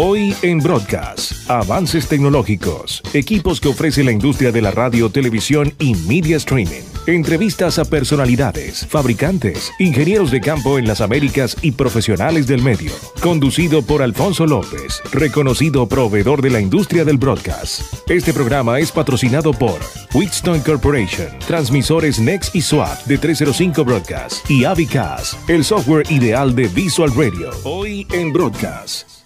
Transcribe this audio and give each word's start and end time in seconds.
Hoy 0.00 0.32
en 0.42 0.60
Broadcast, 0.60 1.50
avances 1.50 2.06
tecnológicos, 2.06 3.02
equipos 3.14 3.60
que 3.60 3.66
ofrece 3.66 4.04
la 4.04 4.12
industria 4.12 4.52
de 4.52 4.62
la 4.62 4.70
radio, 4.70 5.10
televisión 5.10 5.74
y 5.80 5.96
media 5.96 6.36
streaming. 6.36 6.82
Entrevistas 7.08 7.80
a 7.80 7.84
personalidades, 7.84 8.86
fabricantes, 8.86 9.72
ingenieros 9.80 10.30
de 10.30 10.40
campo 10.40 10.78
en 10.78 10.86
las 10.86 11.00
Américas 11.00 11.56
y 11.62 11.72
profesionales 11.72 12.46
del 12.46 12.62
medio. 12.62 12.92
Conducido 13.20 13.82
por 13.82 14.00
Alfonso 14.00 14.46
López, 14.46 15.02
reconocido 15.10 15.88
proveedor 15.88 16.42
de 16.42 16.50
la 16.50 16.60
industria 16.60 17.04
del 17.04 17.18
broadcast. 17.18 17.82
Este 18.08 18.32
programa 18.32 18.78
es 18.78 18.92
patrocinado 18.92 19.52
por 19.52 19.80
Wheatstone 20.14 20.60
Corporation, 20.60 21.26
transmisores 21.48 22.20
Next 22.20 22.54
y 22.54 22.62
SWAT 22.62 23.04
de 23.06 23.18
305 23.18 23.84
Broadcast 23.84 24.48
y 24.48 24.64
Avicas, 24.64 25.36
el 25.48 25.64
software 25.64 26.08
ideal 26.08 26.54
de 26.54 26.68
Visual 26.68 27.12
Radio. 27.16 27.50
Hoy 27.64 28.06
en 28.12 28.32
Broadcast. 28.32 29.17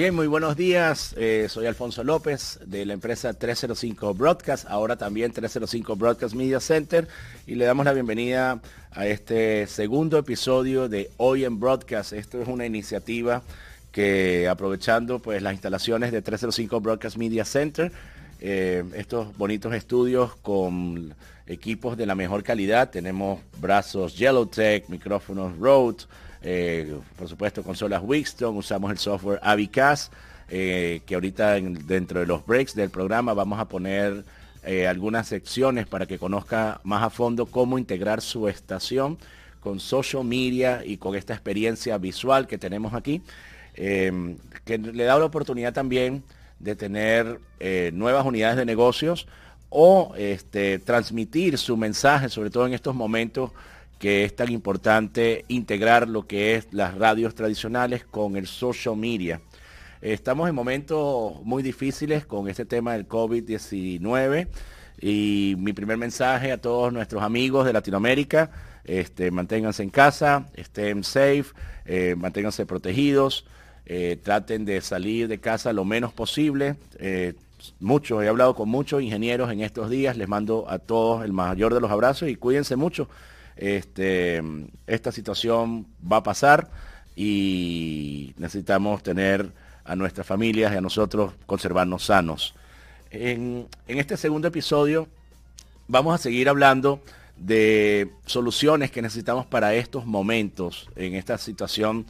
Bien, 0.00 0.14
muy 0.14 0.28
buenos 0.28 0.56
días. 0.56 1.14
Eh, 1.18 1.48
soy 1.50 1.66
Alfonso 1.66 2.02
López 2.02 2.58
de 2.64 2.86
la 2.86 2.94
empresa 2.94 3.34
305 3.34 4.14
Broadcast, 4.14 4.64
ahora 4.66 4.96
también 4.96 5.30
305 5.30 5.94
Broadcast 5.94 6.34
Media 6.34 6.58
Center, 6.58 7.06
y 7.46 7.54
le 7.56 7.66
damos 7.66 7.84
la 7.84 7.92
bienvenida 7.92 8.62
a 8.92 9.06
este 9.06 9.66
segundo 9.66 10.16
episodio 10.16 10.88
de 10.88 11.10
Hoy 11.18 11.44
en 11.44 11.60
Broadcast. 11.60 12.14
Esto 12.14 12.40
es 12.40 12.48
una 12.48 12.64
iniciativa 12.64 13.42
que 13.92 14.48
aprovechando 14.48 15.18
pues 15.18 15.42
las 15.42 15.52
instalaciones 15.52 16.12
de 16.12 16.22
305 16.22 16.80
Broadcast 16.80 17.18
Media 17.18 17.44
Center, 17.44 17.92
eh, 18.40 18.82
estos 18.94 19.36
bonitos 19.36 19.74
estudios 19.74 20.34
con 20.36 21.14
equipos 21.46 21.98
de 21.98 22.06
la 22.06 22.14
mejor 22.14 22.42
calidad, 22.42 22.88
tenemos 22.88 23.40
brazos 23.60 24.16
Yellowtech, 24.16 24.88
micrófonos 24.88 25.58
Rode, 25.58 26.04
eh, 26.42 26.98
por 27.16 27.28
supuesto 27.28 27.62
consolas 27.62 28.02
Wixton, 28.04 28.56
usamos 28.56 28.90
el 28.90 28.98
software 28.98 29.40
Avicas, 29.42 30.10
eh, 30.48 31.02
que 31.06 31.14
ahorita 31.14 31.60
dentro 31.60 32.20
de 32.20 32.26
los 32.26 32.44
breaks 32.44 32.74
del 32.74 32.90
programa 32.90 33.34
vamos 33.34 33.60
a 33.60 33.66
poner 33.66 34.24
eh, 34.64 34.86
algunas 34.86 35.28
secciones 35.28 35.86
para 35.86 36.06
que 36.06 36.18
conozca 36.18 36.80
más 36.82 37.02
a 37.02 37.10
fondo 37.10 37.46
cómo 37.46 37.78
integrar 37.78 38.20
su 38.20 38.48
estación 38.48 39.18
con 39.60 39.78
social 39.80 40.24
media 40.24 40.82
y 40.84 40.96
con 40.96 41.14
esta 41.14 41.34
experiencia 41.34 41.98
visual 41.98 42.46
que 42.46 42.56
tenemos 42.56 42.94
aquí, 42.94 43.22
que 43.74 44.78
le 44.78 45.04
da 45.04 45.18
la 45.18 45.24
oportunidad 45.24 45.72
también 45.72 46.22
de 46.58 46.74
tener 46.76 47.38
nuevas 47.92 48.24
unidades 48.24 48.56
de 48.56 48.64
negocios 48.64 49.26
o 49.70 50.14
este, 50.16 50.78
transmitir 50.78 51.56
su 51.56 51.76
mensaje, 51.76 52.28
sobre 52.28 52.50
todo 52.50 52.66
en 52.66 52.74
estos 52.74 52.94
momentos 52.94 53.52
que 54.00 54.24
es 54.24 54.34
tan 54.34 54.50
importante 54.50 55.44
integrar 55.48 56.08
lo 56.08 56.26
que 56.26 56.54
es 56.54 56.68
las 56.72 56.96
radios 56.96 57.34
tradicionales 57.34 58.02
con 58.02 58.34
el 58.34 58.46
social 58.46 58.96
media. 58.96 59.42
Estamos 60.00 60.48
en 60.48 60.54
momentos 60.54 61.34
muy 61.44 61.62
difíciles 61.62 62.24
con 62.24 62.48
este 62.48 62.64
tema 62.64 62.94
del 62.94 63.06
COVID-19 63.06 64.48
y 65.02 65.54
mi 65.58 65.74
primer 65.74 65.98
mensaje 65.98 66.50
a 66.50 66.58
todos 66.58 66.94
nuestros 66.94 67.22
amigos 67.22 67.66
de 67.66 67.74
Latinoamérica, 67.74 68.50
este, 68.84 69.30
manténganse 69.30 69.82
en 69.82 69.90
casa, 69.90 70.46
estén 70.54 71.04
safe, 71.04 71.44
eh, 71.84 72.14
manténganse 72.16 72.64
protegidos, 72.64 73.44
eh, 73.84 74.18
traten 74.22 74.64
de 74.64 74.80
salir 74.80 75.28
de 75.28 75.40
casa 75.40 75.74
lo 75.74 75.84
menos 75.84 76.14
posible. 76.14 76.76
Eh, 76.98 77.34
mucho, 77.80 78.22
he 78.22 78.28
hablado 78.28 78.54
con 78.54 78.70
muchos 78.70 79.02
ingenieros 79.02 79.52
en 79.52 79.60
estos 79.60 79.90
días, 79.90 80.16
les 80.16 80.26
mando 80.26 80.64
a 80.70 80.78
todos 80.78 81.22
el 81.22 81.34
mayor 81.34 81.74
de 81.74 81.82
los 81.82 81.90
abrazos 81.90 82.30
y 82.30 82.36
cuídense 82.36 82.76
mucho. 82.76 83.06
Este, 83.56 84.42
esta 84.86 85.12
situación 85.12 85.86
va 86.10 86.18
a 86.18 86.22
pasar 86.22 86.70
y 87.16 88.32
necesitamos 88.38 89.02
tener 89.02 89.52
a 89.84 89.96
nuestras 89.96 90.26
familias 90.26 90.72
y 90.72 90.76
a 90.76 90.80
nosotros 90.80 91.32
conservarnos 91.46 92.04
sanos. 92.06 92.54
En, 93.10 93.66
este 93.88 94.16
segundo 94.16 94.48
episodio 94.48 95.08
vamos 95.88 96.14
a 96.14 96.18
seguir 96.18 96.48
hablando 96.48 97.02
de 97.36 98.10
soluciones 98.24 98.90
que 98.90 99.02
necesitamos 99.02 99.46
para 99.46 99.74
estos 99.74 100.06
momentos, 100.06 100.88
en 100.94 101.14
esta 101.14 101.38
situación 101.38 102.06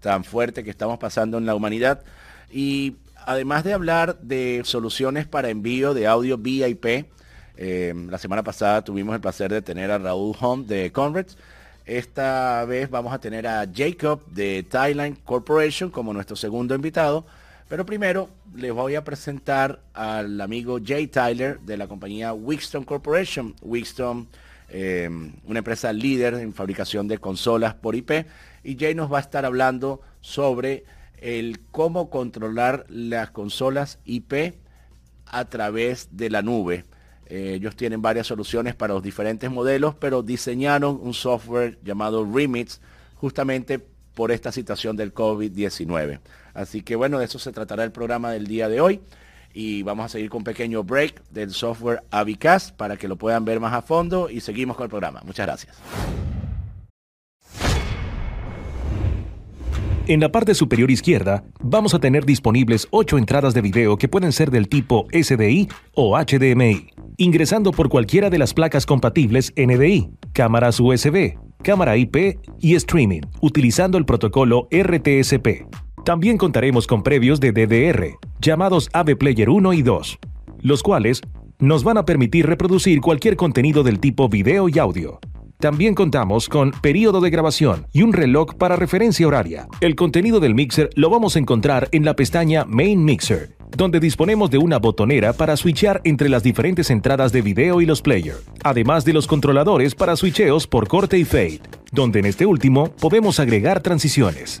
tan 0.00 0.22
fuerte 0.22 0.62
que 0.62 0.70
estamos 0.70 0.98
pasando 0.98 1.38
en 1.38 1.46
la 1.46 1.54
humanidad. 1.54 2.04
Y 2.52 2.96
además 3.26 3.64
de 3.64 3.72
hablar 3.72 4.20
de 4.20 4.62
soluciones 4.64 5.26
para 5.26 5.48
envío 5.48 5.92
de 5.92 6.06
audio 6.06 6.38
VIP, 6.38 7.06
Em, 7.56 8.08
la 8.10 8.18
semana 8.18 8.42
pasada 8.42 8.82
tuvimos 8.82 9.14
el 9.14 9.20
placer 9.20 9.52
de 9.52 9.62
tener 9.62 9.90
a 9.90 9.98
Raúl 9.98 10.36
Home 10.40 10.64
de 10.64 10.90
Conrads. 10.90 11.36
Esta 11.86 12.64
vez 12.64 12.90
vamos 12.90 13.12
a 13.12 13.18
tener 13.18 13.46
a 13.46 13.66
Jacob 13.72 14.24
de 14.26 14.62
Thailand 14.62 15.22
Corporation 15.22 15.90
como 15.90 16.12
nuestro 16.12 16.34
segundo 16.34 16.74
invitado. 16.74 17.24
Pero 17.68 17.86
primero 17.86 18.28
les 18.54 18.72
voy 18.72 18.94
a 18.94 19.04
presentar 19.04 19.80
al 19.94 20.40
amigo 20.40 20.78
Jay 20.84 21.06
Tyler 21.06 21.60
de 21.60 21.76
la 21.76 21.86
compañía 21.86 22.32
Wixton 22.32 22.84
Corporation. 22.84 23.54
Wixton, 23.62 24.28
em, 24.68 25.32
una 25.44 25.58
empresa 25.60 25.92
líder 25.92 26.34
en 26.34 26.52
fabricación 26.52 27.06
de 27.06 27.18
consolas 27.18 27.74
por 27.74 27.94
IP. 27.94 28.26
Y 28.64 28.76
Jay 28.78 28.94
nos 28.94 29.12
va 29.12 29.18
a 29.18 29.20
estar 29.20 29.44
hablando 29.44 30.00
sobre 30.20 30.84
el 31.18 31.60
cómo 31.70 32.10
controlar 32.10 32.84
las 32.88 33.30
consolas 33.30 33.98
IP 34.04 34.54
a 35.26 35.44
través 35.46 36.08
de 36.12 36.30
la 36.30 36.42
nube. 36.42 36.84
Eh, 37.26 37.54
ellos 37.54 37.76
tienen 37.76 38.02
varias 38.02 38.26
soluciones 38.26 38.74
para 38.74 38.94
los 38.94 39.02
diferentes 39.02 39.50
modelos, 39.50 39.94
pero 39.94 40.22
diseñaron 40.22 40.98
un 41.02 41.14
software 41.14 41.78
llamado 41.82 42.28
Remix 42.30 42.80
justamente 43.16 43.80
por 44.14 44.30
esta 44.30 44.52
situación 44.52 44.96
del 44.96 45.12
COVID-19. 45.12 46.20
Así 46.54 46.82
que 46.82 46.96
bueno, 46.96 47.18
de 47.18 47.24
eso 47.24 47.38
se 47.38 47.52
tratará 47.52 47.84
el 47.84 47.92
programa 47.92 48.30
del 48.30 48.46
día 48.46 48.68
de 48.68 48.80
hoy. 48.80 49.00
Y 49.56 49.84
vamos 49.84 50.06
a 50.06 50.08
seguir 50.08 50.30
con 50.30 50.38
un 50.38 50.44
pequeño 50.44 50.82
break 50.82 51.22
del 51.30 51.52
software 51.52 52.02
Avicast 52.10 52.74
para 52.74 52.96
que 52.96 53.06
lo 53.06 53.16
puedan 53.16 53.44
ver 53.44 53.60
más 53.60 53.72
a 53.72 53.82
fondo 53.82 54.28
y 54.28 54.40
seguimos 54.40 54.76
con 54.76 54.84
el 54.84 54.90
programa. 54.90 55.22
Muchas 55.24 55.46
gracias. 55.46 56.33
En 60.06 60.20
la 60.20 60.30
parte 60.30 60.54
superior 60.54 60.90
izquierda 60.90 61.44
vamos 61.62 61.94
a 61.94 61.98
tener 61.98 62.26
disponibles 62.26 62.86
8 62.90 63.16
entradas 63.16 63.54
de 63.54 63.62
video 63.62 63.96
que 63.96 64.06
pueden 64.06 64.32
ser 64.32 64.50
del 64.50 64.68
tipo 64.68 65.06
SDI 65.10 65.66
o 65.94 66.18
HDMI, 66.18 66.88
ingresando 67.16 67.72
por 67.72 67.88
cualquiera 67.88 68.28
de 68.28 68.36
las 68.36 68.52
placas 68.52 68.84
compatibles 68.84 69.54
NDI, 69.56 70.10
cámaras 70.34 70.78
USB, 70.78 71.38
cámara 71.62 71.96
IP 71.96 72.38
y 72.60 72.74
streaming, 72.74 73.22
utilizando 73.40 73.96
el 73.96 74.04
protocolo 74.04 74.68
RTSP. 74.70 75.64
También 76.04 76.36
contaremos 76.36 76.86
con 76.86 77.02
previos 77.02 77.40
de 77.40 77.52
DDR, 77.52 78.18
llamados 78.42 78.90
AV 78.92 79.16
Player 79.16 79.48
1 79.48 79.72
y 79.72 79.80
2, 79.80 80.18
los 80.60 80.82
cuales 80.82 81.22
nos 81.60 81.82
van 81.82 81.96
a 81.96 82.04
permitir 82.04 82.44
reproducir 82.44 83.00
cualquier 83.00 83.36
contenido 83.36 83.82
del 83.82 84.00
tipo 84.00 84.28
video 84.28 84.68
y 84.68 84.78
audio. 84.78 85.18
También 85.58 85.94
contamos 85.94 86.48
con 86.48 86.72
periodo 86.72 87.20
de 87.20 87.30
grabación 87.30 87.86
y 87.92 88.02
un 88.02 88.12
reloj 88.12 88.54
para 88.54 88.76
referencia 88.76 89.26
horaria. 89.26 89.68
El 89.80 89.94
contenido 89.94 90.40
del 90.40 90.54
mixer 90.54 90.90
lo 90.94 91.08
vamos 91.10 91.36
a 91.36 91.38
encontrar 91.38 91.88
en 91.92 92.04
la 92.04 92.14
pestaña 92.14 92.64
Main 92.66 93.04
Mixer, 93.04 93.56
donde 93.76 94.00
disponemos 94.00 94.50
de 94.50 94.58
una 94.58 94.78
botonera 94.78 95.32
para 95.32 95.56
switchar 95.56 96.00
entre 96.04 96.28
las 96.28 96.42
diferentes 96.42 96.90
entradas 96.90 97.32
de 97.32 97.42
video 97.42 97.80
y 97.80 97.86
los 97.86 98.02
players, 98.02 98.42
además 98.62 99.04
de 99.04 99.14
los 99.14 99.26
controladores 99.26 99.94
para 99.94 100.16
switcheos 100.16 100.66
por 100.66 100.88
corte 100.88 101.18
y 101.18 101.24
fade, 101.24 101.60
donde 101.92 102.18
en 102.18 102.26
este 102.26 102.46
último 102.46 102.90
podemos 103.00 103.40
agregar 103.40 103.80
transiciones. 103.80 104.60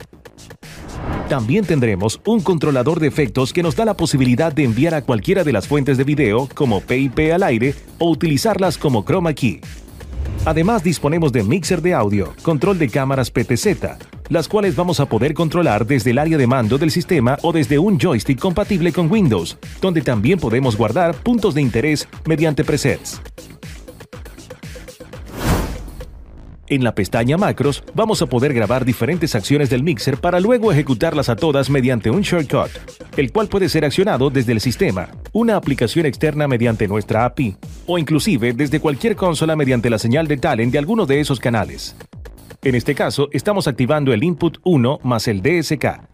También 1.28 1.64
tendremos 1.64 2.20
un 2.26 2.40
controlador 2.40 3.00
de 3.00 3.08
efectos 3.08 3.52
que 3.52 3.62
nos 3.62 3.76
da 3.76 3.84
la 3.84 3.96
posibilidad 3.96 4.52
de 4.52 4.64
enviar 4.64 4.94
a 4.94 5.02
cualquiera 5.02 5.42
de 5.42 5.52
las 5.52 5.66
fuentes 5.66 5.96
de 5.96 6.04
video 6.04 6.48
como 6.54 6.80
PIP 6.80 7.32
al 7.32 7.42
aire 7.42 7.74
o 7.98 8.10
utilizarlas 8.10 8.78
como 8.78 9.04
chroma 9.04 9.32
key. 9.32 9.60
Además 10.46 10.84
disponemos 10.84 11.32
de 11.32 11.42
mixer 11.42 11.80
de 11.80 11.94
audio, 11.94 12.34
control 12.42 12.78
de 12.78 12.90
cámaras 12.90 13.30
PTZ, 13.30 13.96
las 14.28 14.46
cuales 14.46 14.76
vamos 14.76 15.00
a 15.00 15.06
poder 15.06 15.32
controlar 15.32 15.86
desde 15.86 16.10
el 16.10 16.18
área 16.18 16.36
de 16.36 16.46
mando 16.46 16.76
del 16.76 16.90
sistema 16.90 17.38
o 17.40 17.50
desde 17.50 17.78
un 17.78 17.98
joystick 17.98 18.38
compatible 18.38 18.92
con 18.92 19.10
Windows, 19.10 19.56
donde 19.80 20.02
también 20.02 20.38
podemos 20.38 20.76
guardar 20.76 21.14
puntos 21.14 21.54
de 21.54 21.62
interés 21.62 22.06
mediante 22.26 22.62
presets. 22.62 23.22
En 26.66 26.82
la 26.82 26.94
pestaña 26.94 27.36
Macros 27.36 27.84
vamos 27.94 28.22
a 28.22 28.26
poder 28.26 28.54
grabar 28.54 28.86
diferentes 28.86 29.34
acciones 29.34 29.68
del 29.68 29.82
mixer 29.82 30.16
para 30.16 30.40
luego 30.40 30.72
ejecutarlas 30.72 31.28
a 31.28 31.36
todas 31.36 31.68
mediante 31.68 32.08
un 32.10 32.22
shortcut, 32.22 32.70
el 33.18 33.32
cual 33.32 33.48
puede 33.48 33.68
ser 33.68 33.84
accionado 33.84 34.30
desde 34.30 34.52
el 34.52 34.60
sistema, 34.62 35.10
una 35.32 35.56
aplicación 35.56 36.06
externa 36.06 36.48
mediante 36.48 36.88
nuestra 36.88 37.26
API, 37.26 37.56
o 37.86 37.98
inclusive 37.98 38.54
desde 38.54 38.80
cualquier 38.80 39.14
consola 39.14 39.56
mediante 39.56 39.90
la 39.90 39.98
señal 39.98 40.26
de 40.26 40.38
talent 40.38 40.72
de 40.72 40.78
alguno 40.78 41.04
de 41.04 41.20
esos 41.20 41.38
canales. 41.38 41.96
En 42.62 42.74
este 42.74 42.94
caso, 42.94 43.28
estamos 43.32 43.68
activando 43.68 44.14
el 44.14 44.24
input 44.24 44.56
1 44.64 45.00
más 45.02 45.28
el 45.28 45.42
DSK. 45.42 46.13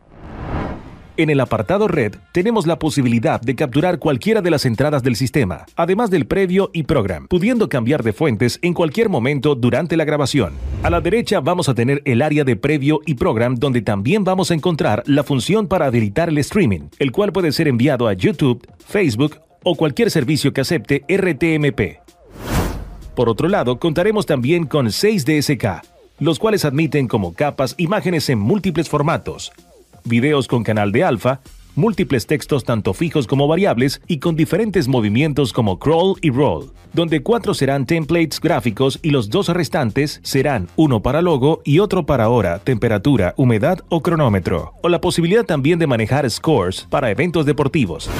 En 1.20 1.28
el 1.28 1.40
apartado 1.40 1.86
Red 1.86 2.14
tenemos 2.32 2.66
la 2.66 2.78
posibilidad 2.78 3.42
de 3.42 3.54
capturar 3.54 3.98
cualquiera 3.98 4.40
de 4.40 4.50
las 4.50 4.64
entradas 4.64 5.02
del 5.02 5.16
sistema, 5.16 5.66
además 5.76 6.08
del 6.08 6.26
previo 6.26 6.70
y 6.72 6.84
program, 6.84 7.28
pudiendo 7.28 7.68
cambiar 7.68 8.02
de 8.02 8.14
fuentes 8.14 8.58
en 8.62 8.72
cualquier 8.72 9.10
momento 9.10 9.54
durante 9.54 9.98
la 9.98 10.06
grabación. 10.06 10.54
A 10.82 10.88
la 10.88 11.02
derecha 11.02 11.40
vamos 11.40 11.68
a 11.68 11.74
tener 11.74 12.00
el 12.06 12.22
área 12.22 12.42
de 12.42 12.56
previo 12.56 13.02
y 13.04 13.16
program 13.16 13.54
donde 13.56 13.82
también 13.82 14.24
vamos 14.24 14.50
a 14.50 14.54
encontrar 14.54 15.02
la 15.04 15.22
función 15.22 15.68
para 15.68 15.84
habilitar 15.84 16.30
el 16.30 16.38
streaming, 16.38 16.88
el 16.98 17.12
cual 17.12 17.32
puede 17.32 17.52
ser 17.52 17.68
enviado 17.68 18.08
a 18.08 18.14
YouTube, 18.14 18.66
Facebook 18.78 19.40
o 19.62 19.74
cualquier 19.74 20.10
servicio 20.10 20.54
que 20.54 20.62
acepte 20.62 21.04
RTMP. 21.06 21.98
Por 23.14 23.28
otro 23.28 23.46
lado, 23.46 23.78
contaremos 23.78 24.24
también 24.24 24.64
con 24.64 24.90
6 24.90 25.26
DSK, 25.26 25.82
los 26.18 26.38
cuales 26.38 26.64
admiten 26.64 27.08
como 27.08 27.34
capas 27.34 27.74
imágenes 27.76 28.30
en 28.30 28.38
múltiples 28.38 28.88
formatos, 28.88 29.52
videos 30.04 30.48
con 30.48 30.62
canal 30.62 30.92
de 30.92 31.04
alfa, 31.04 31.40
múltiples 31.74 32.26
textos 32.26 32.64
tanto 32.64 32.94
fijos 32.94 33.26
como 33.26 33.48
variables 33.48 34.02
y 34.06 34.18
con 34.18 34.36
diferentes 34.36 34.88
movimientos 34.88 35.52
como 35.52 35.78
crawl 35.78 36.16
y 36.20 36.30
roll, 36.30 36.72
donde 36.92 37.22
cuatro 37.22 37.54
serán 37.54 37.86
templates 37.86 38.40
gráficos 38.40 38.98
y 39.02 39.10
los 39.10 39.30
dos 39.30 39.48
restantes 39.48 40.20
serán 40.22 40.68
uno 40.76 41.00
para 41.00 41.22
logo 41.22 41.62
y 41.64 41.78
otro 41.78 42.06
para 42.06 42.28
hora, 42.28 42.58
temperatura, 42.58 43.34
humedad 43.36 43.80
o 43.88 44.02
cronómetro, 44.02 44.74
o 44.82 44.88
la 44.88 45.00
posibilidad 45.00 45.44
también 45.44 45.78
de 45.78 45.86
manejar 45.86 46.28
scores 46.30 46.86
para 46.90 47.10
eventos 47.10 47.46
deportivos. 47.46 48.10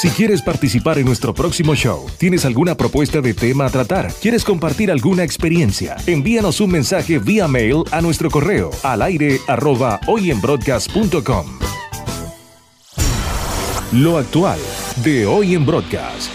Si 0.00 0.10
quieres 0.10 0.42
participar 0.42 1.00
en 1.00 1.06
nuestro 1.06 1.34
próximo 1.34 1.74
show, 1.74 2.06
tienes 2.18 2.44
alguna 2.44 2.76
propuesta 2.76 3.20
de 3.20 3.34
tema 3.34 3.66
a 3.66 3.68
tratar, 3.68 4.12
quieres 4.22 4.44
compartir 4.44 4.92
alguna 4.92 5.24
experiencia, 5.24 5.96
envíanos 6.06 6.60
un 6.60 6.70
mensaje 6.70 7.18
vía 7.18 7.48
mail 7.48 7.82
a 7.90 8.00
nuestro 8.00 8.30
correo 8.30 8.70
al 8.84 9.02
aire 9.02 9.40
arroba 9.48 9.98
hoyenbroadcast.com. 10.06 11.46
Lo 13.94 14.18
actual 14.18 14.60
de 15.02 15.26
hoy 15.26 15.56
en 15.56 15.66
broadcast. 15.66 16.30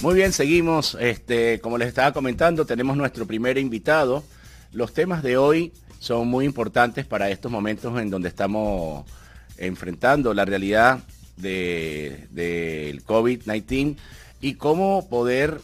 Muy 0.00 0.14
bien, 0.14 0.32
seguimos. 0.32 0.96
Este, 0.98 1.60
como 1.60 1.76
les 1.76 1.88
estaba 1.88 2.14
comentando, 2.14 2.64
tenemos 2.64 2.96
nuestro 2.96 3.26
primer 3.26 3.58
invitado. 3.58 4.24
Los 4.72 4.94
temas 4.94 5.22
de 5.22 5.36
hoy 5.36 5.74
son 5.98 6.26
muy 6.26 6.46
importantes 6.46 7.04
para 7.04 7.28
estos 7.28 7.52
momentos 7.52 8.00
en 8.00 8.08
donde 8.08 8.30
estamos 8.30 9.04
enfrentando 9.58 10.32
la 10.32 10.46
realidad 10.46 11.00
del 11.36 12.28
de, 12.30 13.00
COVID-19 13.06 13.96
y 14.40 14.54
cómo 14.54 15.08
poder 15.08 15.60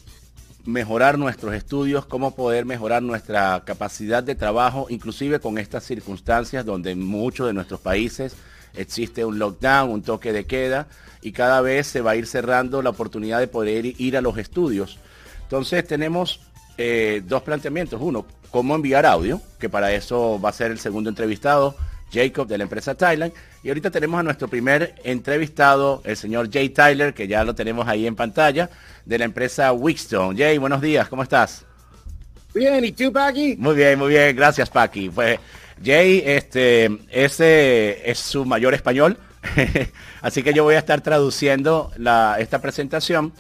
mejorar 0.65 1.19
nuestros 1.19 1.55
estudios, 1.55 2.07
cómo 2.07 2.35
poder 2.35 2.65
mejorar 2.65 3.03
nuestra 3.03 3.63
capacidad 3.65 4.23
de 4.23 4.35
trabajo, 4.35 4.87
inclusive 4.91 5.41
con 5.41 5.59
estas 5.59 5.85
circunstancias 5.85 6.65
donde 6.65 6.93
en 6.93 7.05
muchos 7.05 7.47
de 7.47 7.53
nuestros 7.53 7.81
países 7.81 8.37
existe 8.75 9.25
un 9.25 9.39
lockdown, 9.39 9.91
un 9.91 10.03
toque 10.03 10.33
de 10.33 10.45
queda 10.45 10.87
y 11.23 11.33
cada 11.33 11.61
vez 11.61 11.87
se 11.87 12.01
va 12.01 12.13
a 12.13 12.17
ir 12.17 12.27
cerrando 12.27 12.83
la 12.83 12.91
oportunidad 12.91 13.41
de 13.41 13.49
poder 13.49 13.87
ir 13.87 14.17
a 14.17 14.21
los 14.21 14.39
estudios. 14.39 14.99
Entonces 15.43 15.87
tenemos 15.87 16.41
eh, 16.79 17.23
dos 17.27 17.43
planteamientos. 17.43 18.01
Uno, 18.01 18.25
cómo 18.51 18.75
enviar 18.75 19.07
audio, 19.07 19.41
que 19.59 19.69
para 19.69 19.93
eso 19.93 20.41
va 20.41 20.51
a 20.51 20.53
ser 20.53 20.71
el 20.71 20.79
segundo 20.79 21.11
entrevistado, 21.11 21.77
Jacob 22.13 22.47
de 22.47 22.59
la 22.59 22.65
empresa 22.65 22.95
Thailand. 22.95 23.33
Y 23.63 23.69
ahorita 23.69 23.91
tenemos 23.91 24.21
a 24.21 24.23
nuestro 24.23 24.49
primer 24.49 24.95
entrevistado, 25.05 26.03
el 26.05 26.17
señor 26.17 26.51
Jay 26.53 26.71
Tyler, 26.71 27.15
que 27.15 27.29
ya 27.29 27.45
lo 27.45 27.55
tenemos 27.55 27.87
ahí 27.89 28.07
en 28.07 28.17
pantalla, 28.17 28.71
de 29.05 29.19
la 29.19 29.25
empresa 29.25 29.73
Wixstone. 29.73 30.39
Jay, 30.39 30.59
buenos 30.59 30.81
días, 30.81 31.09
¿cómo 31.09 31.23
estás? 31.23 31.65
Bien, 32.53 32.85
¿y 32.85 32.93
tú, 32.93 33.13
Paki? 33.13 33.57
Muy 33.59 33.77
bien, 33.77 33.99
muy 33.99 34.09
bien, 34.09 34.35
gracias, 34.35 34.69
Paki. 34.71 35.11
Pues 35.11 35.39
Jay, 35.83 36.23
este, 36.27 36.99
ese 37.11 38.11
es 38.11 38.19
su 38.19 38.45
mayor 38.45 38.75
español, 38.75 39.19
así 40.21 40.43
que 40.43 40.53
yo 40.53 40.65
voy 40.65 40.75
a 40.75 40.79
estar 40.79 41.01
traduciendo 41.01 41.93
la, 41.97 42.37
esta 42.39 42.61
presentación. 42.61 43.33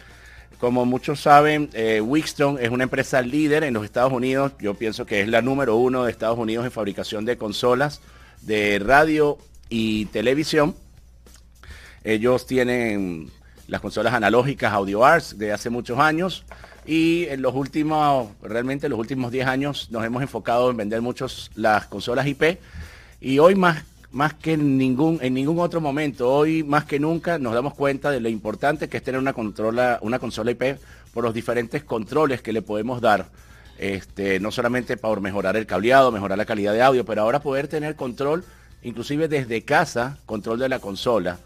Como 0.58 0.84
muchos 0.84 1.20
saben, 1.20 1.70
eh, 1.72 2.02
Wixstone 2.02 2.62
es 2.62 2.68
una 2.68 2.84
empresa 2.84 3.22
líder 3.22 3.64
en 3.64 3.72
los 3.72 3.82
Estados 3.82 4.12
Unidos. 4.12 4.52
Yo 4.60 4.74
pienso 4.74 5.06
que 5.06 5.22
es 5.22 5.28
la 5.28 5.40
número 5.40 5.76
uno 5.76 6.04
de 6.04 6.10
Estados 6.10 6.38
Unidos 6.38 6.66
en 6.66 6.70
fabricación 6.70 7.24
de 7.24 7.38
consolas 7.38 8.02
de 8.42 8.78
radio 8.78 9.38
y 9.68 10.06
televisión. 10.06 10.74
Ellos 12.04 12.46
tienen 12.46 13.30
las 13.66 13.80
consolas 13.80 14.14
analógicas 14.14 14.72
Audio 14.72 15.04
Arts 15.04 15.38
de 15.38 15.52
hace 15.52 15.70
muchos 15.70 15.98
años 15.98 16.44
y 16.86 17.26
en 17.26 17.42
los 17.42 17.54
últimos, 17.54 18.30
realmente 18.42 18.86
en 18.86 18.90
los 18.90 18.98
últimos 18.98 19.30
10 19.30 19.46
años 19.46 19.90
nos 19.90 20.04
hemos 20.04 20.22
enfocado 20.22 20.70
en 20.70 20.76
vender 20.76 21.00
muchos 21.02 21.50
las 21.54 21.86
consolas 21.86 22.26
IP 22.26 22.58
y 23.20 23.38
hoy 23.38 23.54
más, 23.54 23.84
más 24.10 24.34
que 24.34 24.54
en 24.54 24.76
ningún, 24.76 25.18
en 25.22 25.34
ningún 25.34 25.60
otro 25.60 25.80
momento, 25.80 26.32
hoy 26.32 26.64
más 26.64 26.84
que 26.84 26.98
nunca 26.98 27.38
nos 27.38 27.54
damos 27.54 27.74
cuenta 27.74 28.10
de 28.10 28.20
lo 28.20 28.28
importante 28.28 28.88
que 28.88 28.96
es 28.96 29.02
tener 29.04 29.20
una, 29.20 29.34
controla, 29.34 29.98
una 30.02 30.18
consola 30.18 30.50
IP 30.50 30.78
por 31.12 31.22
los 31.24 31.34
diferentes 31.34 31.84
controles 31.84 32.42
que 32.42 32.52
le 32.52 32.62
podemos 32.62 33.00
dar 33.00 33.26
este, 33.80 34.38
no 34.40 34.52
solamente 34.52 34.98
para 34.98 35.20
mejorar 35.22 35.56
el 35.56 35.64
cableado, 35.64 36.12
mejorar 36.12 36.36
la 36.36 36.44
calidad 36.44 36.74
de 36.74 36.82
audio, 36.82 37.06
pero 37.06 37.22
ahora 37.22 37.40
poder 37.40 37.66
tener 37.66 37.96
control, 37.96 38.44
inclusive 38.82 39.26
desde 39.26 39.62
casa, 39.62 40.18
control 40.26 40.58
de 40.58 40.68
la 40.68 40.80
consola. 40.80 41.38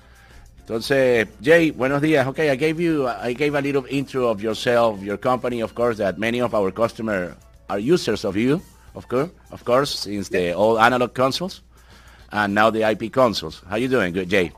Entonces, 0.58 1.28
Jay, 1.40 1.70
buenos 1.70 2.02
días. 2.02 2.26
Okay, 2.26 2.50
I 2.50 2.56
gave 2.56 2.82
you, 2.82 3.06
I 3.06 3.34
gave 3.34 3.56
a 3.56 3.60
little 3.60 3.84
intro 3.88 4.28
of 4.28 4.40
yourself, 4.40 5.00
your 5.00 5.19
company, 5.19 5.62
of 5.62 5.75
course, 5.75 5.96
that 5.98 6.19
many 6.19 6.40
of 6.40 6.52
our 6.54 6.72
customers 6.72 7.34
are 7.69 7.78
users 7.78 8.25
of 8.25 8.36
you, 8.36 8.60
of 8.96 9.06
course, 9.06 9.31
of 9.52 9.64
course, 9.64 10.00
since 10.00 10.28
the 10.28 10.54
old 10.54 10.81
analog 10.81 11.14
consoles 11.14 11.62
and 12.32 12.52
now 12.52 12.69
the 12.69 12.82
IP 12.82 13.12
consoles. 13.12 13.62
How 13.69 13.76
you 13.76 13.86
doing, 13.86 14.12
good, 14.12 14.28
Jay? 14.28 14.50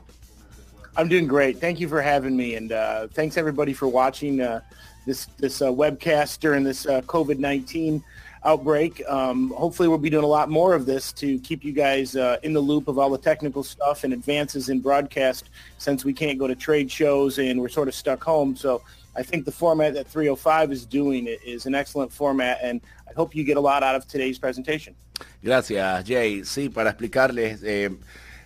I'm 0.95 1.07
doing 1.07 1.27
great. 1.27 1.59
Thank 1.59 1.79
you 1.79 1.87
for 1.87 2.01
having 2.01 2.35
me, 2.35 2.55
and 2.55 2.71
uh, 2.71 3.07
thanks 3.13 3.37
everybody 3.37 3.73
for 3.73 3.87
watching. 3.87 4.41
Uh, 4.41 4.61
this 5.07 5.25
this 5.37 5.61
uh, 5.61 5.71
webcast 5.71 6.39
during 6.39 6.63
this 6.63 6.85
uh, 6.85 7.01
COVID 7.01 7.39
nineteen 7.39 8.03
outbreak. 8.45 9.01
Um, 9.09 9.51
hopefully, 9.57 9.87
we'll 9.87 9.97
be 9.97 10.11
doing 10.11 10.23
a 10.23 10.27
lot 10.27 10.49
more 10.49 10.75
of 10.75 10.85
this 10.85 11.11
to 11.13 11.39
keep 11.39 11.63
you 11.63 11.71
guys 11.71 12.15
uh, 12.15 12.37
in 12.43 12.53
the 12.53 12.59
loop 12.59 12.87
of 12.87 12.99
all 12.99 13.09
the 13.09 13.17
technical 13.17 13.63
stuff 13.63 14.03
and 14.03 14.13
advances 14.13 14.69
in 14.69 14.79
broadcast. 14.81 15.49
Since 15.79 16.05
we 16.05 16.13
can't 16.13 16.37
go 16.37 16.45
to 16.45 16.55
trade 16.55 16.91
shows 16.91 17.39
and 17.39 17.59
we're 17.59 17.69
sort 17.69 17.87
of 17.87 17.95
stuck 17.95 18.23
home, 18.23 18.55
so 18.55 18.83
I 19.15 19.23
think 19.23 19.45
the 19.45 19.51
format 19.51 19.95
that 19.95 20.07
305 20.07 20.71
is 20.71 20.85
doing 20.85 21.25
is 21.25 21.65
an 21.65 21.73
excellent 21.73 22.11
format, 22.13 22.59
and 22.61 22.81
I 23.09 23.13
hope 23.13 23.33
you 23.33 23.43
get 23.43 23.57
a 23.57 23.61
lot 23.61 23.81
out 23.81 23.95
of 23.95 24.07
today's 24.07 24.37
presentation. 24.37 24.93
Gracias, 25.43 26.03
Jay. 26.05 26.43
Sí, 26.43 26.69
para 26.69 26.91
explicarles. 26.91 27.63
Eh, 27.63 27.89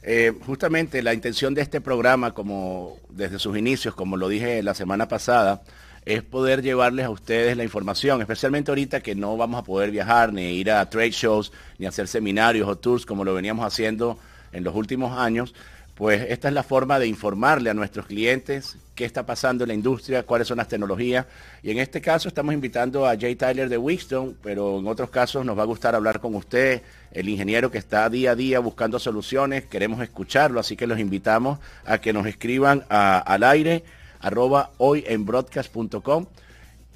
Eh, 0.04 0.34
justamente 0.48 1.04
la 1.04 1.14
intención 1.14 1.54
de 1.54 1.62
este 1.62 1.80
programa, 1.80 2.34
como 2.34 2.98
desde 3.10 3.38
sus 3.38 3.56
inicios, 3.56 3.94
como 3.94 4.18
lo 4.18 4.30
dije 4.30 4.64
la 4.64 4.74
semana 4.74 5.08
pasada, 5.08 5.62
es 6.06 6.24
poder 6.24 6.62
llevarles 6.62 7.06
a 7.06 7.10
ustedes 7.10 7.56
la 7.56 7.64
información, 7.64 8.22
especialmente 8.22 8.72
ahorita 8.72 9.02
que 9.02 9.16
no 9.16 9.38
vamos 9.38 9.60
a 9.60 9.64
poder 9.64 9.92
viajar, 9.92 10.34
ni 10.34 10.54
ir 10.54 10.72
a 10.72 10.90
trade 10.90 11.12
shows, 11.12 11.52
ni 11.78 11.86
hacer 11.86 12.08
seminarios 12.08 12.68
o 12.68 12.76
tours 12.76 13.06
como 13.06 13.24
lo 13.24 13.34
veníamos 13.34 13.66
haciendo 13.66 14.18
en 14.52 14.64
los 14.64 14.76
últimos 14.76 15.18
años, 15.18 15.54
pues 15.96 16.26
esta 16.30 16.48
es 16.48 16.54
la 16.56 16.64
forma 16.64 16.98
de 16.98 17.06
informarle 17.06 17.70
a 17.70 17.76
nuestros 17.76 18.08
clientes 18.08 18.76
qué 18.96 19.06
está 19.06 19.26
pasando 19.26 19.64
en 19.64 19.68
la 19.68 19.74
industria, 19.76 20.24
cuáles 20.24 20.48
son 20.48 20.58
las 20.58 20.68
tecnologías. 20.68 21.28
Y 21.62 21.70
en 21.70 21.78
este 21.78 22.02
caso 22.02 22.28
estamos 22.28 22.56
invitando 22.56 23.06
a 23.06 23.16
Jay 23.16 23.36
Tyler 23.36 23.70
de 23.70 23.78
Wixstone, 23.78 24.34
pero 24.42 24.80
en 24.80 24.88
otros 24.88 25.12
casos 25.12 25.46
nos 25.46 25.56
va 25.56 25.62
a 25.62 25.66
gustar 25.66 25.94
hablar 25.94 26.20
con 26.20 26.34
usted, 26.34 26.82
el 27.12 27.30
ingeniero 27.30 27.70
que 27.70 27.78
está 27.78 28.10
día 28.10 28.32
a 28.32 28.36
día 28.36 28.60
buscando 28.60 28.98
soluciones. 28.98 29.66
Queremos 29.66 30.02
escucharlo, 30.02 30.60
así 30.60 30.76
que 30.76 30.88
los 30.88 30.98
invitamos 30.98 31.60
a 31.86 32.00
que 32.00 32.14
nos 32.14 32.26
escriban 32.26 32.84
al 32.90 33.44
aire 33.44 33.84
arroba 34.22 34.72
hoy 34.78 35.04
en 35.08 35.26
broadcast.com 35.26 36.26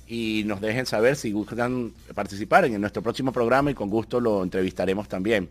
y 0.07 0.43
nos 0.45 0.61
dejen 0.61 0.85
saber 0.85 1.15
si 1.15 1.31
gustan 1.31 1.93
participar 2.13 2.65
en 2.65 2.79
nuestro 2.79 3.01
próximo 3.01 3.31
programa 3.31 3.71
y 3.71 3.73
con 3.73 3.89
gusto 3.89 4.19
lo 4.19 4.43
entrevistaremos 4.43 5.07
también. 5.07 5.49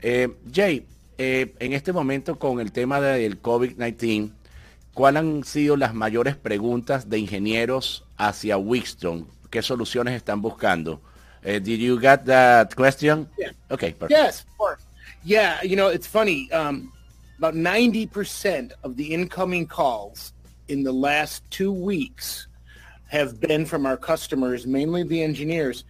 Eh, 0.00 0.28
Jay, 0.52 0.86
eh, 1.16 1.54
en 1.58 1.72
este 1.72 1.92
momento 1.92 2.38
con 2.38 2.60
el 2.60 2.72
tema 2.72 3.00
del 3.00 3.40
COVID-19, 3.40 4.30
¿cuáles 4.92 5.20
han 5.20 5.44
sido 5.44 5.76
las 5.76 5.94
mayores 5.94 6.36
preguntas 6.36 7.08
de 7.08 7.18
ingenieros 7.18 8.04
hacia 8.16 8.58
Wixstone? 8.58 9.26
¿Qué 9.50 9.62
soluciones 9.62 10.14
están 10.14 10.42
buscando? 10.42 11.00
Uh, 11.44 11.60
did 11.60 11.78
you 11.78 11.98
get 11.98 12.24
that 12.24 12.74
question? 12.74 13.28
Yeah. 13.38 13.52
Okay, 13.70 13.92
perfect. 13.92 14.10
Yes, 14.10 14.40
of 14.40 14.56
course. 14.56 14.82
Yeah, 15.24 15.62
you 15.62 15.76
know, 15.76 15.88
it's 15.88 16.06
funny. 16.06 16.50
Um, 16.52 16.90
about 17.38 17.54
90% 17.54 18.72
of 18.82 18.96
the 18.96 19.12
incoming 19.12 19.66
calls 19.66 20.32
in 20.68 20.82
the 20.82 20.92
last 20.92 21.48
two 21.50 21.72
weeks 21.72 22.46
have 23.08 23.40
been 23.40 23.64
from 23.66 23.86
our 23.86 23.96
customers, 23.96 24.66
mainly 24.66 25.02
the 25.02 25.22
engineers, 25.22 25.84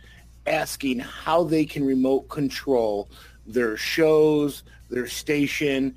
asking 0.47 0.99
how 0.99 1.45
they 1.45 1.65
can 1.65 1.85
remote 1.85 2.29
control 2.29 3.09
their 3.47 3.77
shows, 3.77 4.63
their 4.91 5.07
station, 5.07 5.95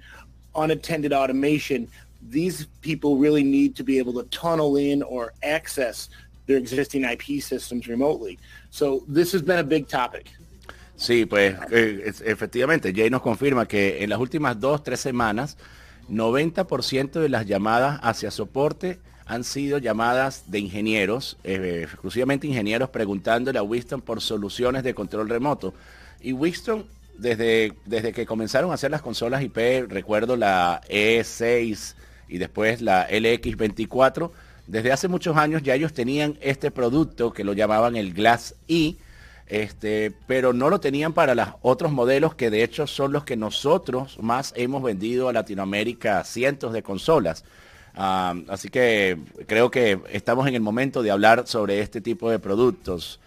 unattended 0.56 1.14
automation. 1.14 1.88
These 2.30 2.68
people 2.82 3.18
really 3.18 3.44
need 3.44 3.76
to 3.76 3.84
be 3.84 3.98
able 4.00 4.14
to 4.14 4.24
tunnel 4.30 4.78
in 4.78 5.02
or 5.04 5.34
access 5.44 6.10
their 6.46 6.58
existing 6.58 7.04
IP 7.04 7.42
systems 7.42 7.88
remotely. 7.88 8.40
So 8.70 9.04
this 9.08 9.32
has 9.34 9.42
been 9.42 9.60
a 9.60 9.64
big 9.64 9.88
topic. 9.88 10.28
Sí, 10.98 11.26
pues 11.28 11.56
eh, 11.72 12.12
efectivamente, 12.26 12.92
Jay 12.92 13.10
nos 13.12 13.22
confirma 13.22 13.68
que 13.68 14.02
en 14.04 14.10
las 14.10 14.20
últimas 14.20 14.60
dos, 14.60 14.82
tres 14.82 15.00
semanas, 15.00 15.56
90% 16.10 17.20
de 17.20 17.30
las 17.30 17.46
llamadas 17.46 18.00
hacia 18.04 18.32
soporte 18.32 19.00
han 19.26 19.44
sido 19.44 19.78
llamadas 19.78 20.44
de 20.48 20.60
ingenieros, 20.60 21.38
eh, 21.44 21.82
exclusivamente 21.84 22.48
ingenieros 22.48 22.90
preguntándole 22.90 23.60
a 23.60 23.64
Winston 23.64 24.02
por 24.02 24.22
soluciones 24.22 24.84
de 24.84 24.94
control 24.94 25.28
remoto. 25.28 25.74
Y 26.22 26.32
Winston, 26.32 26.86
desde, 27.18 27.74
desde 27.86 28.14
que 28.14 28.26
comenzaron 28.26 28.72
a 28.72 28.76
hacer 28.76 28.90
las 28.90 29.02
consolas 29.02 29.44
IP, 29.44 29.88
recuerdo 29.90 30.38
la 30.38 30.82
E6 30.90 31.96
y 32.30 32.38
después 32.38 32.82
la 32.82 33.10
LX24, 33.10 34.32
desde 34.68 34.92
hace 34.92 35.08
muchos 35.08 35.36
años 35.38 35.62
ya 35.64 35.76
ellos 35.76 35.94
tenían 35.94 36.38
este 36.42 36.72
producto 36.72 37.34
que 37.34 37.44
lo 37.44 37.54
llamaban 37.54 37.96
el 37.96 38.14
Glass 38.14 38.56
E, 38.68 38.96
este, 39.48 40.12
pero 40.28 40.54
no 40.54 40.70
lo 40.70 40.80
tenían 40.80 41.14
para 41.14 41.36
los 41.36 41.48
otros 41.62 41.92
modelos 41.92 42.36
que 42.36 42.50
de 42.50 42.64
hecho 42.64 42.88
son 42.88 43.14
los 43.14 43.24
que 43.24 43.38
nosotros 43.38 44.18
más 44.22 44.54
hemos 44.56 44.84
vendido 44.84 45.30
a 45.30 45.34
Latinoamérica 45.34 46.24
cientos 46.24 46.74
de 46.74 46.84
consolas. 46.84 47.44
Um, 47.98 48.46
así 48.50 48.70
que 48.70 49.18
creo 49.48 49.72
que 49.72 50.00
estamos 50.12 50.48
en 50.48 50.54
el 50.56 50.62
momento 50.62 51.02
de 51.02 51.10
hablar 51.10 51.48
sobre 51.48 51.80
este 51.80 52.02
tipo 52.02 52.30
de 52.30 52.40
productos. 52.40 53.20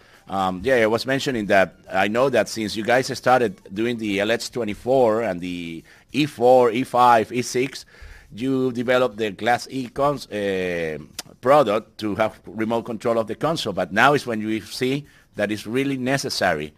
Yeah, 0.61 0.77
I 0.77 0.85
was 0.85 1.05
mentioning 1.05 1.47
that 1.47 1.73
I 1.91 2.07
know 2.07 2.29
that 2.29 2.47
since 2.47 2.77
you 2.77 2.85
guys 2.85 3.07
started 3.07 3.59
doing 3.69 3.97
the 3.97 4.19
LX24 4.19 5.29
and 5.29 5.41
the 5.41 5.83
E4, 6.13 6.71
E5, 6.71 7.31
E6, 7.31 7.85
you 8.33 8.71
developed 8.71 9.17
the 9.17 9.31
Glass 9.31 9.67
E 9.69 9.89
uh, 9.97 10.97
product 11.41 11.97
to 11.97 12.15
have 12.15 12.39
remote 12.45 12.85
control 12.85 13.17
of 13.19 13.27
the 13.27 13.35
console. 13.35 13.73
But 13.73 13.91
now 13.91 14.13
is 14.13 14.25
when 14.25 14.39
you 14.39 14.61
see 14.61 15.05
that 15.35 15.51
is 15.51 15.65
really 15.65 15.97
necessary. 15.97 16.73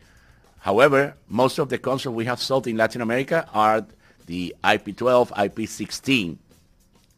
However, 0.60 1.16
most 1.28 1.60
of 1.60 1.70
the 1.70 1.78
consoles 1.78 2.16
we 2.16 2.26
have 2.26 2.40
sold 2.40 2.68
in 2.68 2.78
Latin 2.78 3.02
America 3.02 3.48
are 3.54 3.86
the 4.28 4.56
IP12, 4.64 5.30
IP16, 5.32 6.38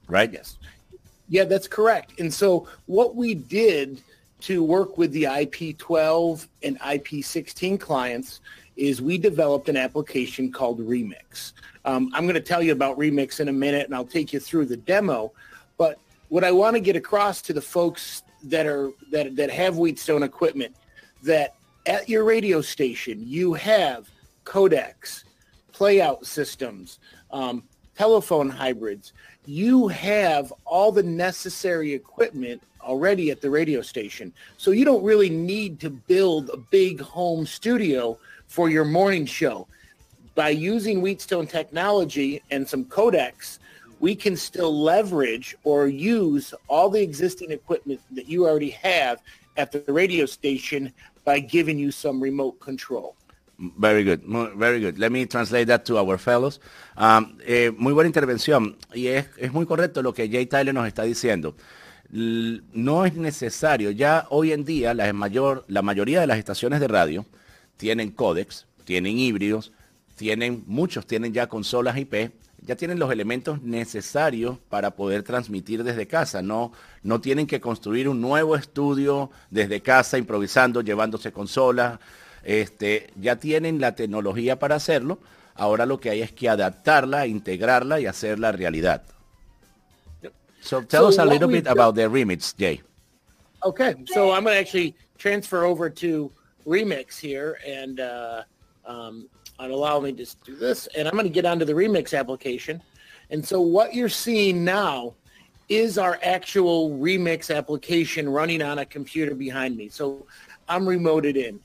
right? 0.08 0.32
Yes. 0.32 0.58
Yeah, 1.30 1.44
that's 1.44 1.68
correct. 1.68 2.20
And 2.20 2.34
so 2.34 2.68
what 2.86 3.15
we 3.15 3.36
did 3.36 4.01
to 4.42 4.63
work 4.63 4.98
with 4.98 5.12
the 5.12 5.24
IP12 5.24 6.48
and 6.63 6.80
IP16 6.80 7.80
clients 7.80 8.42
is 8.75 9.01
we 9.01 9.18
developed 9.18 9.70
an 9.70 9.77
application 9.77 10.51
called 10.51 10.80
Remix. 10.80 11.54
Um, 11.86 12.12
I'm 12.13 12.24
going 12.25 12.36
to 12.36 12.42
tell 12.42 12.62
you 12.62 12.72
about 12.72 12.98
Remix 12.98 13.39
in 13.39 13.48
a 13.48 13.54
minute, 13.54 13.86
and 13.86 13.96
I'll 13.96 14.06
take 14.06 14.34
you 14.34 14.39
through 14.39 14.65
the 14.65 14.77
demo. 14.77 15.32
But 15.77 16.00
what 16.30 16.44
I 16.44 16.51
want 16.51 16.75
to 16.75 16.80
get 16.80 16.96
across 16.96 17.42
to 17.44 17.54
the 17.54 17.62
folks 17.62 18.24
that 18.44 18.65
are 18.65 18.92
that 19.12 19.36
that 19.36 19.50
have 19.50 19.77
Wheatstone 19.77 20.24
equipment 20.24 20.75
that 21.25 21.55
at 21.86 22.10
your 22.10 22.24
radio 22.24 22.62
station 22.62 23.24
you 23.25 23.53
have 23.53 24.10
codecs, 24.46 25.24
playout 25.74 26.25
systems, 26.25 27.00
um, 27.32 27.63
telephone 27.96 28.50
hybrids. 28.50 29.13
You 29.46 29.88
have 29.89 30.53
all 30.65 30.91
the 30.91 31.03
necessary 31.03 31.94
equipment 31.94 32.62
already 32.82 33.32
at 33.32 33.41
the 33.41 33.50
radio 33.50 33.82
station. 33.82 34.32
So 34.58 34.72
you 34.72 34.86
don't 34.86 35.03
really 35.03 35.29
need 35.29 35.79
to 35.82 35.89
build 35.89 36.50
a 36.50 36.58
big 36.58 37.01
home 37.01 37.46
studio 37.46 38.17
for 38.48 38.70
your 38.70 38.86
morning 38.86 39.25
show. 39.25 39.67
By 40.36 40.50
using 40.50 41.01
Wheatstone 41.01 41.48
technology 41.48 42.41
and 42.51 42.67
some 42.67 42.86
codecs, 42.86 43.60
we 44.00 44.15
can 44.15 44.36
still 44.36 44.77
leverage 44.77 45.55
or 45.63 45.88
use 45.88 46.53
all 46.67 46.89
the 46.89 47.01
existing 47.01 47.51
equipment 47.51 48.01
that 48.12 48.27
you 48.27 48.46
already 48.46 48.72
have 48.72 49.22
at 49.58 49.72
the 49.72 49.91
radio 49.91 50.25
station 50.25 50.91
by 51.25 51.39
giving 51.39 51.77
you 51.77 51.91
some 51.91 52.24
remote 52.24 52.60
control. 52.60 53.15
Very 53.58 54.03
good, 54.03 54.22
very 54.58 54.79
good. 54.82 55.00
Let 55.00 55.12
me 55.12 55.25
translate 55.25 55.67
that 55.67 55.86
to 55.86 55.98
our 55.98 56.17
fellows. 56.17 56.60
Um, 56.98 57.38
eh, 57.46 57.72
muy 57.77 57.94
buena 57.94 58.08
intervención 58.08 58.75
y 58.94 59.08
es, 59.08 59.27
es, 59.38 59.53
muy 59.53 59.65
correcto 59.65 60.01
lo 60.01 60.13
que 60.13 60.29
Jay 60.29 60.46
Tyler 60.46 60.74
nos 60.74 60.88
está 60.88 61.03
diciendo. 61.03 61.55
No 62.12 63.05
es 63.05 63.15
necesario, 63.15 63.91
ya 63.91 64.27
hoy 64.29 64.51
en 64.51 64.63
día 64.63 64.94
la, 64.94 65.12
mayor, 65.13 65.65
la 65.67 65.82
mayoría 65.82 66.22
de 66.22 66.27
las 66.27 66.38
estaciones 66.38 66.79
de 66.79 66.88
radio 66.88 67.25
tienen 67.77 68.12
códex, 68.12 68.67
tienen 68.84 69.17
híbridos, 69.17 69.72
tienen, 70.15 70.63
muchos 70.67 71.08
tienen 71.08 71.34
ya 71.34 71.48
consolas 71.48 71.98
IP 71.98 72.32
ya 72.65 72.75
tienen 72.75 73.00
los 73.00 73.12
elementos 73.12 73.62
necesarios 73.62 74.57
para 74.69 74.91
poder 74.91 75.24
transmitir 75.24 75.84
desde 75.84 76.07
casa. 76.07 76.41
No, 76.41 76.72
no 77.03 77.22
tienen 77.22 77.48
que 77.48 77.62
construir 77.62 78.10
un 78.10 78.22
nuevo 78.22 78.55
estudio 78.55 79.29
desde 79.51 79.81
casa, 79.81 80.17
improvisando, 80.17 80.81
llevándose 80.81 81.31
consolas. 81.31 82.00
Este, 82.43 83.12
ya 83.19 83.38
tienen 83.38 83.79
la 83.79 83.95
tecnología 83.95 84.57
para 84.57 84.75
hacerlo. 84.75 85.19
Ahora 85.53 85.86
lo 85.86 86.00
que 86.00 86.10
hay 86.10 86.22
es 86.22 86.31
que 86.31 86.50
adaptarla, 86.50 87.27
integrarla 87.27 88.00
y 88.00 88.07
hacerla 88.07 88.51
realidad. 88.51 89.03
So 90.62 90.81
tell 90.81 91.05
us 91.05 91.19
a 91.19 91.25
little 91.25 91.48
bit 91.48 91.67
about 91.67 91.93
the 91.95 92.10
remix, 92.10 92.55
Jay. 92.57 92.81
Okay, 93.63 93.93
so 94.05 94.31
I'm 94.31 94.43
going 94.43 94.55
to 94.55 94.60
actually 94.60 94.95
transfer 95.17 95.63
over 95.63 95.91
to 95.91 96.31
Remix 96.65 97.19
here 97.19 97.57
and 97.65 98.00
uh, 98.00 98.43
um, 98.86 99.29
and 99.59 99.71
allow 99.71 100.00
me 100.00 100.12
to 100.13 100.25
do 100.43 100.55
this. 100.55 100.88
And 100.95 101.07
I'm 101.07 101.13
going 101.13 101.25
to 101.25 101.31
get 101.31 101.45
onto 101.45 101.65
the 101.65 101.74
remix 101.74 102.17
application. 102.17 102.81
And 103.29 103.45
so 103.45 103.62
what 103.62 103.93
you're 103.93 104.09
seeing 104.09 104.63
now 104.63 105.13
is 105.69 105.97
our 105.97 106.19
actual 106.21 106.91
remix 106.91 107.55
application 107.55 108.29
running 108.29 108.62
on 108.62 108.79
a 108.79 108.85
computer 108.85 109.33
behind 109.33 109.75
me. 109.75 109.89
So 109.89 110.25
I'm 110.69 110.85
remoted 110.85 111.35
in. 111.35 111.59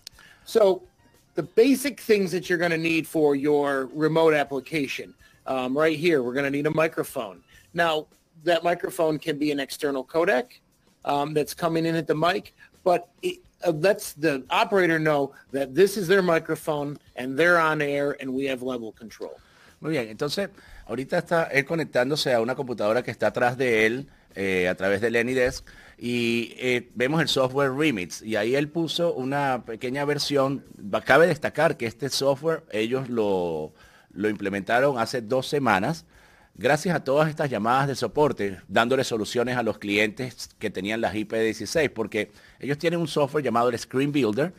So 0.45 0.83
the 1.35 1.43
basic 1.43 2.01
things 2.01 2.33
that 2.33 2.49
you're 2.49 2.59
going 2.59 2.71
to 2.71 2.79
need 2.79 3.07
for 3.07 3.37
your 3.37 3.91
remote 3.93 4.35
application, 4.35 5.15
um, 5.47 5.77
right 5.77 5.99
here, 5.99 6.23
we're 6.23 6.33
going 6.33 6.45
to 6.45 6.51
need 6.51 6.67
a 6.67 6.71
microphone. 6.71 7.43
Now, 7.75 8.07
that 8.45 8.65
microphone 8.65 9.19
can 9.19 9.39
be 9.39 9.51
an 9.51 9.61
external 9.61 10.05
codec 10.05 10.47
um, 11.05 11.35
that's 11.35 11.55
coming 11.55 11.85
in 11.87 11.95
at 11.95 12.07
the 12.07 12.15
mic, 12.15 12.55
but 12.85 13.09
it, 13.23 13.41
uh, 13.67 13.73
lets 13.73 14.15
the 14.15 14.43
operator 14.51 14.99
know 14.99 15.33
that 15.53 15.75
this 15.75 15.97
is 15.97 16.09
their 16.09 16.23
microphone 16.23 16.99
and 17.17 17.37
they're 17.39 17.59
on 17.59 17.83
air 17.83 18.17
and 18.21 18.31
we 18.31 18.47
have 18.47 18.63
level 18.63 18.93
control. 18.93 19.33
Muy 19.81 19.93
bien, 19.93 20.09
entonces 20.09 20.51
ahorita 20.87 21.19
está 21.19 21.45
él 21.45 21.65
conectándose 21.65 22.33
a 22.35 22.41
una 22.41 22.55
computadora 22.55 23.03
que 23.03 23.11
está 23.11 23.29
atrás 23.29 23.57
de 23.57 23.87
él 23.87 24.09
eh, 24.35 24.69
a 24.69 24.75
través 24.75 25.01
del 25.01 25.17
AnyDesk 25.17 25.67
y 25.99 26.55
eh, 26.59 26.89
vemos 26.95 27.21
el 27.21 27.29
software 27.29 27.73
Remix 27.73 28.23
y 28.23 28.37
ahí 28.37 28.55
él 28.55 28.69
puso 28.69 29.13
una 29.15 29.65
pequeña 29.65 30.05
versión. 30.05 30.65
Cabe 31.05 31.27
destacar 31.27 31.77
que 31.77 31.87
este 31.87 32.09
software 32.09 32.63
ellos 32.73 33.09
lo, 33.09 33.73
lo 34.13 34.29
implementaron 34.29 34.99
hace 34.99 35.21
dos 35.21 35.47
semanas 35.47 36.05
gracias 36.61 36.95
a 36.95 37.03
todas 37.03 37.31
estas 37.31 37.49
llamadas 37.49 37.89
de 37.89 37.95
soporte, 37.95 38.59
dándole 38.69 39.03
soluciones 39.03 39.57
a 39.57 39.63
los 39.63 39.79
clientes 39.79 40.51
que 40.59 40.69
tenían 40.69 41.01
las 41.01 41.15
IP16, 41.15 41.91
porque 41.91 42.31
ellos 42.59 42.77
tienen 42.77 43.01
un 43.01 43.09
software 43.09 43.43
llamado 43.43 43.71
el 43.71 43.79
Screen 43.79 44.13
Builder, 44.13 44.53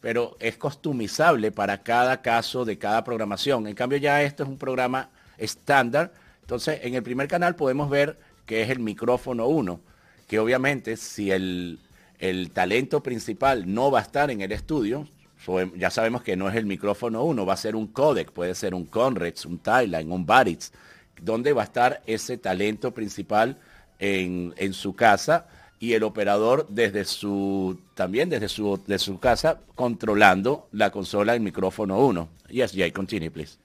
pero 0.00 0.36
es 0.40 0.56
customizable 0.56 1.52
para 1.52 1.84
cada 1.84 2.20
caso 2.20 2.64
de 2.64 2.78
cada 2.78 3.04
programación. 3.04 3.68
En 3.68 3.76
cambio 3.76 3.96
ya 3.98 4.24
esto 4.24 4.42
es 4.42 4.48
un 4.48 4.58
programa 4.58 5.08
estándar. 5.38 6.12
Entonces, 6.40 6.80
en 6.82 6.94
el 6.94 7.04
primer 7.04 7.28
canal 7.28 7.54
podemos 7.54 7.88
ver 7.88 8.18
que 8.44 8.62
es 8.62 8.70
el 8.70 8.80
micrófono 8.80 9.46
1, 9.46 9.80
que 10.26 10.40
obviamente 10.40 10.96
si 10.96 11.30
el, 11.30 11.78
el 12.18 12.50
talento 12.50 13.04
principal 13.04 13.72
no 13.72 13.92
va 13.92 14.00
a 14.00 14.02
estar 14.02 14.32
en 14.32 14.40
el 14.40 14.50
estudio, 14.50 15.06
ya 15.76 15.90
sabemos 15.90 16.22
que 16.22 16.36
no 16.36 16.48
es 16.48 16.56
el 16.56 16.66
micrófono 16.66 17.22
1, 17.22 17.46
va 17.46 17.52
a 17.52 17.56
ser 17.56 17.76
un 17.76 17.86
codec, 17.86 18.32
puede 18.32 18.56
ser 18.56 18.74
un 18.74 18.86
Conrex, 18.86 19.46
un 19.46 19.58
Tyline, 19.58 20.10
un 20.10 20.26
Baritz, 20.26 20.72
donde 21.24 21.52
va 21.52 21.62
a 21.62 21.64
estar 21.64 22.02
ese 22.06 22.36
talento 22.36 22.92
principal 22.92 23.56
en, 23.98 24.54
en 24.56 24.72
su 24.72 24.94
casa 24.94 25.46
y 25.78 25.92
el 25.92 26.02
operador 26.02 26.66
desde 26.68 27.04
su 27.04 27.78
también 27.94 28.30
desde 28.30 28.48
su 28.48 28.80
de 28.86 28.98
su 28.98 29.18
casa 29.18 29.60
controlando 29.74 30.68
la 30.72 30.90
consola 30.90 31.34
el 31.34 31.40
micrófono 31.40 31.98
1. 31.98 32.28
Yes, 32.48 32.72
Jay, 32.72 32.90
continue 32.90 33.30
please. 33.30 33.58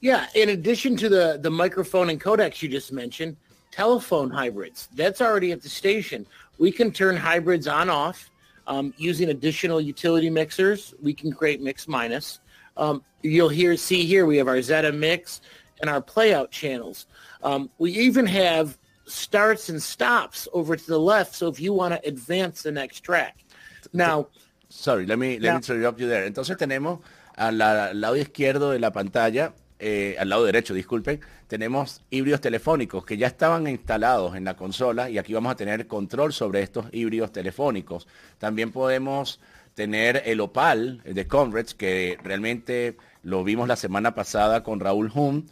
Yeah, 0.00 0.26
in 0.34 0.50
addition 0.50 0.96
to 0.96 1.08
the 1.08 1.38
the 1.40 1.50
microphone 1.50 2.10
and 2.10 2.20
codecs 2.20 2.62
you 2.62 2.68
just 2.68 2.92
mentioned, 2.92 3.36
telephone 3.70 4.30
hybrids. 4.30 4.88
That's 4.94 5.20
already 5.20 5.52
at 5.52 5.62
the 5.62 5.68
station. 5.68 6.26
We 6.58 6.72
can 6.72 6.90
turn 6.90 7.16
hybrids 7.16 7.66
on 7.66 7.90
off 7.90 8.30
um, 8.66 8.94
using 8.96 9.30
additional 9.30 9.80
utility 9.80 10.30
mixers. 10.30 10.94
We 11.02 11.12
can 11.12 11.32
create 11.32 11.60
mix 11.60 11.86
minus. 11.88 12.40
Um, 12.76 13.02
you'll 13.22 13.48
hear 13.48 13.76
see 13.76 14.04
here 14.06 14.26
we 14.26 14.36
have 14.38 14.48
our 14.48 14.62
Zeta 14.62 14.92
mix 14.92 15.40
and 15.80 15.90
our 15.90 16.02
playout 16.02 16.50
channels. 16.50 17.06
Um, 17.42 17.70
we 17.78 17.92
even 17.92 18.26
have 18.26 18.78
starts 19.06 19.68
and 19.68 19.82
stops 19.82 20.48
over 20.52 20.76
to 20.76 20.86
the 20.86 20.98
left. 20.98 21.34
So 21.34 21.48
if 21.48 21.60
you 21.60 21.72
want 21.72 21.94
to 21.94 22.08
advance 22.08 22.62
the 22.62 22.72
next 22.72 23.00
track. 23.00 23.44
Now, 23.92 24.28
sorry, 24.68 25.06
let 25.06 25.18
me 25.18 25.38
let 25.38 25.48
now, 25.48 25.52
me 25.52 25.56
interrupt 25.56 26.00
you 26.00 26.08
there. 26.08 26.26
Entonces 26.26 26.56
tenemos 26.56 27.00
al 27.36 27.58
lado 27.58 28.16
izquierdo 28.16 28.70
de 28.70 28.78
la 28.78 28.92
pantalla, 28.92 29.52
eh, 29.78 30.16
al 30.18 30.30
lado 30.30 30.44
derecho, 30.44 30.74
disculpen, 30.74 31.20
tenemos 31.46 32.02
híbridos 32.10 32.40
telefónicos 32.40 33.04
que 33.04 33.16
ya 33.16 33.26
estaban 33.26 33.66
instalados 33.66 34.34
en 34.34 34.44
la 34.44 34.56
consola 34.56 35.10
y 35.10 35.18
aquí 35.18 35.34
vamos 35.34 35.52
a 35.52 35.56
tener 35.56 35.86
control 35.86 36.32
sobre 36.32 36.62
estos 36.62 36.86
híbridos 36.92 37.30
telefónicos. 37.30 38.08
También 38.38 38.72
podemos 38.72 39.38
tener 39.74 40.22
el 40.24 40.40
Opal 40.40 41.02
de 41.04 41.26
Conrads, 41.28 41.74
que 41.74 42.18
realmente 42.24 42.96
lo 43.22 43.44
vimos 43.44 43.68
la 43.68 43.76
semana 43.76 44.14
pasada 44.14 44.62
con 44.62 44.80
Raúl 44.80 45.12
Hum. 45.14 45.44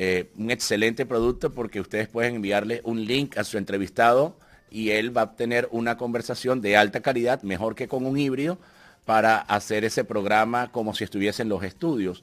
Eh, 0.00 0.30
un 0.38 0.52
excelente 0.52 1.06
producto 1.06 1.52
porque 1.52 1.80
ustedes 1.80 2.06
pueden 2.06 2.36
enviarle 2.36 2.80
un 2.84 3.04
link 3.04 3.36
a 3.36 3.42
su 3.42 3.58
entrevistado 3.58 4.36
y 4.70 4.90
él 4.90 5.16
va 5.16 5.22
a 5.22 5.34
tener 5.34 5.68
una 5.72 5.96
conversación 5.96 6.60
de 6.60 6.76
alta 6.76 7.00
calidad, 7.00 7.42
mejor 7.42 7.74
que 7.74 7.88
con 7.88 8.06
un 8.06 8.16
híbrido, 8.16 8.58
para 9.04 9.38
hacer 9.38 9.84
ese 9.84 10.04
programa 10.04 10.70
como 10.70 10.94
si 10.94 11.02
estuviese 11.02 11.42
en 11.42 11.48
los 11.48 11.64
estudios. 11.64 12.22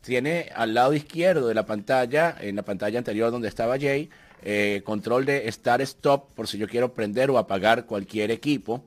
Tiene 0.00 0.50
al 0.56 0.74
lado 0.74 0.94
izquierdo 0.94 1.46
de 1.46 1.54
la 1.54 1.64
pantalla, 1.64 2.36
en 2.40 2.56
la 2.56 2.62
pantalla 2.62 2.98
anterior 2.98 3.30
donde 3.30 3.46
estaba 3.46 3.78
Jay, 3.78 4.10
eh, 4.42 4.82
control 4.84 5.24
de 5.24 5.52
Start 5.52 5.82
Stop 5.82 6.34
por 6.34 6.48
si 6.48 6.58
yo 6.58 6.66
quiero 6.66 6.92
prender 6.92 7.30
o 7.30 7.38
apagar 7.38 7.86
cualquier 7.86 8.32
equipo. 8.32 8.82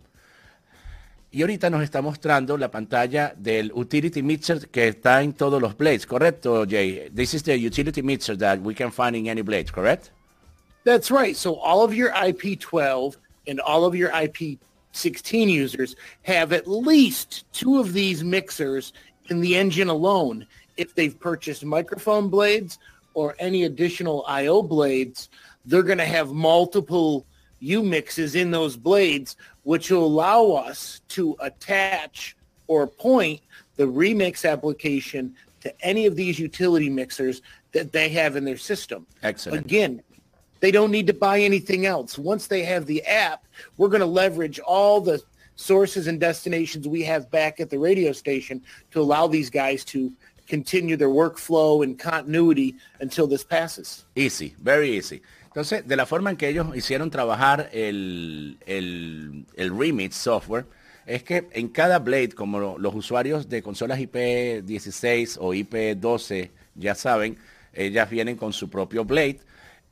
Y 1.35 1.41
ahorita 1.41 1.69
nos 1.69 1.83
está 1.83 2.01
mostrando 2.01 2.57
la 2.57 2.71
pantalla 2.71 3.33
del 3.35 3.69
utility 3.73 4.23
mixer 4.23 4.69
que 4.69 4.87
está 4.87 5.21
en 5.21 5.33
todos 5.33 5.61
los 5.61 5.75
blades, 5.75 6.05
¿correcto, 6.05 6.65
Jay? 6.65 7.09
This 7.13 7.33
is 7.33 7.43
the 7.43 7.57
utility 7.57 8.01
mixer 8.01 8.37
that 8.37 8.59
we 8.61 8.73
can 8.73 8.89
find 8.89 9.17
in 9.17 9.27
any 9.27 9.41
blade, 9.41 9.69
correct? 9.69 10.11
That's 10.85 11.11
right. 11.11 11.35
So 11.35 11.55
all 11.55 11.83
of 11.83 11.93
your 11.93 12.11
IP12 12.11 13.17
and 13.47 13.59
all 13.59 13.83
of 13.83 13.95
your 13.95 14.11
IP16 14.11 15.49
users 15.49 15.97
have 16.21 16.53
at 16.53 16.69
least 16.69 17.43
two 17.51 17.81
of 17.81 17.91
these 17.91 18.23
mixers 18.23 18.93
in 19.29 19.41
the 19.41 19.57
engine 19.57 19.89
alone. 19.89 20.47
If 20.77 20.95
they've 20.95 21.19
purchased 21.19 21.65
microphone 21.65 22.29
blades 22.29 22.79
or 23.13 23.35
any 23.39 23.65
additional 23.65 24.23
I.O. 24.25 24.63
blades, 24.63 25.27
they're 25.65 25.83
going 25.83 25.97
to 25.97 26.05
have 26.05 26.31
multiple 26.31 27.25
U 27.59 27.83
mixes 27.83 28.35
in 28.35 28.51
those 28.51 28.77
blades, 28.77 29.35
which 29.65 29.89
will 29.91 30.05
allow 30.05 30.51
us 30.51 31.01
to 31.09 31.35
attach 31.39 32.37
or 32.67 32.87
point 32.87 33.41
the 33.75 33.83
remix 33.83 34.49
application 34.49 35.35
to 35.59 35.85
any 35.85 36.05
of 36.05 36.15
these 36.15 36.39
utility 36.39 36.89
mixers 36.89 37.41
that 37.71 37.91
they 37.91 38.07
have 38.09 38.35
in 38.35 38.45
their 38.45 38.57
system. 38.57 39.05
Excellent. 39.23 39.65
Again, 39.65 40.01
they 40.59 40.69
don't 40.71 40.91
need 40.91 41.07
to 41.07 41.13
buy 41.13 41.39
anything 41.39 41.87
else. 41.87 42.17
Once 42.17 42.47
they 42.47 42.63
have 42.63 42.85
the 42.85 43.03
app, 43.05 43.45
we're 43.77 43.89
going 43.89 44.01
to 44.01 44.05
leverage 44.05 44.59
all 44.59 45.01
the 45.01 45.21
sources 45.55 46.05
and 46.05 46.19
destinations 46.19 46.87
we 46.87 47.01
have 47.01 47.29
back 47.31 47.59
at 47.59 47.71
the 47.71 47.79
radio 47.79 48.11
station 48.11 48.61
to 48.91 49.01
allow 49.01 49.25
these 49.25 49.49
guys 49.49 49.83
to 49.85 50.13
continue 50.47 50.95
their 50.95 51.09
workflow 51.09 51.83
and 51.83 51.97
continuity 51.97 52.75
until 52.99 53.25
this 53.25 53.43
passes. 53.43 54.05
Easy, 54.15 54.55
very 54.61 54.95
easy. 54.95 55.23
Entonces, 55.55 55.87
de 55.87 55.95
la 55.95 56.05
forma 56.05 56.31
en 56.31 56.35
que 56.35 56.49
ellos 56.49 56.67
hicieron 56.75 57.09
trabajar 57.09 57.69
el, 57.71 58.57
el, 58.65 59.45
el 59.55 59.79
Remix 59.79 60.17
software, 60.17 60.65
es 61.05 61.23
que 61.23 61.47
en 61.53 61.69
cada 61.69 61.99
Blade, 61.99 62.33
como 62.33 62.77
los 62.77 62.93
usuarios 62.93 63.47
de 63.47 63.63
consolas 63.63 63.97
IP16 63.97 65.37
o 65.39 65.53
IP12 65.53 66.49
ya 66.75 66.93
saben, 66.93 67.37
ellas 67.71 68.09
vienen 68.09 68.35
con 68.35 68.51
su 68.51 68.69
propio 68.69 69.05
Blade 69.05 69.39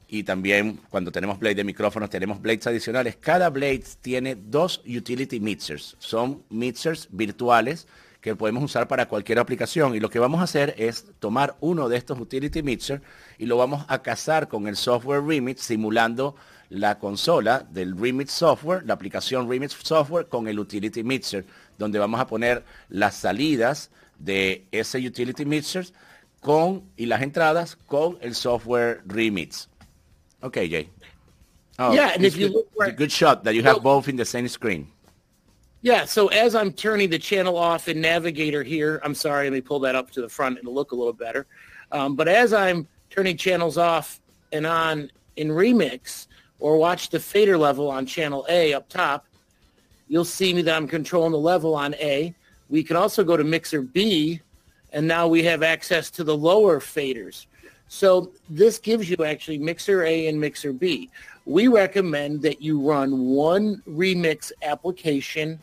y 0.10 0.24
también 0.24 0.82
cuando 0.89 1.13
tenemos 1.13 1.39
Blade 1.39 1.55
de 1.55 1.63
micrófonos 1.63 2.10
tenemos 2.10 2.41
Blades 2.41 2.67
adicionales. 2.67 3.15
Cada 3.15 3.50
Blade 3.50 3.86
tiene 4.01 4.36
dos 4.36 4.82
utility 4.86 5.39
mixers. 5.39 5.96
Son 5.98 6.43
mixers 6.50 7.08
virtuales 7.10 7.88
que 8.24 8.38
podemos 8.38 8.63
usar 8.63 8.88
para 8.88 9.10
cualquier 9.10 9.38
aplicación. 9.38 9.96
Y 9.96 10.00
lo 10.00 10.10
que 10.10 10.18
vamos 10.18 10.39
a 10.39 10.46
hacer 10.46 10.74
es 10.77 11.06
tomar 11.20 11.58
uno 11.60 11.89
de 11.89 11.98
estos 11.98 12.18
Utility 12.18 12.63
Mixer 12.63 13.01
y 13.38 13.46
lo 13.46 13.58
vamos 13.58 13.86
a 13.89 14.01
casar 14.01 14.48
con 14.48 14.65
el 14.70 14.77
software 14.77 15.22
Remix 15.22 15.62
simulando 15.62 16.34
la 16.70 17.00
consola 17.00 17.68
del 17.70 17.98
Remix 17.98 18.32
Software, 18.32 18.84
la 18.86 18.94
aplicación 18.94 19.50
Remix 19.50 19.74
Software 19.74 20.27
con 20.27 20.48
el 20.48 20.58
Utility 20.58 21.03
Mixer, 21.03 21.46
donde 21.77 22.00
vamos 22.00 22.22
a 22.22 22.25
poner 22.25 22.63
las 22.88 23.15
salidas 23.15 23.92
de 24.18 24.63
ese 24.72 25.06
Utility 25.06 25.44
Mixer 25.44 25.86
con, 26.39 26.84
y 26.96 27.08
las 27.08 27.22
entradas 27.22 27.75
con 27.75 28.18
el 28.22 28.36
software 28.36 29.01
Remix. 29.06 29.68
Ok, 30.42 30.56
Jay. 30.70 30.89
Oh, 31.77 31.94
yeah, 31.94 32.13
and 32.15 32.24
if 32.24 32.38
you 32.38 32.48
look 32.48 32.96
good 32.96 33.12
shot 33.12 33.44
that 33.44 33.53
you 33.53 33.63
have 33.63 33.82
both 33.84 34.08
in 34.08 34.15
the 34.15 34.25
same 34.25 34.48
screen. 34.48 34.88
Yeah, 35.84 36.06
so 36.06 36.28
as 36.28 36.56
I'm 36.56 36.72
turning 36.72 37.10
the 37.10 37.19
channel 37.19 37.58
off 37.58 37.89
in 37.89 38.00
Navigator 38.00 38.63
here, 38.63 39.02
I'm 39.04 39.13
sorry, 39.13 39.50
let 39.50 39.54
me 39.54 39.60
pull 39.60 39.82
that 39.82 39.96
up 39.96 40.12
to 40.12 40.22
the 40.22 40.30
front. 40.30 40.58
It'll 40.58 40.74
look 40.74 40.93
a 40.93 40.96
little 40.96 41.12
better. 41.12 41.46
Um, 41.91 42.15
but 42.15 42.30
as 42.30 42.54
I'm 42.54 42.88
turning 43.10 43.36
channels 43.36 43.78
off 43.78 44.22
and 44.54 44.65
on 44.65 45.12
in 45.36 45.50
Remix 45.50 46.28
or 46.62 46.78
watch 46.78 47.10
the 47.10 47.19
fader 47.19 47.58
level 47.58 47.91
on 47.91 48.06
channel 48.06 48.46
A 48.48 48.74
up 48.74 48.88
top, 48.88 49.26
you'll 50.08 50.24
see 50.24 50.54
me 50.54 50.62
that 50.62 50.74
I'm 50.74 50.88
controlling 50.88 51.34
the 51.34 51.38
level 51.38 51.76
on 51.76 51.96
A. 51.96 52.34
We 52.69 52.82
can 52.82 52.96
also 52.96 53.22
go 53.26 53.36
to 53.36 53.43
mixer 53.43 53.82
B, 53.82 54.39
and 54.93 55.06
now 55.06 55.28
we 55.28 55.43
have 55.43 55.63
access 55.63 56.10
to 56.12 56.24
the 56.24 56.38
lower 56.38 56.80
faders. 56.80 57.48
So 57.89 58.32
this 58.50 58.80
gives 58.80 59.10
you 59.10 59.17
actually 59.26 59.58
mixer 59.58 60.06
A 60.06 60.28
and 60.28 60.39
mixer 60.39 60.72
B. 60.72 61.10
We 61.46 61.67
recommend 61.67 62.41
that 62.43 62.62
you 62.62 62.80
run 62.80 63.19
one 63.19 63.84
remix 63.86 64.54
application 64.62 65.60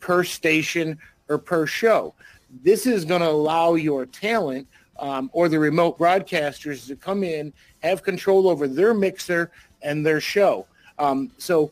per 0.00 0.24
station 0.24 0.98
or 1.28 1.38
per 1.38 1.66
show. 1.66 2.14
This 2.62 2.86
is 2.86 3.04
going 3.04 3.20
to 3.20 3.28
allow 3.28 3.74
your 3.74 4.06
talent 4.06 4.66
um, 4.98 5.30
or 5.32 5.48
the 5.48 5.58
remote 5.58 5.98
broadcasters 5.98 6.86
to 6.88 6.96
come 6.96 7.24
in, 7.24 7.52
have 7.82 8.02
control 8.02 8.48
over 8.48 8.68
their 8.68 8.92
mixer 8.92 9.50
and 9.82 10.04
their 10.04 10.20
show. 10.20 10.66
Um, 10.98 11.30
so 11.38 11.70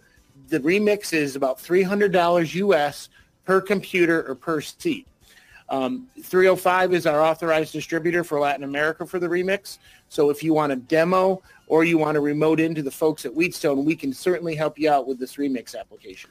the 0.49 0.61
remix 0.61 1.13
is 1.13 1.37
about 1.37 1.59
$300 1.59 2.55
US 2.55 3.09
per 3.45 3.61
computer 3.61 4.27
or 4.29 4.35
per 4.35 4.61
seat. 4.61 5.07
Um, 5.71 6.07
305 6.23 6.95
is 6.95 7.07
our 7.07 7.21
authorized 7.21 7.75
distributor 7.75 8.25
for 8.25 8.41
Latin 8.41 8.65
America 8.65 9.07
for 9.07 9.19
the 9.19 9.27
remix. 9.27 9.79
So 10.09 10.31
if 10.31 10.43
you 10.43 10.55
want 10.55 10.73
a 10.73 10.77
demo 10.77 11.43
or 11.67 11.85
you 11.85 11.99
want 11.99 12.15
to 12.15 12.21
remote 12.21 12.59
into 12.59 12.83
the 12.83 12.91
folks 12.91 13.27
at 13.27 13.35
Wheatstone, 13.35 13.85
we 13.85 13.95
can 13.95 14.15
certainly 14.15 14.55
help 14.55 14.79
you 14.79 14.91
out 14.91 15.07
with 15.07 15.19
this 15.19 15.37
remix 15.37 15.79
application. 15.79 16.31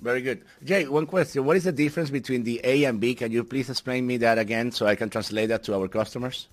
Very 0.00 0.20
good. 0.20 0.42
Jay, 0.64 0.86
one 0.86 1.06
question. 1.06 1.44
What 1.44 1.56
is 1.56 1.64
the 1.64 1.72
difference 1.72 2.10
between 2.10 2.42
the 2.44 2.60
A 2.64 2.84
and 2.84 3.00
B? 3.00 3.14
Can 3.14 3.32
you 3.32 3.44
please 3.44 3.70
explain 3.70 4.06
me 4.06 4.16
that 4.18 4.38
again 4.38 4.70
so 4.70 4.86
I 4.86 4.94
can 4.94 5.08
translate 5.08 5.48
that 5.48 5.62
to 5.64 5.74
our 5.74 5.88
customers? 5.88 6.48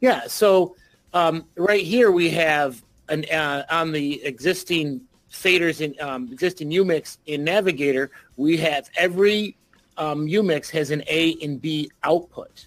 Yeah. 0.00 0.26
So 0.26 0.76
um, 1.14 1.46
right 1.56 1.84
here 1.84 2.10
we 2.10 2.30
have 2.30 2.82
an 3.08 3.24
uh, 3.32 3.64
on 3.70 3.92
the 3.92 4.24
existing 4.24 5.02
faders 5.30 5.80
in 5.80 5.94
um, 6.00 6.28
existing 6.32 6.70
UMix 6.70 7.18
in 7.26 7.44
Navigator, 7.44 8.10
we 8.36 8.56
have 8.58 8.90
every 8.96 9.56
um, 9.96 10.26
UMix 10.26 10.70
has 10.70 10.90
an 10.90 11.02
A 11.08 11.36
and 11.42 11.60
B 11.60 11.90
output. 12.02 12.66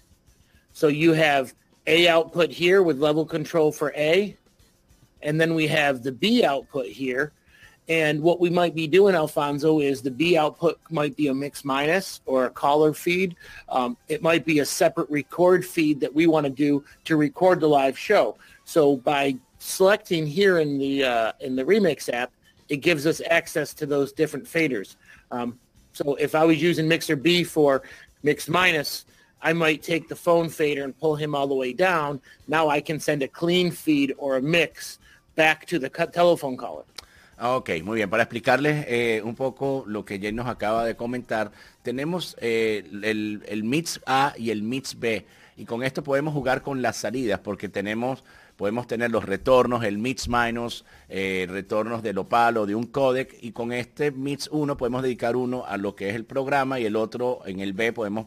So 0.72 0.88
you 0.88 1.12
have 1.12 1.54
A 1.86 2.08
output 2.08 2.50
here 2.50 2.82
with 2.82 2.98
level 2.98 3.24
control 3.24 3.70
for 3.70 3.92
A, 3.96 4.36
and 5.22 5.40
then 5.40 5.54
we 5.54 5.66
have 5.68 6.02
the 6.02 6.12
B 6.12 6.44
output 6.44 6.86
here 6.86 7.32
and 7.88 8.22
what 8.22 8.40
we 8.40 8.48
might 8.48 8.74
be 8.74 8.86
doing, 8.86 9.14
Alfonso, 9.14 9.80
is 9.80 10.00
the 10.00 10.10
B 10.10 10.38
output 10.38 10.78
might 10.90 11.16
be 11.16 11.28
a 11.28 11.34
mix 11.34 11.64
minus 11.64 12.22
or 12.24 12.46
a 12.46 12.50
caller 12.50 12.94
feed. 12.94 13.36
Um, 13.68 13.96
it 14.08 14.22
might 14.22 14.46
be 14.46 14.60
a 14.60 14.64
separate 14.64 15.10
record 15.10 15.66
feed 15.66 16.00
that 16.00 16.14
we 16.14 16.26
want 16.26 16.44
to 16.44 16.50
do 16.50 16.82
to 17.04 17.16
record 17.16 17.60
the 17.60 17.68
live 17.68 17.98
show. 17.98 18.38
So 18.64 18.96
by 18.96 19.36
selecting 19.58 20.26
here 20.26 20.58
in 20.58 20.78
the 20.78 21.04
uh, 21.04 21.32
in 21.40 21.56
the 21.56 21.64
Remix 21.64 22.12
app, 22.12 22.32
it 22.70 22.78
gives 22.78 23.06
us 23.06 23.20
access 23.28 23.74
to 23.74 23.86
those 23.86 24.12
different 24.12 24.46
faders. 24.46 24.96
Um, 25.30 25.58
so 25.92 26.14
if 26.14 26.34
I 26.34 26.44
was 26.44 26.60
using 26.62 26.88
Mixer 26.88 27.16
B 27.16 27.44
for 27.44 27.82
mix 28.22 28.48
minus, 28.48 29.04
I 29.42 29.52
might 29.52 29.82
take 29.82 30.08
the 30.08 30.16
phone 30.16 30.48
fader 30.48 30.84
and 30.84 30.98
pull 30.98 31.16
him 31.16 31.34
all 31.34 31.46
the 31.46 31.54
way 31.54 31.74
down. 31.74 32.20
Now 32.48 32.68
I 32.68 32.80
can 32.80 32.98
send 32.98 33.22
a 33.22 33.28
clean 33.28 33.70
feed 33.70 34.14
or 34.16 34.38
a 34.38 34.42
mix 34.42 34.98
back 35.34 35.66
to 35.66 35.78
the 35.78 35.90
telephone 35.90 36.56
caller. 36.56 36.84
Ok, 37.40 37.70
muy 37.82 37.96
bien. 37.96 38.10
Para 38.10 38.22
explicarles 38.22 38.86
eh, 38.88 39.20
un 39.24 39.34
poco 39.34 39.84
lo 39.86 40.04
que 40.04 40.20
Jay 40.20 40.32
nos 40.32 40.46
acaba 40.46 40.84
de 40.84 40.94
comentar, 40.94 41.50
tenemos 41.82 42.36
eh, 42.40 42.84
el, 43.02 43.42
el 43.46 43.64
MIX 43.64 44.00
A 44.06 44.34
y 44.38 44.50
el 44.50 44.62
MIX 44.62 44.98
B. 45.00 45.26
Y 45.56 45.64
con 45.64 45.82
esto 45.82 46.02
podemos 46.02 46.32
jugar 46.32 46.62
con 46.62 46.82
las 46.82 46.96
salidas 46.96 47.40
porque 47.40 47.68
tenemos, 47.68 48.24
podemos 48.56 48.86
tener 48.86 49.10
los 49.10 49.24
retornos, 49.24 49.84
el 49.84 49.98
MIX 49.98 50.28
minus, 50.28 50.84
eh, 51.08 51.46
retornos 51.48 52.02
del 52.02 52.18
opal 52.18 52.56
o 52.56 52.66
de 52.66 52.74
un 52.74 52.86
codec. 52.86 53.36
Y 53.40 53.52
con 53.52 53.72
este 53.72 54.10
MIX 54.12 54.48
1 54.52 54.76
podemos 54.76 55.02
dedicar 55.02 55.36
uno 55.36 55.64
a 55.66 55.76
lo 55.76 55.96
que 55.96 56.10
es 56.10 56.14
el 56.14 56.24
programa 56.24 56.78
y 56.78 56.86
el 56.86 56.96
otro 56.96 57.40
en 57.46 57.60
el 57.60 57.72
B 57.72 57.92
podemos 57.92 58.26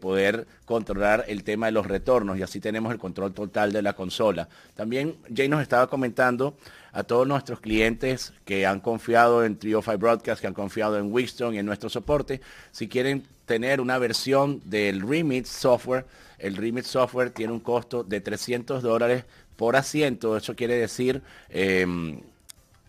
poder 0.00 0.46
controlar 0.64 1.24
el 1.28 1.42
tema 1.42 1.66
de 1.66 1.72
los 1.72 1.86
retornos 1.86 2.38
y 2.38 2.42
así 2.42 2.60
tenemos 2.60 2.92
el 2.92 2.98
control 2.98 3.34
total 3.34 3.72
de 3.72 3.82
la 3.82 3.94
consola. 3.94 4.48
También 4.74 5.16
Jay 5.34 5.48
nos 5.48 5.62
estaba 5.62 5.88
comentando 5.88 6.56
a 6.92 7.04
todos 7.04 7.26
nuestros 7.26 7.60
clientes 7.60 8.32
que 8.44 8.66
han 8.66 8.80
confiado 8.80 9.44
en 9.44 9.58
Trio 9.58 9.82
5 9.82 9.98
Broadcast, 9.98 10.40
que 10.40 10.46
han 10.46 10.54
confiado 10.54 10.98
en 10.98 11.12
Wixton 11.12 11.54
y 11.54 11.58
en 11.58 11.66
nuestro 11.66 11.88
soporte. 11.88 12.40
Si 12.72 12.88
quieren 12.88 13.24
tener 13.46 13.80
una 13.80 13.98
versión 13.98 14.60
del 14.64 15.00
Remix 15.00 15.48
software, 15.48 16.06
el 16.38 16.56
Remix 16.56 16.86
software 16.86 17.30
tiene 17.30 17.52
un 17.52 17.60
costo 17.60 18.04
de 18.04 18.20
300 18.20 18.82
dólares 18.82 19.24
por 19.56 19.76
asiento. 19.76 20.36
Eso 20.36 20.54
quiere 20.54 20.76
decir 20.76 21.22
em, 21.50 22.20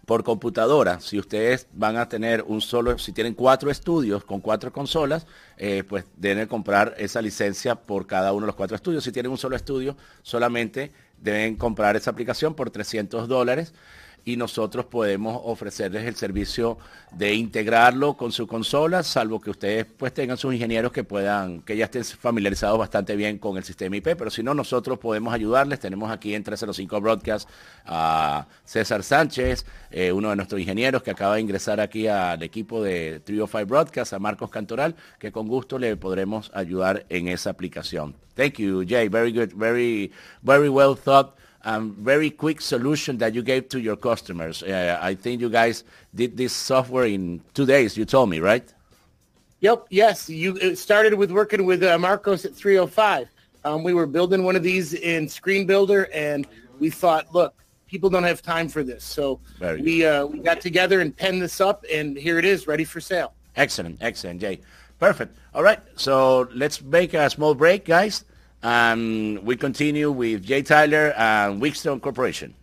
por 0.10 0.24
computadora. 0.24 1.00
Si 1.02 1.19
ustedes 1.19 1.67
van 1.72 1.95
a 1.95 2.10
tener 2.10 2.43
un 2.48 2.62
solo, 2.62 2.98
si 2.98 3.12
tienen 3.12 3.36
cuatro 3.36 3.69
estudios 3.69 4.24
con 4.24 4.41
cuatro 4.41 4.74
consolas, 4.74 5.28
eh, 5.56 5.84
pues 5.88 6.04
deben 6.17 6.48
comprar 6.48 6.95
esa 6.98 7.22
licencia 7.22 7.76
por 7.76 8.08
cada 8.08 8.34
uno 8.34 8.41
de 8.41 8.48
los 8.48 8.56
cuatro 8.56 8.76
estudios. 8.76 9.04
Si 9.04 9.12
tienen 9.12 9.32
un 9.32 9.38
solo 9.38 9.56
estudio, 9.56 9.95
solamente 10.24 10.91
deben 11.22 11.56
comprar 11.58 11.95
esa 11.95 12.10
aplicación 12.10 12.56
por 12.56 12.72
300 12.72 13.28
dólares 13.28 13.76
y 14.30 14.38
nosotros 14.38 14.86
podemos 14.86 15.42
ofrecerles 15.44 16.06
el 16.06 16.15
servicio 16.15 16.78
de 17.12 17.34
integrarlo 17.34 18.15
con 18.15 18.32
su 18.32 18.46
consola, 18.46 19.02
salvo 19.02 19.42
que 19.42 19.50
ustedes 19.50 19.86
pues 19.86 20.13
tengan 20.13 20.38
sus 20.38 20.54
ingenieros 20.54 20.92
que 20.92 21.04
puedan, 21.04 21.62
que 21.62 21.76
ya 21.76 21.86
estén 21.86 22.04
familiarizados 22.04 22.78
bastante 22.78 23.15
bien 23.15 23.39
con 23.39 23.58
el 23.58 23.63
sistema 23.63 23.98
IP, 23.98 24.10
pero 24.15 24.30
si 24.30 24.44
no, 24.44 24.54
nosotros 24.54 25.00
podemos 25.00 25.34
ayudarles. 25.34 25.80
Tenemos 25.80 26.12
aquí 26.12 26.36
en 26.36 26.44
305 26.44 27.02
Broadcast 27.02 27.50
a 27.86 28.46
César 28.65 29.02
Sánchez, 29.02 29.65
eh, 29.89 30.12
uno 30.12 30.30
de 30.30 30.36
nuestros 30.36 30.62
ingenieros 30.62 31.02
que 31.02 31.10
acaba 31.10 31.36
de 31.36 31.42
ingresar 31.42 31.80
aquí 31.80 32.06
al 32.06 32.44
equipo 32.44 32.84
de 32.84 33.22
305 33.22 33.65
Broadcast, 33.65 34.13
a 34.13 34.20
Marcos 34.20 34.52
Cantoral, 34.52 34.96
que 35.18 35.32
con 35.32 35.48
gusto 35.48 35.80
le 35.80 35.98
podremos 35.98 36.52
ayudar 36.54 37.08
en 37.10 37.30
esa 37.30 37.50
aplicación. 37.50 38.13
Thank 38.36 38.60
you, 38.60 38.86
Jay. 38.88 39.08
Very 39.08 39.34
good, 39.34 39.54
very, 39.54 40.12
very 40.44 40.70
well 40.70 40.96
thought. 40.96 41.36
Um, 41.63 41.95
very 42.00 42.30
quick 42.30 42.62
solution 42.62 43.17
that 43.17 43.34
you 43.34 43.41
gave 43.41 43.69
to 43.69 43.80
your 43.80 43.95
customers. 43.95 44.63
Uh, 44.63 44.98
I 45.02 45.15
think 45.15 45.41
you 45.41 45.50
guys 45.50 45.84
did 46.15 46.38
this 46.38 46.54
software 46.54 47.06
in 47.06 47.41
two 47.54 47.65
days. 47.65 47.98
You 47.98 48.06
told 48.06 48.30
me, 48.30 48.39
right? 48.39 48.67
Yep. 49.62 49.88
Yes. 49.89 50.30
You 50.30 50.76
started 50.76 51.15
with 51.15 51.32
working 51.32 51.65
with 51.65 51.84
uh, 51.84 51.98
Marcos 51.98 52.45
at 52.45 52.56
305. 52.56 53.28
Um, 53.65 53.84
we 53.84 53.93
were 53.93 54.06
building 54.06 54.43
one 54.43 54.56
of 54.56 54.63
these 54.63 54.93
in 54.93 55.28
Screen 55.28 55.65
Builder, 55.65 56.10
and 56.13 56.48
we 56.80 56.89
thought, 56.89 57.34
look, 57.34 57.54
people 57.88 58.10
don't 58.10 58.24
have 58.24 58.41
time 58.41 58.69
for 58.69 58.84
this, 58.84 59.04
so 59.04 59.39
we 59.60 60.06
uh, 60.06 60.26
we 60.26 60.39
got 60.39 60.62
together 60.62 61.02
and 61.02 61.15
penned 61.15 61.41
this 61.41 61.60
up, 61.60 61.84
and 61.91 62.15
here 62.15 62.39
it 62.39 62.45
is, 62.45 62.67
ready 62.67 62.86
for 62.86 63.02
sale. 63.02 63.34
Excellent, 63.58 63.98
excellent, 64.00 64.39
Jay. 64.39 64.62
Perfect. 64.98 65.36
All 65.54 65.63
right, 65.63 65.80
so 65.95 66.48
let's 66.54 66.82
make 66.82 67.13
a 67.13 67.30
small 67.30 67.54
break, 67.54 67.84
guys. 67.84 68.24
And 68.62 69.39
we 69.45 69.56
continue 69.56 70.12
with 70.12 70.45
Jay 70.45 70.63
Tyler 70.63 71.13
and 71.17 71.62
Wickstone 71.62 72.00
Corporation. 72.00 72.56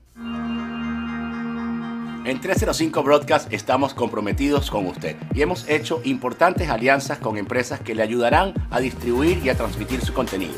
En 2.26 2.40
305 2.40 3.04
Broadcast 3.04 3.52
estamos 3.52 3.94
comprometidos 3.94 4.68
con 4.68 4.87
usted 4.87 5.14
y 5.32 5.42
hemos 5.42 5.68
hecho 5.68 6.00
importantes 6.02 6.68
alianzas 6.68 7.18
con 7.18 7.38
empresas 7.38 7.78
que 7.78 7.94
le 7.94 8.02
ayudarán 8.02 8.52
a 8.68 8.80
distribuir 8.80 9.38
y 9.44 9.48
a 9.48 9.54
transmitir 9.54 10.00
su 10.00 10.12
contenido. 10.12 10.56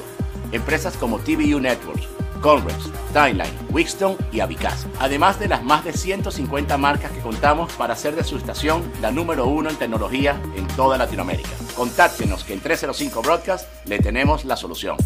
Empresas 0.51 0.97
como 0.97 1.19
TVU 1.19 1.61
Networks, 1.61 2.09
Conrex, 2.41 2.91
Timeline, 3.13 3.53
Wickstone 3.71 4.17
y 4.33 4.41
Avicaz. 4.41 4.87
Además 5.01 5.39
de 5.39 5.49
las 5.49 5.63
más 5.63 5.85
de 5.85 5.93
150 5.93 6.77
marcas 6.79 7.13
que 7.13 7.21
contamos 7.21 7.73
para 7.75 7.95
hacer 7.95 8.15
de 8.17 8.25
su 8.25 8.37
estación 8.37 8.83
la 9.01 9.11
número 9.11 9.47
uno 9.47 9.71
en 9.71 9.77
tecnología 9.77 10.41
en 10.57 10.67
toda 10.69 10.99
Latinoamérica. 10.99 11.51
Contáctenos 11.77 12.45
que 12.45 12.55
en 12.55 12.61
305 12.61 13.23
Broadcast 13.23 13.67
le 13.87 13.99
tenemos 13.99 14.45
la 14.45 14.57
solución. 14.57 14.97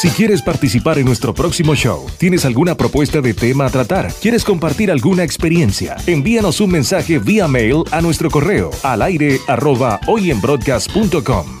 Si 0.00 0.10
quieres 0.10 0.42
participar 0.42 1.00
en 1.00 1.06
nuestro 1.06 1.34
próximo 1.34 1.74
show, 1.74 2.06
tienes 2.18 2.44
alguna 2.44 2.76
propuesta 2.76 3.20
de 3.20 3.34
tema 3.34 3.66
a 3.66 3.70
tratar, 3.70 4.12
quieres 4.22 4.44
compartir 4.44 4.92
alguna 4.92 5.24
experiencia, 5.24 5.96
envíanos 6.06 6.60
un 6.60 6.70
mensaje 6.70 7.18
vía 7.18 7.48
mail 7.48 7.82
a 7.90 8.00
nuestro 8.00 8.30
correo 8.30 8.70
al 8.84 9.02
aire 9.02 9.40
arroba 9.48 9.98
hoyenbroadcast.com. 10.06 11.58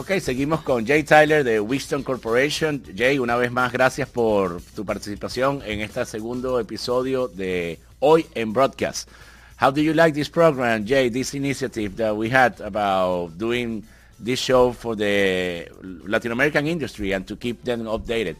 Ok, 0.00 0.12
seguimos 0.18 0.62
con 0.62 0.86
Jay 0.86 1.02
Tyler 1.02 1.44
de 1.44 1.60
Winston 1.60 2.02
Corporation. 2.02 2.82
Jay, 2.96 3.18
una 3.18 3.36
vez 3.36 3.52
más, 3.52 3.70
gracias 3.70 4.08
por 4.08 4.62
tu 4.74 4.82
participación 4.82 5.60
en 5.62 5.82
este 5.82 6.06
segundo 6.06 6.58
episodio 6.58 7.28
de 7.28 7.78
Hoy 7.98 8.24
en 8.34 8.54
Broadcast. 8.54 9.10
How 9.60 9.70
do 9.70 9.82
you 9.82 9.92
like 9.92 10.14
this 10.14 10.30
program, 10.30 10.86
Jay, 10.86 11.10
this 11.10 11.34
initiative 11.34 11.96
that 11.96 12.16
we 12.16 12.30
had 12.30 12.58
about 12.62 13.36
doing 13.36 13.84
this 14.18 14.40
show 14.40 14.72
for 14.72 14.96
the 14.96 15.70
Latin 16.06 16.32
American 16.32 16.66
industry 16.66 17.12
and 17.12 17.26
to 17.26 17.36
keep 17.36 17.62
them 17.62 17.84
updated? 17.84 18.36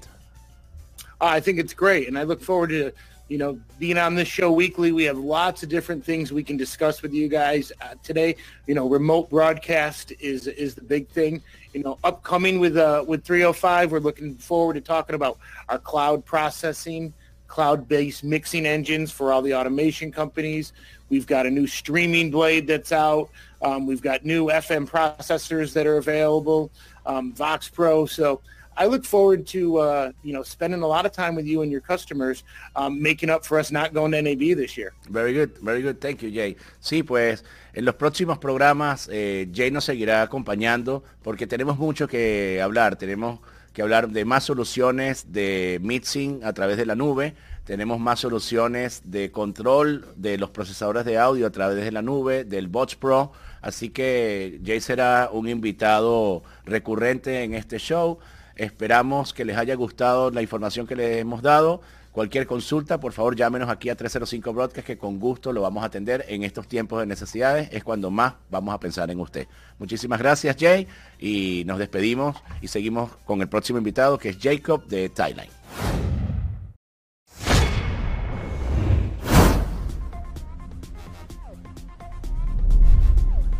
I 1.20 1.42
think 1.42 1.59
it's 1.59 1.75
great, 1.75 2.09
and 2.09 2.16
I 2.16 2.23
look 2.23 2.40
forward 2.40 2.70
to 2.70 2.90
you 3.31 3.38
know 3.38 3.59
being 3.79 3.97
on 3.97 4.16
this 4.16 4.29
show 4.29 4.51
weekly. 4.51 4.90
We 4.93 5.05
have 5.05 5.16
lots 5.16 5.62
of 5.62 5.69
different 5.69 6.05
things 6.05 6.33
we 6.33 6.43
can 6.43 6.57
discuss 6.57 7.01
with 7.01 7.14
you 7.14 7.29
guys 7.29 7.73
uh, 7.81 7.95
today. 8.03 8.35
You 8.66 8.75
know, 8.75 8.88
remote 8.88 9.31
broadcast 9.31 10.12
is 10.19 10.49
is 10.49 10.75
the 10.75 10.83
big 10.83 11.09
thing. 11.09 11.40
You 11.73 11.85
know, 11.85 11.99
upcoming 12.03 12.59
with 12.59 12.77
uh, 12.77 13.05
with 13.07 13.25
305, 13.25 13.93
we're 13.93 14.01
looking 14.01 14.35
forward 14.35 14.75
to 14.75 14.81
talking 14.81 15.14
about 15.14 15.38
our 15.69 15.79
cloud 15.79 16.25
processing, 16.25 17.14
cloud-based 17.47 18.25
mixing 18.25 18.66
engines 18.66 19.12
for 19.12 19.33
all 19.33 19.43
the 19.43 19.55
automation 19.55 20.11
companies. 20.11 20.73
We've 21.09 21.27
got 21.27 21.47
a 21.47 21.51
new 21.51 21.69
streaming 21.69 22.33
blade 22.33 22.66
that's 22.66 22.90
out. 22.90 23.31
Um, 23.62 23.87
we've 23.87 24.03
got 24.03 24.25
new 24.25 24.47
FM 24.47 24.88
processors 24.88 25.73
that 25.75 25.87
are 25.87 25.99
available, 25.99 26.73
um, 27.07 27.33
Vox 27.33 27.69
Pro. 27.69 28.07
So 28.07 28.40
I 28.81 28.87
look 28.87 29.05
forward 29.05 29.47
to 29.49 29.79
uh, 29.79 30.12
you 30.23 30.33
know 30.33 30.43
spending 30.43 30.83
a 30.83 30.87
lot 30.87 31.05
of 31.05 31.12
time 31.12 31.35
with 31.37 31.47
you 31.47 31.61
and 31.61 31.71
your 31.71 31.83
customers, 31.83 32.45
um, 32.75 33.03
making 33.03 33.29
up 33.29 33.45
for 33.45 33.59
us 33.59 33.71
not 33.71 33.93
going 33.93 34.12
to 34.12 34.23
NAB 34.23 34.57
this 34.57 34.75
year. 34.79 34.95
Very 35.11 35.35
good, 35.35 35.59
very 35.61 35.83
good. 35.83 36.01
Thank 36.01 36.23
you, 36.23 36.31
Jay. 36.31 36.57
Sí, 36.81 37.03
pues 37.03 37.45
en 37.75 37.85
los 37.85 37.95
próximos 37.97 38.38
programas 38.38 39.09
eh, 39.12 39.47
Jay 39.53 39.71
nos 39.71 39.85
seguirá 39.85 40.23
acompañando 40.23 41.05
porque 41.23 41.47
tenemos 41.47 41.77
mucho 41.77 42.09
que 42.09 42.61
hablar. 42.62 42.97
Tenemos 42.97 43.40
que 43.75 43.83
hablar 43.83 44.09
de 44.09 44.25
más 44.25 44.45
soluciones 44.45 45.31
de 45.31 45.79
mixing 45.83 46.43
a 46.43 46.55
través 46.55 46.79
de 46.79 46.87
la 46.87 46.95
nube 46.95 47.35
tenemos 47.71 48.01
más 48.01 48.19
soluciones 48.19 49.03
de 49.05 49.31
control 49.31 50.05
de 50.16 50.38
los 50.38 50.51
procesadores 50.51 51.05
de 51.05 51.19
audio 51.19 51.47
a 51.47 51.51
través 51.51 51.85
de 51.85 51.93
la 51.93 52.03
nube, 52.03 52.43
del 52.43 52.66
Bots 52.66 52.97
Pro. 52.97 53.31
Así 53.61 53.90
que 53.90 54.61
Jay 54.64 54.81
será 54.81 55.31
un 55.33 55.49
invitado 55.49 56.43
recurrente 56.64 57.45
en 57.45 57.55
este 57.55 57.79
show. 57.79 58.19
Esperamos 58.61 59.33
que 59.33 59.46
les 59.46 59.57
haya 59.57 59.75
gustado 59.75 60.31
la 60.31 60.42
información 60.42 60.87
que 60.87 60.94
les 60.94 61.16
hemos 61.16 61.40
dado. 61.40 61.81
Cualquier 62.12 62.46
consulta, 62.46 63.01
por 63.01 63.14
favor, 63.14 63.35
llámenos 63.35 63.70
aquí 63.70 63.88
a 63.88 63.96
305 63.96 64.53
Broadcast, 64.53 64.87
que 64.87 64.99
con 64.99 65.18
gusto 65.18 65.51
lo 65.51 65.62
vamos 65.62 65.83
a 65.83 65.87
atender 65.87 66.27
en 66.29 66.42
estos 66.42 66.68
tiempos 66.68 67.01
de 67.01 67.07
necesidades. 67.07 67.70
Es 67.73 67.83
cuando 67.83 68.11
más 68.11 68.35
vamos 68.51 68.75
a 68.75 68.79
pensar 68.79 69.11
en 69.11 69.18
usted. 69.18 69.46
Muchísimas 69.79 70.18
gracias, 70.18 70.57
Jay, 70.61 70.87
y 71.18 71.62
nos 71.64 71.79
despedimos 71.79 72.37
y 72.61 72.68
seguimos 72.68 73.11
con 73.25 73.40
el 73.40 73.49
próximo 73.49 73.79
invitado, 73.79 74.18
que 74.18 74.29
es 74.29 74.38
Jacob 74.38 74.87
de 74.88 75.09
Thailand. 75.09 75.49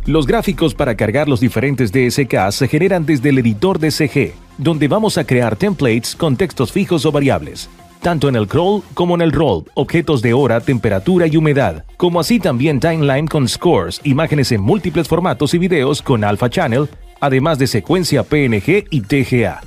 Los 0.07 0.25
gráficos 0.25 0.73
para 0.73 0.95
cargar 0.95 1.29
los 1.29 1.39
diferentes 1.39 1.91
DSK 1.91 2.51
se 2.51 2.67
generan 2.67 3.05
desde 3.05 3.29
el 3.29 3.37
editor 3.37 3.77
de 3.77 3.91
CG, 3.91 4.33
donde 4.61 4.87
vamos 4.87 5.17
a 5.17 5.23
crear 5.23 5.55
templates 5.55 6.15
con 6.15 6.37
textos 6.37 6.71
fijos 6.71 7.03
o 7.07 7.11
variables, 7.11 7.67
tanto 7.99 8.29
en 8.29 8.35
el 8.35 8.47
crawl 8.47 8.83
como 8.93 9.15
en 9.15 9.21
el 9.21 9.31
roll, 9.31 9.65
objetos 9.73 10.21
de 10.21 10.35
hora, 10.35 10.61
temperatura 10.61 11.25
y 11.25 11.35
humedad, 11.35 11.83
como 11.97 12.19
así 12.19 12.39
también 12.39 12.79
timeline 12.79 13.25
con 13.25 13.47
scores, 13.49 13.99
imágenes 14.03 14.51
en 14.51 14.61
múltiples 14.61 15.07
formatos 15.07 15.55
y 15.55 15.57
videos 15.57 16.03
con 16.03 16.23
Alpha 16.23 16.47
Channel, 16.47 16.87
además 17.19 17.57
de 17.57 17.65
secuencia 17.65 18.21
PNG 18.21 18.85
y 18.91 19.01
TGA. 19.01 19.61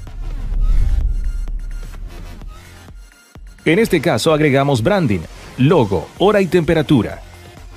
En 3.65 3.81
este 3.81 4.01
caso 4.01 4.33
agregamos 4.33 4.81
branding, 4.81 5.23
logo, 5.59 6.07
hora 6.19 6.41
y 6.41 6.47
temperatura, 6.47 7.21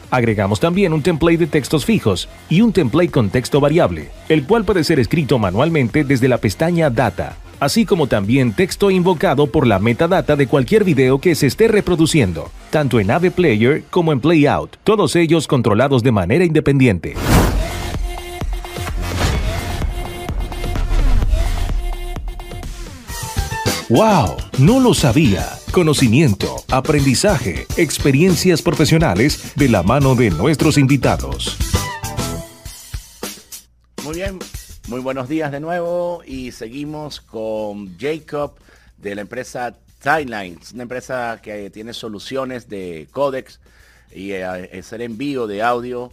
Agregamos 0.10 0.60
también 0.60 0.94
un 0.94 1.02
template 1.02 1.38
de 1.38 1.48
textos 1.48 1.86
fijos 1.86 2.30
y 2.50 2.62
un 2.62 2.72
template 2.72 3.12
con 3.12 3.30
texto 3.30 3.60
variable, 3.60 4.10
el 4.30 4.46
cual 4.46 4.64
puede 4.64 4.84
ser 4.84 5.00
escrito 5.00 5.38
manualmente 5.38 6.04
desde 6.04 6.30
la 6.30 6.38
pestaña 6.38 6.90
Data, 6.90 7.38
así 7.60 7.86
como 7.86 8.08
también 8.08 8.54
texto 8.54 8.90
invocado 8.90 9.48
por 9.48 9.68
la 9.68 9.80
metadata 9.80 10.36
de 10.36 10.48
cualquier 10.48 10.86
video 10.86 11.20
que 11.20 11.36
se 11.36 11.48
esté 11.48 11.68
reproduciendo, 11.68 12.50
tanto 12.70 13.00
en 13.00 13.12
AV 13.12 13.32
Player 13.32 13.84
como 13.90 14.14
en 14.14 14.22
Playout, 14.22 14.78
todos 14.84 15.16
ellos 15.18 15.48
controlados 15.48 16.04
de 16.04 16.12
manera 16.14 16.46
independiente. 16.46 17.16
¡Wow! 23.90 24.36
No 24.60 24.82
lo 24.82 24.94
sabía. 24.94 25.48
Conocimiento, 25.72 26.58
aprendizaje, 26.70 27.66
experiencias 27.78 28.62
profesionales 28.62 29.54
de 29.56 29.70
la 29.70 29.82
mano 29.82 30.14
de 30.14 30.30
nuestros 30.30 30.78
invitados. 30.78 31.58
Muy 34.04 34.16
bien, 34.16 34.40
muy 34.90 35.00
buenos 35.00 35.30
días 35.30 35.54
de 35.54 35.62
nuevo 35.62 36.22
y 36.26 36.52
seguimos 36.52 37.22
con 37.22 37.98
Jacob 37.98 38.56
de 38.98 39.16
la 39.16 39.22
empresa 39.22 39.74
Timelines, 40.04 40.74
una 40.74 40.84
empresa 40.84 41.40
que 41.42 41.70
tiene 41.70 41.94
soluciones 41.94 42.68
de 42.68 43.08
códex 43.12 43.62
y 44.14 44.32
eh, 44.32 44.44
hacer 44.46 45.02
envío 45.02 45.48
de 45.48 45.64
audio 45.64 46.12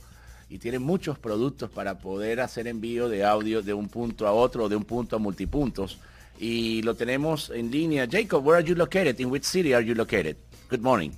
y 0.48 0.58
tiene 0.58 0.78
muchos 0.78 1.18
productos 1.18 1.70
para 1.70 1.98
poder 1.98 2.40
hacer 2.40 2.68
envío 2.68 3.08
de 3.08 3.24
audio 3.24 3.62
de 3.62 3.74
un 3.74 3.88
punto 3.88 4.28
a 4.28 4.32
otro, 4.32 4.68
de 4.68 4.76
un 4.76 4.84
punto 4.84 5.16
a 5.16 5.18
multipuntos. 5.18 5.98
Y 6.38 6.82
lo 6.82 6.94
tenemos 6.94 7.50
en 7.50 7.70
línea. 7.70 8.06
Jacob, 8.06 8.44
where 8.44 8.56
are 8.56 8.66
you 8.66 8.74
located? 8.74 9.20
In 9.20 9.30
which 9.30 9.44
city 9.44 9.74
are 9.74 9.80
you 9.80 9.94
located? 9.94 10.36
Good 10.68 10.82
morning. 10.82 11.14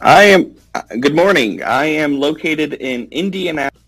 I 0.00 0.24
am, 0.24 0.54
uh, 0.74 0.82
good 1.00 1.14
morning. 1.14 1.62
I 1.62 1.86
am 1.86 2.18
located 2.18 2.74
in 2.74 3.08
Indianapolis. 3.10 3.82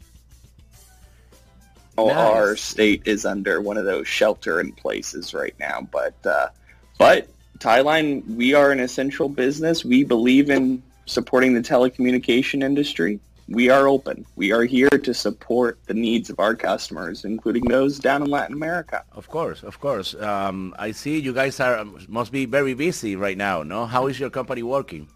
Nice. 1.96 2.16
Our 2.16 2.57
state 2.57 3.03
is 3.07 3.24
under 3.24 3.61
one 3.61 3.77
of 3.77 3.85
those 3.85 4.07
shelter 4.07 4.61
in 4.61 4.72
places 4.72 5.35
right 5.35 5.55
now, 5.59 5.87
but, 5.90 6.14
uh, 6.24 6.48
but 6.96 7.29
Tyline, 7.59 8.24
we 8.37 8.55
are 8.55 8.70
an 8.70 8.79
essential 8.81 9.29
business. 9.29 9.85
We 9.85 10.05
believe 10.05 10.48
in 10.48 10.83
supporting 11.07 11.55
the 11.55 11.61
telecommunication 11.61 12.62
industry. 12.62 13.18
We 13.48 13.70
are 13.70 13.88
open. 13.88 14.26
We 14.37 14.52
are 14.52 14.64
here 14.64 14.90
to 14.90 15.14
support 15.14 15.78
the 15.87 15.94
needs 15.94 16.28
of 16.28 16.38
our 16.38 16.54
customers, 16.54 17.24
including 17.24 17.64
those 17.64 17.98
down 17.98 18.22
in 18.22 18.28
Latin 18.28 18.54
America. 18.54 19.02
Of 19.12 19.28
course, 19.28 19.62
of 19.62 19.80
course. 19.80 20.14
Um, 20.14 20.74
I 20.78 20.90
see 20.92 21.18
you 21.18 21.32
guys 21.32 21.58
are 21.58 21.82
must 22.08 22.30
be 22.30 22.44
very 22.44 22.74
busy 22.74 23.16
right 23.16 23.38
now. 23.38 23.62
No, 23.62 23.87
how 23.87 24.06
is 24.06 24.20
your 24.20 24.28
company 24.28 24.62
working? 24.62 25.08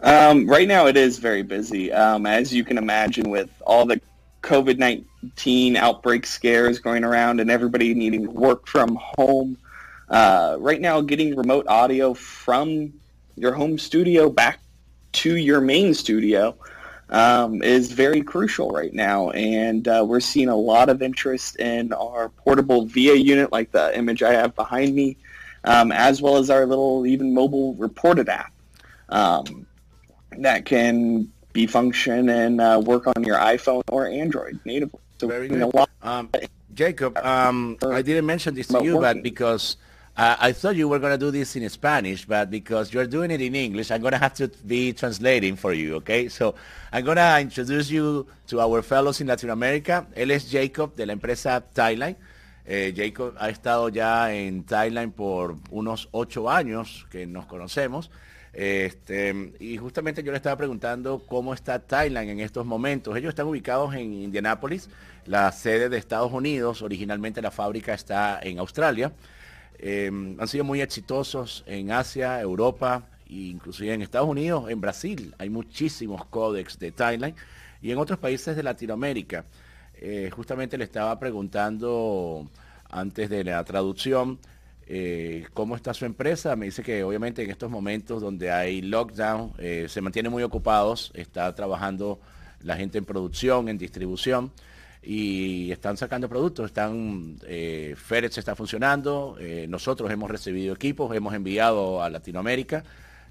Um, 0.00 0.46
right 0.46 0.68
now, 0.68 0.86
it 0.86 0.96
is 0.96 1.18
very 1.18 1.42
busy. 1.42 1.90
Um, 1.90 2.26
as 2.26 2.54
you 2.54 2.62
can 2.62 2.78
imagine, 2.78 3.28
with 3.28 3.50
all 3.66 3.86
the 3.86 4.00
COVID-19 4.42 5.74
outbreak 5.76 6.26
scares 6.26 6.78
going 6.78 7.02
around 7.02 7.40
and 7.40 7.50
everybody 7.50 7.92
needing 7.94 8.24
to 8.24 8.30
work 8.30 8.68
from 8.68 8.98
home, 9.00 9.56
uh, 10.10 10.58
right 10.60 10.80
now, 10.80 11.00
getting 11.00 11.34
remote 11.34 11.66
audio 11.66 12.14
from 12.14 12.92
your 13.36 13.52
home 13.52 13.78
studio 13.78 14.30
back 14.30 14.60
to 15.12 15.36
your 15.36 15.60
main 15.60 15.94
studio 15.94 16.56
um, 17.10 17.62
is 17.62 17.92
very 17.92 18.22
crucial 18.22 18.70
right 18.70 18.92
now. 18.92 19.30
And 19.30 19.86
uh, 19.86 20.04
we're 20.06 20.20
seeing 20.20 20.48
a 20.48 20.56
lot 20.56 20.88
of 20.88 21.02
interest 21.02 21.56
in 21.56 21.92
our 21.92 22.28
portable 22.28 22.86
VIA 22.86 23.14
unit, 23.14 23.52
like 23.52 23.72
the 23.72 23.96
image 23.96 24.22
I 24.22 24.32
have 24.32 24.54
behind 24.54 24.94
me, 24.94 25.16
um, 25.64 25.92
as 25.92 26.20
well 26.20 26.36
as 26.36 26.50
our 26.50 26.66
little 26.66 27.06
even 27.06 27.34
mobile 27.34 27.74
reported 27.74 28.28
app. 28.28 28.52
Um, 29.08 29.66
that 30.38 30.64
can 30.64 31.30
be 31.52 31.66
function 31.66 32.28
and 32.28 32.60
uh, 32.60 32.82
work 32.84 33.06
on 33.06 33.22
your 33.22 33.36
iPhone 33.36 33.82
or 33.88 34.06
Android 34.06 34.58
natively. 34.64 35.00
So 35.18 35.28
Very 35.28 35.48
good. 35.48 35.72
Um, 36.02 36.28
Jacob, 36.74 37.16
um, 37.18 37.78
I 37.82 38.02
didn't 38.02 38.26
mention 38.26 38.54
this 38.54 38.66
to 38.68 38.82
you, 38.82 38.96
working. 38.96 39.00
but 39.00 39.22
because 39.22 39.76
uh, 40.16 40.36
I 40.38 40.52
thought 40.52 40.76
you 40.76 40.88
were 40.88 41.00
going 41.00 41.12
to 41.12 41.18
do 41.18 41.30
this 41.30 41.56
in 41.56 41.68
Spanish, 41.68 42.24
but 42.24 42.50
because 42.50 42.92
you're 42.92 43.06
doing 43.06 43.32
it 43.32 43.40
in 43.40 43.54
English, 43.54 43.90
I'm 43.90 44.00
going 44.00 44.12
to 44.12 44.18
have 44.18 44.34
to 44.34 44.48
be 44.64 44.92
translating 44.92 45.56
for 45.56 45.72
you, 45.72 45.96
okay? 45.96 46.28
So 46.28 46.54
I'm 46.92 47.04
going 47.04 47.16
to 47.16 47.40
introduce 47.40 47.90
you 47.90 48.26
to 48.48 48.60
our 48.60 48.82
fellows 48.82 49.20
in 49.20 49.26
Latin 49.26 49.50
America. 49.50 50.06
Él 50.14 50.30
es 50.30 50.48
Jacob 50.50 50.94
de 50.94 51.06
la 51.06 51.14
empresa 51.14 51.60
Thailand. 51.60 52.16
Eh, 52.66 52.94
Jacob 52.96 53.34
ha 53.38 53.50
estado 53.50 53.88
ya 53.88 54.32
en 54.32 54.64
Thailand 54.64 55.12
por 55.12 55.56
unos 55.70 56.08
ocho 56.12 56.48
años 56.48 57.06
que 57.10 57.26
nos 57.26 57.46
conocemos. 57.46 58.10
Este, 58.52 59.52
y 59.58 59.78
justamente 59.78 60.22
yo 60.22 60.30
le 60.30 60.36
estaba 60.36 60.56
preguntando 60.56 61.24
cómo 61.26 61.52
está 61.52 61.80
Thailand 61.80 62.30
en 62.30 62.38
estos 62.40 62.64
momentos. 62.64 63.16
Ellos 63.16 63.30
están 63.30 63.46
ubicados 63.46 63.94
en 63.94 64.14
Indianápolis, 64.14 64.88
la 65.26 65.50
sede 65.50 65.88
de 65.88 65.98
Estados 65.98 66.32
Unidos. 66.32 66.82
Originalmente 66.82 67.42
la 67.42 67.50
fábrica 67.50 67.94
está 67.94 68.38
en 68.40 68.60
Australia. 68.60 69.12
Em, 69.78 70.36
han 70.40 70.48
sido 70.48 70.64
muy 70.64 70.80
exitosos 70.80 71.64
en 71.66 71.90
Asia, 71.90 72.40
Europa 72.40 73.08
e 73.28 73.34
inclusive 73.34 73.92
en 73.92 74.02
Estados 74.02 74.28
Unidos, 74.28 74.70
en 74.70 74.80
Brasil. 74.80 75.34
Hay 75.38 75.50
muchísimos 75.50 76.24
códex 76.26 76.78
de 76.78 76.92
Thailand 76.92 77.34
y 77.82 77.90
en 77.90 77.98
otros 77.98 78.18
países 78.18 78.56
de 78.56 78.62
Latinoamérica. 78.62 79.44
Eh, 79.94 80.30
justamente 80.32 80.78
le 80.78 80.84
estaba 80.84 81.18
preguntando 81.18 82.48
antes 82.90 83.30
de 83.30 83.44
la 83.44 83.64
traducción 83.64 84.38
eh, 84.86 85.46
cómo 85.54 85.76
está 85.76 85.94
su 85.94 86.04
empresa. 86.04 86.56
Me 86.56 86.66
dice 86.66 86.82
que 86.82 87.02
obviamente 87.04 87.42
en 87.42 87.50
estos 87.50 87.70
momentos 87.70 88.22
donde 88.22 88.50
hay 88.50 88.82
lockdown 88.82 89.52
eh, 89.58 89.86
se 89.88 90.00
mantiene 90.00 90.28
muy 90.28 90.42
ocupados, 90.42 91.10
está 91.14 91.54
trabajando 91.54 92.20
la 92.62 92.76
gente 92.76 92.98
en 92.98 93.04
producción, 93.04 93.68
en 93.68 93.78
distribución 93.78 94.52
y 95.04 95.70
están 95.70 95.96
sacando 95.96 96.28
productos, 96.28 96.66
están 96.66 97.36
eh, 97.46 97.94
FedEx 97.96 98.38
está 98.38 98.56
funcionando, 98.56 99.36
eh, 99.38 99.66
nosotros 99.68 100.10
hemos 100.10 100.30
recibido 100.30 100.74
equipos, 100.74 101.14
hemos 101.14 101.34
enviado 101.34 102.02
a 102.02 102.08
Latinoamérica, 102.10 102.84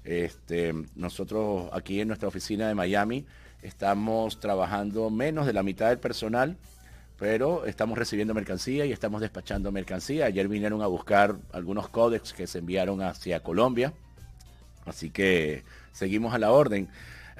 este, 0.04 0.74
nosotros 0.94 1.68
aquí 1.72 2.00
en 2.00 2.08
nuestra 2.08 2.28
oficina 2.28 2.68
de 2.68 2.74
Miami 2.74 3.24
estamos 3.62 4.38
trabajando 4.38 5.10
menos 5.10 5.46
de 5.46 5.52
la 5.52 5.62
mitad 5.62 5.88
del 5.88 5.98
personal 5.98 6.56
pero 7.18 7.64
estamos 7.64 7.96
recibiendo 7.96 8.34
mercancía 8.34 8.84
y 8.86 8.92
estamos 8.92 9.20
despachando 9.20 9.70
mercancía. 9.70 10.26
Ayer 10.26 10.48
vinieron 10.48 10.82
a 10.82 10.86
buscar 10.86 11.36
algunos 11.52 11.88
códex 11.88 12.32
que 12.32 12.46
se 12.46 12.58
enviaron 12.58 13.02
hacia 13.02 13.40
Colombia, 13.40 13.92
así 14.84 15.10
que 15.10 15.62
seguimos 15.92 16.34
a 16.34 16.38
la 16.38 16.50
orden. 16.50 16.88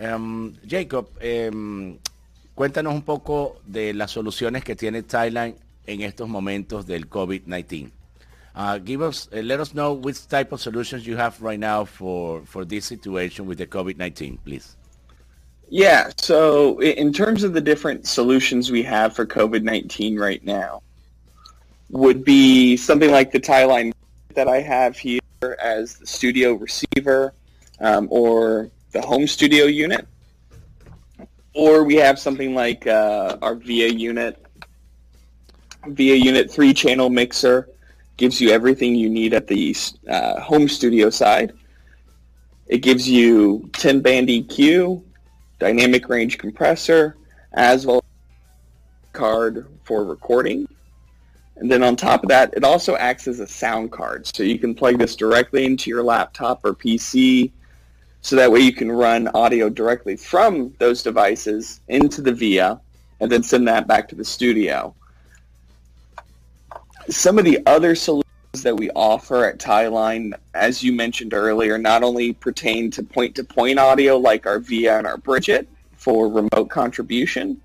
Um, 0.01 0.55
Jacob, 0.67 1.09
um, 1.53 1.99
cuéntanos 2.55 2.95
un 2.95 3.03
poco 3.03 3.61
de 3.67 3.95
las 3.95 4.11
soluciones 4.11 4.65
que 4.65 4.77
tiene 4.77 5.03
Thailand 5.03 5.57
en 5.87 6.03
estos 6.03 6.29
momentos 6.29 6.87
del 6.87 7.09
COVID-19. 7.09 7.91
Uh, 8.57 8.79
give 8.79 9.03
us, 9.03 9.29
uh, 9.33 9.43
let 9.43 9.59
us 9.59 9.73
know 9.73 9.93
which 9.93 10.29
type 10.29 10.53
of 10.53 10.61
solutions 10.61 11.05
you 11.05 11.17
have 11.17 11.41
right 11.43 11.59
now 11.59 11.85
for, 11.85 12.43
for 12.47 12.65
this 12.65 12.85
situation 12.85 13.47
with 13.47 13.59
the 13.59 13.67
COVID-19, 13.67 14.39
please. 14.45 14.77
Yeah. 15.69 16.11
So 16.17 16.81
in 16.81 17.13
terms 17.13 17.43
of 17.43 17.53
the 17.53 17.61
different 17.61 18.07
solutions 18.07 18.71
we 18.71 18.85
have 18.85 19.17
for 19.17 19.27
COVID-19 19.27 20.19
right 20.19 20.45
now, 20.45 20.83
would 21.91 22.25
be 22.25 22.77
something 22.77 23.11
like 23.11 23.33
the 23.33 23.41
tie 23.41 23.65
line 23.65 23.93
that 24.35 24.49
I 24.49 24.61
have 24.61 24.97
here 24.97 25.21
as 25.63 25.97
the 25.97 26.07
studio 26.07 26.55
receiver 26.55 27.35
um, 27.81 28.09
or 28.11 28.71
the 28.93 29.03
home 29.03 29.27
studio 29.27 29.67
unit. 29.67 30.07
Or 31.55 31.85
we 31.85 31.95
have 31.97 32.19
something 32.19 32.55
like 32.55 32.87
uh, 32.87 33.39
our 33.41 33.55
VIA 33.55 33.89
unit. 33.89 34.45
VIA 35.87 36.17
unit 36.17 36.51
three 36.51 36.75
channel 36.75 37.11
mixer 37.11 37.69
gives 38.17 38.41
you 38.41 38.51
everything 38.51 38.95
you 38.95 39.09
need 39.09 39.35
at 39.35 39.47
the 39.47 39.75
uh, 40.09 40.41
home 40.41 40.69
studio 40.69 41.11
side. 41.11 41.53
It 42.67 42.79
gives 42.79 43.09
you 43.09 43.69
10 43.75 44.01
band 44.01 44.29
EQ, 44.29 45.03
dynamic 45.59 46.09
range 46.09 46.39
compressor, 46.39 47.17
as 47.53 47.87
well 47.87 47.99
as 47.99 49.11
card 49.13 49.67
for 49.85 50.05
recording. 50.05 50.67
And 51.57 51.71
then 51.71 51.83
on 51.83 51.95
top 51.95 52.23
of 52.25 52.29
that, 52.31 52.53
it 52.55 52.65
also 52.65 52.97
acts 52.97 53.29
as 53.29 53.39
a 53.39 53.47
sound 53.47 53.93
card. 53.93 54.27
So 54.35 54.43
you 54.43 54.59
can 54.59 54.75
plug 54.75 54.99
this 54.99 55.15
directly 55.15 55.65
into 55.65 55.89
your 55.91 56.03
laptop 56.03 56.65
or 56.65 56.75
PC 56.75 57.53
so 58.25 58.37
that 58.37 58.51
way 58.51 58.59
you 58.61 58.73
can 58.73 58.91
run 58.91 59.29
audio 59.35 59.69
directly 59.69 60.17
from 60.17 60.75
those 60.79 61.03
devices 61.03 61.81
into 61.89 62.23
the 62.23 62.33
VIA 62.33 62.81
and 63.21 63.31
then 63.31 63.43
send 63.43 63.69
that 63.69 63.87
back 63.87 64.09
to 64.09 64.15
the 64.15 64.25
studio. 64.25 64.95
Some 67.11 67.39
of 67.39 67.45
the 67.45 67.59
other 67.67 67.95
solutions 67.95 68.63
that 68.63 68.75
we 68.75 68.89
offer 68.93 69.45
at 69.45 69.59
Tyline, 69.59 70.33
as 70.55 70.83
you 70.83 70.91
mentioned 70.91 71.35
earlier, 71.35 71.77
not 71.77 72.03
only 72.03 72.33
pertain 72.33 72.91
to 72.93 73.03
point-to-point 73.03 73.79
audio 73.79 74.17
like 74.17 74.47
our 74.47 74.59
VIA 74.59 74.97
and 74.97 75.07
our 75.07 75.19
Bridget 75.19 75.69
for 75.99 76.27
remote 76.27 76.71
contribution, 76.71 77.61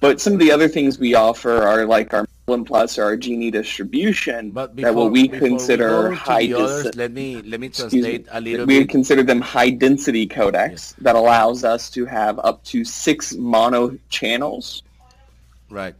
but 0.00 0.22
some 0.22 0.32
of 0.32 0.38
the 0.38 0.50
other 0.50 0.68
things 0.68 0.98
we 0.98 1.14
offer 1.14 1.62
are 1.62 1.84
like 1.84 2.14
our 2.14 2.26
Merlin 2.50 2.64
Plus 2.64 2.98
or 2.98 3.04
our 3.04 3.16
Genie 3.16 3.50
distribution 3.50 4.50
but 4.50 4.74
before, 4.74 4.90
that 4.90 4.96
what 4.96 5.12
we 5.12 5.28
consider 5.28 6.10
we 6.10 6.16
high 6.16 6.52
others, 6.52 6.94
let 6.96 7.12
me 7.12 7.42
let 7.42 7.60
me 7.60 7.68
translate 7.68 8.26
a 8.30 8.40
little 8.40 8.66
we 8.66 8.80
bit. 8.80 8.88
consider 8.88 9.22
them 9.22 9.40
high 9.40 9.70
density 9.70 10.26
codecs 10.26 10.70
yes. 10.70 10.94
that 11.00 11.14
allows 11.14 11.62
us 11.64 11.90
to 11.90 12.06
have 12.06 12.38
up 12.40 12.62
to 12.64 12.84
six 12.84 13.34
mono 13.34 13.96
channels. 14.08 14.82
Right. 15.68 15.94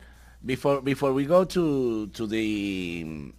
Before 0.44 0.80
before 0.80 1.12
we 1.12 1.24
go 1.24 1.44
to 1.44 2.08
to 2.08 2.26
the 2.26 3.32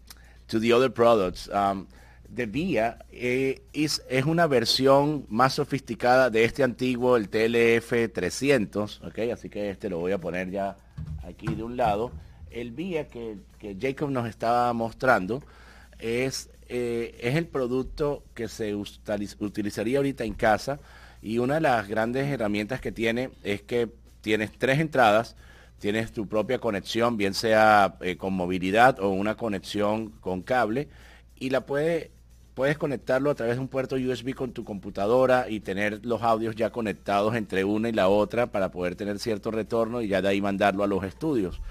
to 0.47 0.59
the 0.59 0.71
other 0.71 0.89
products. 0.89 1.49
Um, 1.49 1.87
the 2.33 2.45
VIA 2.45 2.97
eh, 3.11 3.61
es, 3.73 4.01
es, 4.07 4.23
una 4.23 4.47
versión 4.47 5.25
más 5.27 5.55
sofisticada 5.55 6.29
de 6.29 6.45
este 6.45 6.63
antiguo, 6.63 7.17
el 7.17 7.27
TLF 7.27 8.09
300, 8.13 9.01
¿ok? 9.03 9.19
Así 9.33 9.49
que 9.49 9.69
este 9.69 9.89
lo 9.89 9.99
voy 9.99 10.13
a 10.13 10.17
poner 10.17 10.49
ya 10.49 10.77
aquí 11.27 11.53
de 11.53 11.63
un 11.63 11.75
lado. 11.75 12.13
El 12.51 12.71
VIA 12.71 13.07
que, 13.07 13.37
Jacob 13.79 14.09
nos 14.09 14.27
estaba 14.27 14.71
mostrando 14.73 15.43
es, 15.99 16.49
eh, 16.69 17.17
es 17.21 17.35
el 17.35 17.47
producto 17.47 18.23
que 18.33 18.47
se 18.47 18.75
utilizaría 18.75 19.97
ahorita 19.97 20.23
en 20.23 20.33
casa 20.33 20.79
y 21.21 21.37
una 21.37 21.55
de 21.55 21.61
las 21.61 21.87
grandes 21.87 22.27
herramientas 22.27 22.81
que 22.81 22.91
tiene 22.91 23.29
es 23.43 23.61
que 23.61 23.89
tienes 24.21 24.51
tres 24.57 24.79
entradas, 24.79 25.35
tienes 25.79 26.11
tu 26.11 26.27
propia 26.27 26.59
conexión, 26.59 27.17
bien 27.17 27.33
sea 27.33 27.97
eh, 28.01 28.17
con 28.17 28.33
movilidad 28.33 28.99
o 28.99 29.09
una 29.09 29.35
conexión 29.35 30.09
con 30.21 30.41
cable, 30.41 30.87
y 31.39 31.49
la 31.49 31.65
puede 31.65 32.11
puedes 32.53 32.77
conectarlo 32.77 33.29
a 33.31 33.35
través 33.35 33.55
de 33.55 33.61
un 33.61 33.67
puerto 33.67 33.95
USB 33.95 34.35
con 34.35 34.51
tu 34.51 34.63
computadora 34.63 35.49
y 35.49 35.61
tener 35.61 36.05
los 36.05 36.21
audios 36.21 36.55
ya 36.55 36.69
conectados 36.69 37.35
entre 37.35 37.63
una 37.63 37.89
y 37.89 37.93
la 37.93 38.09
otra 38.09 38.47
para 38.47 38.69
poder 38.71 38.95
tener 38.95 39.19
cierto 39.19 39.51
retorno 39.51 40.01
y 40.01 40.09
ya 40.09 40.21
de 40.21 40.27
ahí 40.29 40.41
mandarlo 40.41 40.83
a 40.83 40.87
los 40.87 41.03
estudios. 41.03 41.61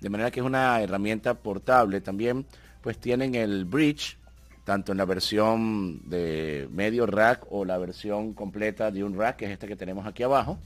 De 0.00 0.08
manera 0.08 0.30
que 0.30 0.40
es 0.40 0.46
una 0.46 0.80
herramienta 0.80 1.34
portable. 1.34 2.00
También 2.00 2.46
pues 2.82 2.98
tienen 2.98 3.34
el 3.34 3.64
bridge, 3.64 4.16
tanto 4.64 4.92
en 4.92 4.98
la 4.98 5.04
versión 5.04 6.08
de 6.08 6.68
medio 6.70 7.06
rack 7.06 7.46
o 7.50 7.64
la 7.64 7.78
versión 7.78 8.32
completa 8.32 8.90
de 8.90 9.02
un 9.02 9.16
rack, 9.16 9.36
que 9.36 9.44
es 9.46 9.50
este 9.52 9.66
que 9.66 9.76
tenemos 9.76 10.06
aquí 10.06 10.22
abajo. 10.22 10.58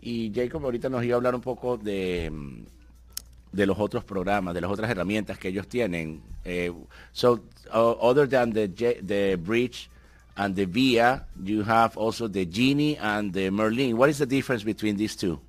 Y 0.00 0.32
Jacob 0.34 0.64
ahorita 0.64 0.88
nos 0.88 1.04
iba 1.04 1.14
a 1.14 1.16
hablar 1.16 1.34
un 1.34 1.40
poco 1.40 1.76
de, 1.76 2.30
de 3.52 3.66
los 3.66 3.78
otros 3.78 4.04
programas, 4.04 4.54
de 4.54 4.60
las 4.60 4.70
otras 4.70 4.90
herramientas 4.90 5.38
que 5.38 5.48
ellos 5.48 5.66
tienen. 5.68 6.22
Eh, 6.44 6.72
so, 7.12 7.42
other 7.72 8.28
than 8.28 8.52
the, 8.52 8.68
the 8.68 9.36
bridge 9.36 9.90
and 10.36 10.54
the 10.54 10.66
VIA, 10.66 11.26
you 11.44 11.62
have 11.62 11.96
also 11.96 12.28
the 12.28 12.46
Genie 12.46 12.96
and 12.98 13.32
the 13.32 13.50
Merlin. 13.50 13.96
What 13.96 14.08
is 14.08 14.18
the 14.18 14.26
difference 14.26 14.64
between 14.64 14.96
these 14.96 15.16
two? 15.16 15.40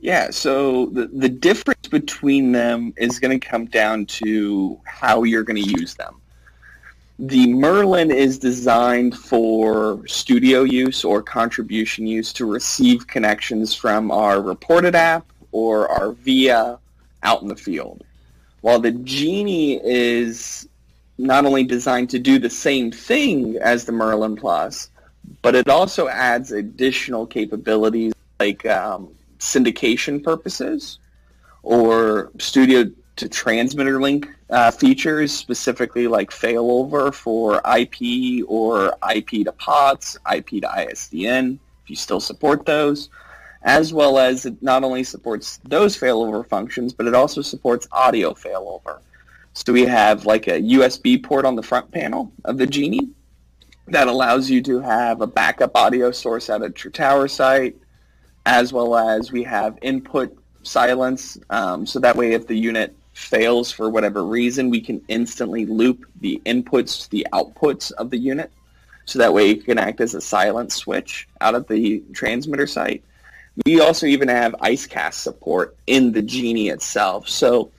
Yeah, 0.00 0.30
so 0.30 0.86
the, 0.92 1.06
the 1.06 1.28
difference 1.28 1.75
between 1.86 2.52
them 2.52 2.92
is 2.96 3.18
going 3.18 3.38
to 3.38 3.46
come 3.46 3.66
down 3.66 4.06
to 4.06 4.80
how 4.84 5.22
you're 5.22 5.42
going 5.42 5.62
to 5.62 5.80
use 5.80 5.94
them. 5.94 6.20
The 7.18 7.52
Merlin 7.54 8.10
is 8.10 8.38
designed 8.38 9.16
for 9.16 10.06
studio 10.06 10.64
use 10.64 11.02
or 11.02 11.22
contribution 11.22 12.06
use 12.06 12.32
to 12.34 12.44
receive 12.44 13.06
connections 13.06 13.74
from 13.74 14.10
our 14.10 14.42
reported 14.42 14.94
app 14.94 15.26
or 15.52 15.88
our 15.88 16.12
VIA 16.12 16.78
out 17.22 17.42
in 17.42 17.48
the 17.48 17.56
field. 17.56 18.04
While 18.60 18.80
the 18.80 18.92
Genie 18.92 19.80
is 19.82 20.68
not 21.16 21.46
only 21.46 21.64
designed 21.64 22.10
to 22.10 22.18
do 22.18 22.38
the 22.38 22.50
same 22.50 22.90
thing 22.90 23.56
as 23.62 23.86
the 23.86 23.92
Merlin 23.92 24.36
Plus, 24.36 24.90
but 25.40 25.54
it 25.54 25.68
also 25.68 26.08
adds 26.08 26.52
additional 26.52 27.26
capabilities 27.26 28.12
like 28.38 28.66
um, 28.66 29.08
syndication 29.38 30.22
purposes 30.22 30.98
or 31.66 32.30
studio 32.38 32.88
to 33.16 33.28
transmitter 33.28 34.00
link 34.00 34.28
uh, 34.50 34.70
features, 34.70 35.32
specifically 35.32 36.06
like 36.06 36.30
failover 36.30 37.12
for 37.12 37.60
IP 37.76 38.44
or 38.46 38.94
IP 39.12 39.44
to 39.44 39.52
POTS, 39.52 40.16
IP 40.32 40.46
to 40.46 40.68
ISDN, 40.68 41.58
if 41.82 41.90
you 41.90 41.96
still 41.96 42.20
support 42.20 42.64
those, 42.66 43.08
as 43.62 43.92
well 43.92 44.16
as 44.16 44.46
it 44.46 44.62
not 44.62 44.84
only 44.84 45.02
supports 45.02 45.58
those 45.64 45.98
failover 45.98 46.46
functions, 46.48 46.92
but 46.92 47.08
it 47.08 47.14
also 47.14 47.42
supports 47.42 47.88
audio 47.90 48.32
failover. 48.32 49.00
So 49.54 49.72
we 49.72 49.86
have 49.86 50.24
like 50.24 50.46
a 50.46 50.60
USB 50.60 51.20
port 51.20 51.44
on 51.44 51.56
the 51.56 51.64
front 51.64 51.90
panel 51.90 52.30
of 52.44 52.58
the 52.58 52.66
Genie 52.66 53.08
that 53.88 54.06
allows 54.06 54.48
you 54.48 54.62
to 54.62 54.80
have 54.80 55.20
a 55.20 55.26
backup 55.26 55.72
audio 55.74 56.12
source 56.12 56.48
out 56.48 56.62
at 56.62 56.84
your 56.84 56.92
tower 56.92 57.26
site, 57.26 57.76
as 58.44 58.72
well 58.72 58.94
as 58.94 59.32
we 59.32 59.42
have 59.42 59.76
input 59.82 60.38
silence. 60.66 61.38
Um, 61.50 61.86
so 61.86 61.98
that 62.00 62.16
way 62.16 62.32
if 62.32 62.46
the 62.46 62.56
unit 62.56 62.94
fails 63.14 63.72
for 63.72 63.88
whatever 63.88 64.24
reason, 64.24 64.68
we 64.68 64.80
can 64.80 65.00
instantly 65.08 65.64
loop 65.66 66.04
the 66.20 66.40
inputs 66.44 67.04
to 67.04 67.10
the 67.10 67.26
outputs 67.32 67.90
of 67.92 68.10
the 68.10 68.18
unit. 68.18 68.52
So 69.06 69.18
that 69.20 69.32
way 69.32 69.50
it 69.50 69.64
can 69.64 69.78
act 69.78 70.00
as 70.00 70.14
a 70.14 70.20
silent 70.20 70.72
switch 70.72 71.28
out 71.40 71.54
of 71.54 71.66
the 71.68 72.02
transmitter 72.12 72.66
site. 72.66 73.02
We 73.64 73.80
also 73.80 74.06
even 74.06 74.28
have 74.28 74.52
IceCast 74.60 75.14
support 75.14 75.76
in 75.86 76.12
the 76.12 76.20
Genie 76.20 76.68
itself. 76.68 77.28
So 77.28 77.70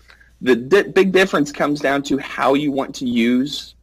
the 0.41 0.55
di- 0.55 0.83
big 0.83 1.11
difference 1.11 1.51
comes 1.51 1.81
down 1.81 2.03
to 2.03 2.17
how 2.17 2.55
you 2.55 2.71
want 2.71 2.95
to 2.95 3.05
use. 3.05 3.75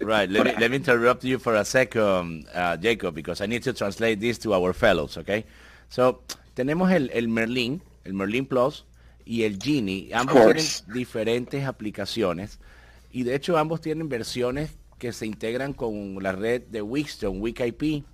Right. 0.00 0.28
Let 0.28 0.44
me, 0.44 0.52
let 0.58 0.70
me 0.70 0.76
interrupt 0.76 1.24
you 1.24 1.38
for 1.38 1.54
a 1.54 1.64
second, 1.64 2.46
uh, 2.52 2.76
Jacob, 2.76 3.14
because 3.14 3.40
I 3.40 3.46
need 3.46 3.62
to 3.62 3.72
translate 3.72 4.20
this 4.20 4.36
to 4.38 4.52
our 4.52 4.72
fellows, 4.72 5.16
okay? 5.16 5.44
So, 5.88 6.20
tenemos 6.56 6.92
el, 6.92 7.08
el 7.12 7.28
Merlin, 7.28 7.80
el 8.04 8.14
Merlin 8.14 8.46
Plus, 8.46 8.86
y 9.24 9.42
el 9.42 9.58
Genie. 9.60 10.10
Ambos 10.12 10.34
tienen 10.34 10.94
diferentes 10.94 11.64
aplicaciones 11.64 12.58
y 13.12 13.22
de 13.22 13.34
hecho 13.34 13.56
ambos 13.56 13.80
tienen 13.80 14.08
versiones 14.08 14.70
que 14.98 15.12
se 15.12 15.26
integran 15.26 15.72
con 15.72 16.22
la 16.22 16.32
red 16.32 16.62
de 16.62 16.82
Wixton, 16.82 17.40
WikiP. 17.40 18.04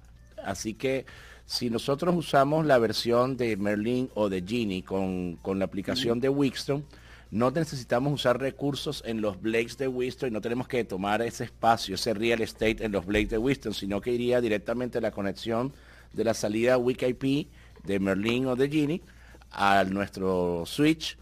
Así 0.45 0.75
que 0.75 1.07
si 1.47 1.71
nosotros 1.71 2.15
usamos 2.15 2.65
la 2.67 2.79
versión 2.79 3.37
de 3.37 3.57
Merlin 3.57 4.09
o 4.15 4.29
de 4.29 4.43
Genie 4.47 4.85
con, 4.85 5.39
la 5.45 5.65
aplicación 5.65 6.21
de 6.21 6.29
Wixton, 6.29 6.85
no 7.31 7.51
necesitamos 7.51 8.13
usar 8.13 8.41
recursos 8.41 9.03
en 9.07 9.21
los 9.21 9.41
blades 9.41 9.79
de 9.79 9.87
Wixton 9.87 10.31
y 10.31 10.33
no 10.33 10.41
tenemos 10.41 10.67
que 10.67 10.85
tomar 10.85 11.23
ese 11.23 11.45
espacio, 11.45 11.95
ese 11.95 12.13
real 12.13 12.41
estate 12.41 12.85
en 12.85 12.93
los 12.93 13.07
blades 13.07 13.31
de 13.31 13.39
Wixton, 13.39 13.75
sino 13.75 14.01
que 14.01 14.13
iría 14.13 14.41
directamente 14.41 14.99
a 14.99 15.01
la 15.01 15.13
conexión 15.13 15.73
de 16.13 16.25
la 16.25 16.35
salida 16.35 16.77
WikiP 16.77 17.49
de 17.85 18.01
Merlin 18.01 18.47
o 18.47 18.57
de 18.57 18.69
Genie 18.69 19.03
a 19.51 19.85
nuestro 19.85 20.65
switch 20.67 21.19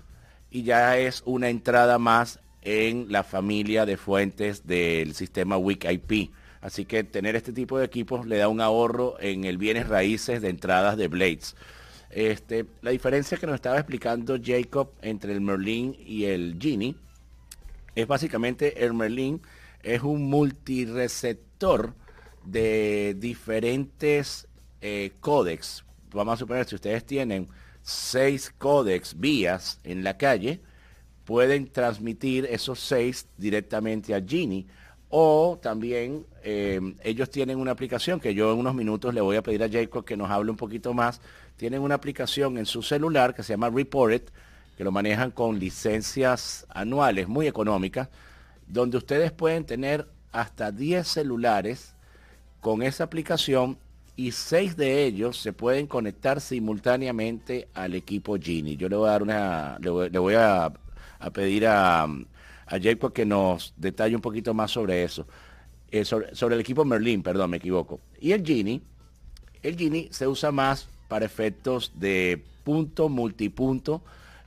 y 0.50 0.62
ya 0.62 0.96
es 0.98 1.22
una 1.26 1.48
entrada 1.48 1.98
más 1.98 2.40
en 2.62 3.10
la 3.10 3.24
familia 3.24 3.86
de 3.86 3.96
fuentes 3.96 4.66
del 4.66 5.14
sistema 5.14 5.56
WIC-IP. 5.56 6.30
Así 6.60 6.84
que 6.84 7.04
tener 7.04 7.36
este 7.36 7.52
tipo 7.52 7.78
de 7.78 7.84
equipos 7.84 8.26
le 8.26 8.36
da 8.36 8.48
un 8.48 8.60
ahorro 8.60 9.16
en 9.20 9.44
el 9.44 9.58
bienes 9.58 9.88
raíces 9.88 10.42
de 10.42 10.48
entradas 10.48 10.96
de 10.96 11.08
Blades. 11.08 11.54
Este, 12.10 12.66
la 12.82 12.90
diferencia 12.90 13.38
que 13.38 13.46
nos 13.46 13.54
estaba 13.54 13.78
explicando 13.78 14.38
Jacob 14.42 14.90
entre 15.02 15.32
el 15.32 15.40
Merlin 15.40 15.96
y 16.04 16.24
el 16.24 16.56
Genie 16.58 16.96
es 17.94 18.06
básicamente 18.06 18.84
el 18.84 18.94
Merlin 18.94 19.40
es 19.82 20.02
un 20.02 20.28
multireceptor 20.28 21.94
de 22.44 23.14
diferentes 23.18 24.48
eh, 24.80 25.12
códex. 25.20 25.84
Vamos 26.12 26.34
a 26.34 26.36
suponer 26.38 26.66
si 26.66 26.74
ustedes 26.74 27.04
tienen 27.04 27.48
seis 27.88 28.52
códex 28.58 29.18
vías 29.18 29.80
en 29.82 30.04
la 30.04 30.18
calle, 30.18 30.60
pueden 31.24 31.68
transmitir 31.68 32.44
esos 32.44 32.80
seis 32.80 33.26
directamente 33.38 34.14
a 34.14 34.20
Genie. 34.20 34.66
O 35.08 35.58
también 35.62 36.26
eh, 36.42 36.80
ellos 37.02 37.30
tienen 37.30 37.58
una 37.58 37.70
aplicación 37.70 38.20
que 38.20 38.34
yo 38.34 38.52
en 38.52 38.58
unos 38.58 38.74
minutos 38.74 39.14
le 39.14 39.22
voy 39.22 39.36
a 39.36 39.42
pedir 39.42 39.62
a 39.62 39.70
Jacob 39.70 40.04
que 40.04 40.18
nos 40.18 40.30
hable 40.30 40.50
un 40.50 40.58
poquito 40.58 40.92
más. 40.92 41.22
Tienen 41.56 41.80
una 41.80 41.94
aplicación 41.94 42.58
en 42.58 42.66
su 42.66 42.82
celular 42.82 43.34
que 43.34 43.42
se 43.42 43.54
llama 43.54 43.70
Reported, 43.70 44.22
que 44.76 44.84
lo 44.84 44.92
manejan 44.92 45.30
con 45.30 45.58
licencias 45.58 46.66
anuales 46.68 47.26
muy 47.26 47.46
económicas, 47.46 48.10
donde 48.66 48.98
ustedes 48.98 49.32
pueden 49.32 49.64
tener 49.64 50.06
hasta 50.30 50.72
10 50.72 51.08
celulares 51.08 51.94
con 52.60 52.82
esa 52.82 53.04
aplicación 53.04 53.78
y 54.18 54.32
seis 54.32 54.76
de 54.76 55.04
ellos 55.04 55.36
se 55.36 55.52
pueden 55.52 55.86
conectar 55.86 56.40
simultáneamente 56.40 57.68
al 57.72 57.94
equipo 57.94 58.36
Genie. 58.36 58.76
Yo 58.76 58.88
le 58.88 58.96
voy 58.96 59.08
a 59.08 59.12
dar 59.12 59.22
una, 59.22 59.78
le 59.80 60.18
voy, 60.18 60.34
a, 60.34 60.72
pedir 61.32 61.68
a, 61.68 62.02
a 62.02 62.80
Jacob 62.82 63.12
que 63.12 63.24
nos 63.24 63.72
detalle 63.76 64.16
un 64.16 64.20
poquito 64.20 64.52
más 64.54 64.72
sobre 64.72 65.04
eso. 65.04 65.24
Eh, 65.92 66.04
sobre, 66.04 66.34
sobre, 66.34 66.56
el 66.56 66.60
equipo 66.60 66.84
Merlin, 66.84 67.22
perdón, 67.22 67.50
me 67.50 67.58
equivoco. 67.58 68.00
Y 68.20 68.32
el 68.32 68.44
Genie, 68.44 68.80
el 69.62 69.78
Genie 69.78 70.08
se 70.10 70.26
usa 70.26 70.50
más 70.50 70.88
para 71.06 71.24
efectos 71.24 71.92
de 71.94 72.42
punto, 72.64 73.08
multipunto 73.08 74.02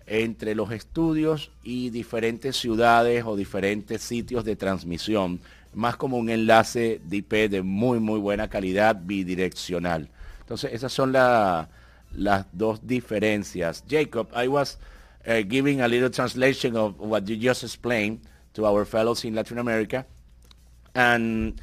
entre 0.05 0.53
los 0.53 0.71
estudios 0.73 1.49
y 1.63 1.91
diferentes 1.91 2.57
ciudades 2.57 3.23
o 3.25 3.38
diferentes 3.38 4.01
sitios 4.01 4.43
de 4.43 4.57
transmisión 4.57 5.39
más 5.73 5.95
como 5.97 6.17
un 6.17 6.29
enlace 6.29 7.01
de 7.03 7.17
IP 7.17 7.49
de 7.49 7.62
muy, 7.62 7.99
muy 7.99 8.19
buena 8.19 8.49
calidad 8.49 8.97
bidireccional. 9.01 10.10
Entonces, 10.41 10.73
esas 10.73 10.91
son 10.91 11.12
la, 11.13 11.69
las 12.13 12.45
dos 12.51 12.86
diferencias. 12.86 13.84
Jacob, 13.88 14.27
I 14.36 14.47
was 14.47 14.77
uh, 15.27 15.41
giving 15.47 15.81
a 15.81 15.88
little 15.88 16.10
translation 16.10 16.75
of 16.75 16.99
what 16.99 17.27
you 17.27 17.38
just 17.38 17.63
explained 17.63 18.19
to 18.53 18.65
our 18.65 18.86
fellows 18.86 19.23
in 19.23 19.36
Latin 19.36 19.60
America. 19.60 20.05
And, 20.93 21.62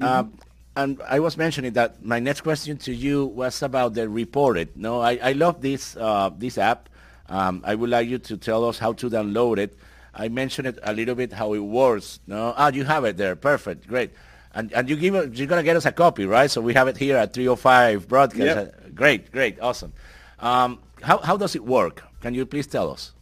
uh, 0.00 0.22
mm-hmm. 0.22 0.36
and 0.76 1.02
I 1.08 1.18
was 1.18 1.36
mentioning 1.36 1.72
that 1.72 2.04
my 2.04 2.20
next 2.20 2.42
question 2.42 2.76
to 2.78 2.94
you 2.94 3.26
was 3.26 3.62
about 3.62 3.94
the 3.94 4.08
reported. 4.08 4.76
No, 4.76 5.00
I, 5.00 5.18
I 5.22 5.32
love 5.32 5.60
this, 5.60 5.96
uh, 5.96 6.30
this 6.36 6.58
app. 6.58 6.88
Um, 7.28 7.62
I 7.64 7.74
would 7.74 7.90
like 7.90 8.08
you 8.08 8.18
to 8.18 8.36
tell 8.36 8.64
us 8.68 8.78
how 8.78 8.92
to 8.92 9.10
download 9.10 9.58
it. 9.58 9.76
I 10.14 10.28
mentioned 10.28 10.68
it 10.68 10.78
a 10.82 10.92
little 10.92 11.14
bit 11.14 11.32
how 11.32 11.54
it 11.54 11.60
works. 11.60 12.20
No, 12.26 12.54
ah, 12.56 12.70
you 12.70 12.84
have 12.84 13.04
it 13.04 13.16
there. 13.16 13.34
Perfect, 13.36 13.86
great. 13.86 14.10
And 14.54 14.72
and 14.72 14.88
you 14.88 14.96
give 14.96 15.14
you're 15.38 15.46
gonna 15.46 15.62
get 15.62 15.76
us 15.76 15.86
a 15.86 15.92
copy, 15.92 16.26
right? 16.26 16.50
So 16.50 16.60
we 16.60 16.74
have 16.74 16.88
it 16.88 16.96
here 16.98 17.16
at 17.16 17.32
305 17.32 18.08
broadcast. 18.08 18.40
Yep. 18.40 18.94
Great, 18.94 19.32
great, 19.32 19.60
awesome. 19.60 19.92
Um, 20.40 20.78
how 21.00 21.18
how 21.18 21.36
does 21.36 21.54
it 21.54 21.64
work? 21.64 22.02
Can 22.20 22.34
you 22.34 22.44
please 22.44 22.66
tell 22.66 22.90
us? 22.90 23.12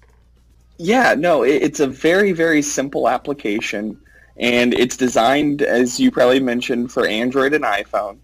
Yeah, 0.78 1.14
no, 1.14 1.42
it's 1.42 1.78
a 1.78 1.86
very 1.86 2.32
very 2.32 2.62
simple 2.62 3.08
application, 3.08 4.00
and 4.38 4.74
it's 4.74 4.96
designed 4.96 5.62
as 5.62 6.00
you 6.00 6.10
probably 6.10 6.40
mentioned 6.40 6.90
for 6.90 7.06
Android 7.06 7.52
and 7.54 7.64
iPhone. 7.64 8.18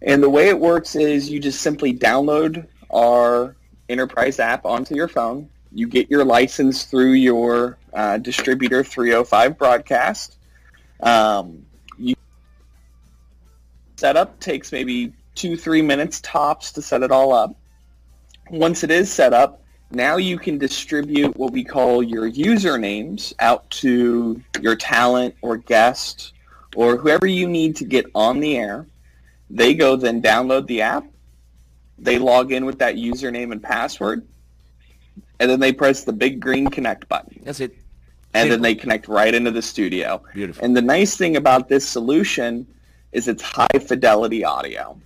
And 0.00 0.22
the 0.22 0.30
way 0.30 0.48
it 0.48 0.58
works 0.58 0.94
is 0.94 1.28
you 1.28 1.40
just 1.40 1.60
simply 1.60 1.92
download 1.92 2.66
our 2.90 3.56
enterprise 3.88 4.38
app 4.38 4.64
onto 4.64 4.94
your 4.94 5.08
phone 5.08 5.48
you 5.76 5.86
get 5.86 6.10
your 6.10 6.24
license 6.24 6.84
through 6.84 7.12
your 7.12 7.76
uh, 7.92 8.16
distributor 8.16 8.82
305 8.82 9.58
broadcast. 9.58 10.38
Um, 11.00 11.66
setup 13.96 14.40
takes 14.40 14.72
maybe 14.72 15.12
two, 15.34 15.54
three 15.54 15.82
minutes 15.82 16.20
tops 16.22 16.72
to 16.72 16.82
set 16.82 17.02
it 17.02 17.10
all 17.10 17.34
up. 17.34 17.54
Once 18.50 18.84
it 18.84 18.90
is 18.90 19.12
set 19.12 19.34
up, 19.34 19.62
now 19.90 20.16
you 20.16 20.38
can 20.38 20.56
distribute 20.56 21.36
what 21.36 21.52
we 21.52 21.62
call 21.62 22.02
your 22.02 22.30
usernames 22.30 23.34
out 23.38 23.68
to 23.70 24.40
your 24.62 24.76
talent 24.76 25.34
or 25.42 25.58
guest 25.58 26.32
or 26.74 26.96
whoever 26.96 27.26
you 27.26 27.46
need 27.46 27.76
to 27.76 27.84
get 27.84 28.06
on 28.14 28.40
the 28.40 28.56
air. 28.56 28.86
They 29.50 29.74
go 29.74 29.94
then 29.96 30.22
download 30.22 30.66
the 30.68 30.80
app. 30.80 31.04
They 31.98 32.18
log 32.18 32.50
in 32.50 32.64
with 32.64 32.78
that 32.78 32.96
username 32.96 33.52
and 33.52 33.62
password. 33.62 34.26
And 35.38 35.50
then 35.50 35.60
they 35.60 35.72
press 35.72 36.04
the 36.04 36.12
big 36.12 36.40
green 36.40 36.68
connect 36.68 37.08
button. 37.08 37.40
That's 37.44 37.60
it. 37.60 37.76
And 38.34 38.50
then 38.50 38.60
they 38.60 38.74
connect 38.74 39.08
right 39.08 39.34
into 39.34 39.50
the 39.50 39.62
studio. 39.62 40.22
Beautiful. 40.34 40.64
And 40.64 40.76
the 40.76 40.82
nice 40.82 41.16
thing 41.16 41.36
about 41.36 41.68
this 41.68 41.86
solution 41.88 42.66
is 43.12 43.28
it's 43.28 43.42
high 43.42 43.78
fidelity 43.80 44.44
audio. 44.44 45.00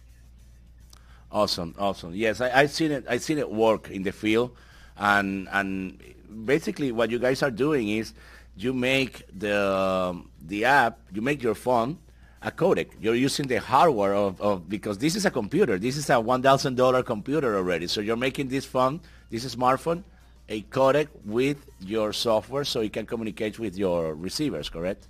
Awesome, 1.30 1.74
awesome. 1.78 2.12
Yes, 2.12 2.40
I, 2.40 2.50
I've 2.50 2.72
seen 2.72 2.90
it. 2.90 3.04
I've 3.08 3.22
seen 3.22 3.38
it 3.38 3.48
work 3.48 3.88
in 3.90 4.02
the 4.02 4.10
field, 4.10 4.56
and 4.96 5.48
and 5.52 6.02
basically 6.44 6.90
what 6.90 7.10
you 7.10 7.20
guys 7.20 7.40
are 7.44 7.52
doing 7.52 7.88
is 7.88 8.14
you 8.56 8.72
make 8.72 9.22
the 9.38 10.20
the 10.42 10.64
app, 10.64 10.98
you 11.12 11.22
make 11.22 11.40
your 11.40 11.54
phone 11.54 11.98
a 12.42 12.50
codec. 12.50 12.88
You're 13.00 13.14
using 13.14 13.46
the 13.46 13.60
hardware 13.60 14.14
of, 14.14 14.40
of 14.40 14.68
because 14.68 14.98
this 14.98 15.14
is 15.14 15.24
a 15.24 15.30
computer. 15.30 15.78
This 15.78 15.96
is 15.96 16.10
a 16.10 16.18
one 16.18 16.42
thousand 16.42 16.74
dollar 16.74 17.04
computer 17.04 17.56
already. 17.56 17.86
So 17.86 18.00
you're 18.00 18.16
making 18.16 18.48
this 18.48 18.64
phone, 18.64 19.00
this 19.30 19.44
smartphone, 19.54 20.02
a 20.50 20.62
codec 20.62 21.08
with 21.24 21.64
your 21.80 22.12
software, 22.12 22.64
so 22.64 22.80
it 22.80 22.92
can 22.92 23.06
communicate 23.06 23.58
with 23.58 23.78
your 23.78 24.14
receivers. 24.14 24.68
Correct? 24.68 25.06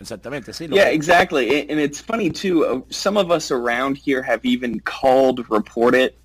Exactamente, 0.00 0.52
sí. 0.52 0.68
Yeah, 0.72 0.88
exactly. 0.88 1.68
And 1.68 1.78
it's 1.78 2.00
funny 2.00 2.30
too. 2.30 2.64
uh, 2.64 2.80
Some 2.90 3.16
of 3.16 3.30
us 3.30 3.50
around 3.50 3.98
here 3.98 4.22
have 4.22 4.44
even 4.44 4.80
called 4.80 5.48
report 5.50 5.94
it 5.94 6.16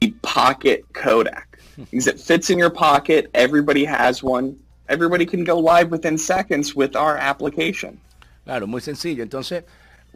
the 0.00 0.12
pocket 0.22 0.84
codec 0.92 1.44
because 1.76 2.06
it 2.06 2.20
fits 2.20 2.50
in 2.50 2.58
your 2.58 2.70
pocket. 2.70 3.28
Everybody 3.34 3.84
has 3.84 4.22
one. 4.22 4.56
Everybody 4.88 5.26
can 5.26 5.44
go 5.44 5.58
live 5.58 5.90
within 5.90 6.16
seconds 6.16 6.74
with 6.74 6.96
our 6.96 7.16
application. 7.18 8.00
Claro, 8.46 8.66
muy 8.66 8.80
sencillo. 8.80 9.22
Entonces, 9.22 9.64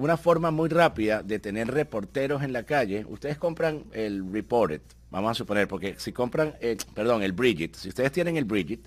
una 0.03 0.16
forma 0.16 0.50
muy 0.50 0.68
rápida 0.68 1.22
de 1.22 1.38
tener 1.38 1.68
reporteros 1.68 2.42
en 2.42 2.53
la 2.53 2.64
calle, 2.64 3.05
ustedes 3.09 3.38
compran 3.38 3.84
el 3.92 4.32
Reported, 4.32 4.80
vamos 5.11 5.30
a 5.30 5.34
suponer, 5.34 5.68
porque 5.68 5.94
si 5.98 6.12
compran, 6.12 6.55
eh, 6.61 6.76
perdón, 6.94 7.22
el 7.22 7.32
Bridget, 7.32 7.76
si 7.76 7.88
ustedes 7.88 8.11
tienen 8.11 8.36
el 8.36 8.44
Bridget, 8.44 8.80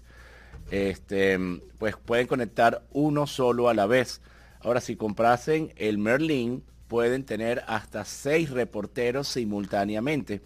este, 0.72 1.40
pues 1.78 1.96
pueden 1.96 2.28
conectar 2.28 2.84
uno 2.92 3.28
solo 3.28 3.70
a 3.70 3.74
la 3.74 3.86
vez. 3.86 4.20
Ahora, 4.60 4.82
si 4.82 4.96
comprasen 4.96 5.72
el 5.78 5.98
Merlin, 5.98 6.64
pueden 6.88 7.24
tener 7.24 7.64
hasta 7.68 8.04
seis 8.04 8.50
reporteros 8.50 9.28
simultáneamente. 9.28 10.42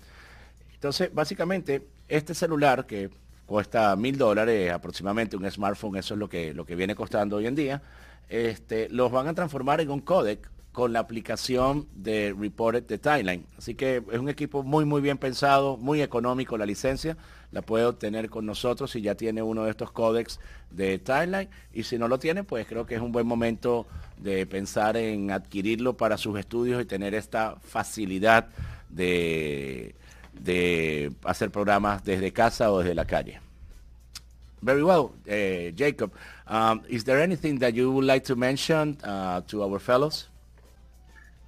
Entonces, 0.73 1.13
básicamente, 1.13 1.87
este 2.07 2.35
celular 2.35 2.85
que 2.85 3.09
cuesta 3.45 3.95
mil 3.95 4.17
dólares 4.17 4.71
aproximadamente, 4.71 5.35
un 5.35 5.49
smartphone, 5.49 5.95
eso 5.95 6.13
es 6.13 6.19
lo 6.19 6.29
que, 6.29 6.53
lo 6.53 6.65
que 6.65 6.75
viene 6.75 6.93
costando 6.93 7.37
hoy 7.37 7.47
en 7.47 7.55
día, 7.55 7.81
este, 8.27 8.87
los 8.89 9.11
van 9.11 9.27
a 9.27 9.33
transformar 9.33 9.81
en 9.81 9.89
un 9.89 10.01
codec 10.01 10.47
con 10.71 10.93
la 10.93 10.99
aplicación 10.99 11.87
de 11.95 12.35
Reported 12.37 12.83
de 12.83 12.97
Timeline. 12.97 13.45
Así 13.57 13.75
que 13.75 14.03
es 14.11 14.19
un 14.19 14.29
equipo 14.29 14.63
muy, 14.63 14.85
muy 14.85 15.01
bien 15.01 15.17
pensado, 15.17 15.77
muy 15.77 16.01
económico 16.01 16.57
la 16.57 16.65
licencia. 16.65 17.17
La 17.51 17.61
puede 17.63 17.85
obtener 17.85 18.29
con 18.29 18.45
nosotros 18.45 18.91
si 18.91 19.01
ya 19.01 19.15
tiene 19.15 19.41
uno 19.41 19.63
de 19.63 19.71
estos 19.71 19.91
códex 19.91 20.39
de 20.69 20.99
Timeline. 20.99 21.49
Y 21.73 21.83
si 21.83 21.97
no 21.97 22.07
lo 22.07 22.19
tiene, 22.19 22.43
pues 22.43 22.67
creo 22.67 22.85
que 22.85 22.95
es 22.95 23.01
un 23.01 23.11
buen 23.11 23.25
momento 23.25 23.87
de 24.17 24.45
pensar 24.45 24.95
en 24.97 25.31
adquirirlo 25.31 25.97
para 25.97 26.17
sus 26.17 26.37
estudios 26.37 26.81
y 26.81 26.85
tener 26.85 27.15
esta 27.15 27.55
facilidad 27.61 28.49
de, 28.89 29.95
de 30.33 31.11
hacer 31.23 31.49
programas 31.49 32.03
desde 32.03 32.31
casa 32.31 32.71
o 32.71 32.79
desde 32.79 32.93
la 32.93 33.05
calle. 33.05 33.41
Very 34.61 34.83
well, 34.83 35.13
uh, 35.27 35.71
Jacob. 35.75 36.11
Um, 36.45 36.81
is 36.89 37.05
there 37.05 37.21
anything 37.21 37.59
that 37.59 37.73
you 37.73 37.91
would 37.91 38.05
like 38.05 38.25
to 38.25 38.35
mention 38.35 38.97
uh, 39.03 39.41
to 39.47 39.63
our 39.63 39.79
fellows? 39.79 40.27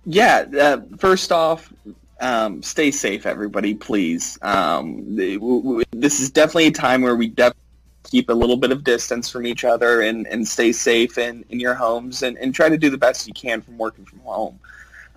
Yeah. 0.06 0.46
Uh, 0.60 0.82
first 0.98 1.32
off, 1.32 1.72
um, 2.20 2.62
stay 2.62 2.92
safe, 2.92 3.26
everybody, 3.26 3.74
please. 3.74 4.38
Um, 4.42 5.16
this 5.16 6.20
is 6.20 6.30
definitely 6.30 6.68
a 6.68 6.72
time 6.72 7.02
where 7.02 7.16
we 7.16 7.28
definitely 7.28 7.58
keep 8.04 8.30
a 8.30 8.34
little 8.34 8.58
bit 8.58 8.72
of 8.72 8.84
distance 8.84 9.30
from 9.30 9.46
each 9.46 9.64
other 9.64 10.02
and, 10.02 10.28
and 10.28 10.48
stay 10.48 10.72
safe 10.72 11.18
in, 11.18 11.46
in 11.50 11.60
your 11.60 11.74
homes 11.74 12.24
and, 12.24 12.38
and 12.38 12.54
try 12.54 12.70
to 12.70 12.78
do 12.78 12.90
the 12.90 12.98
best 12.98 13.28
you 13.28 13.34
can 13.34 13.62
from 13.62 13.78
working 13.78 14.06
from 14.06 14.20
home. 14.20 14.60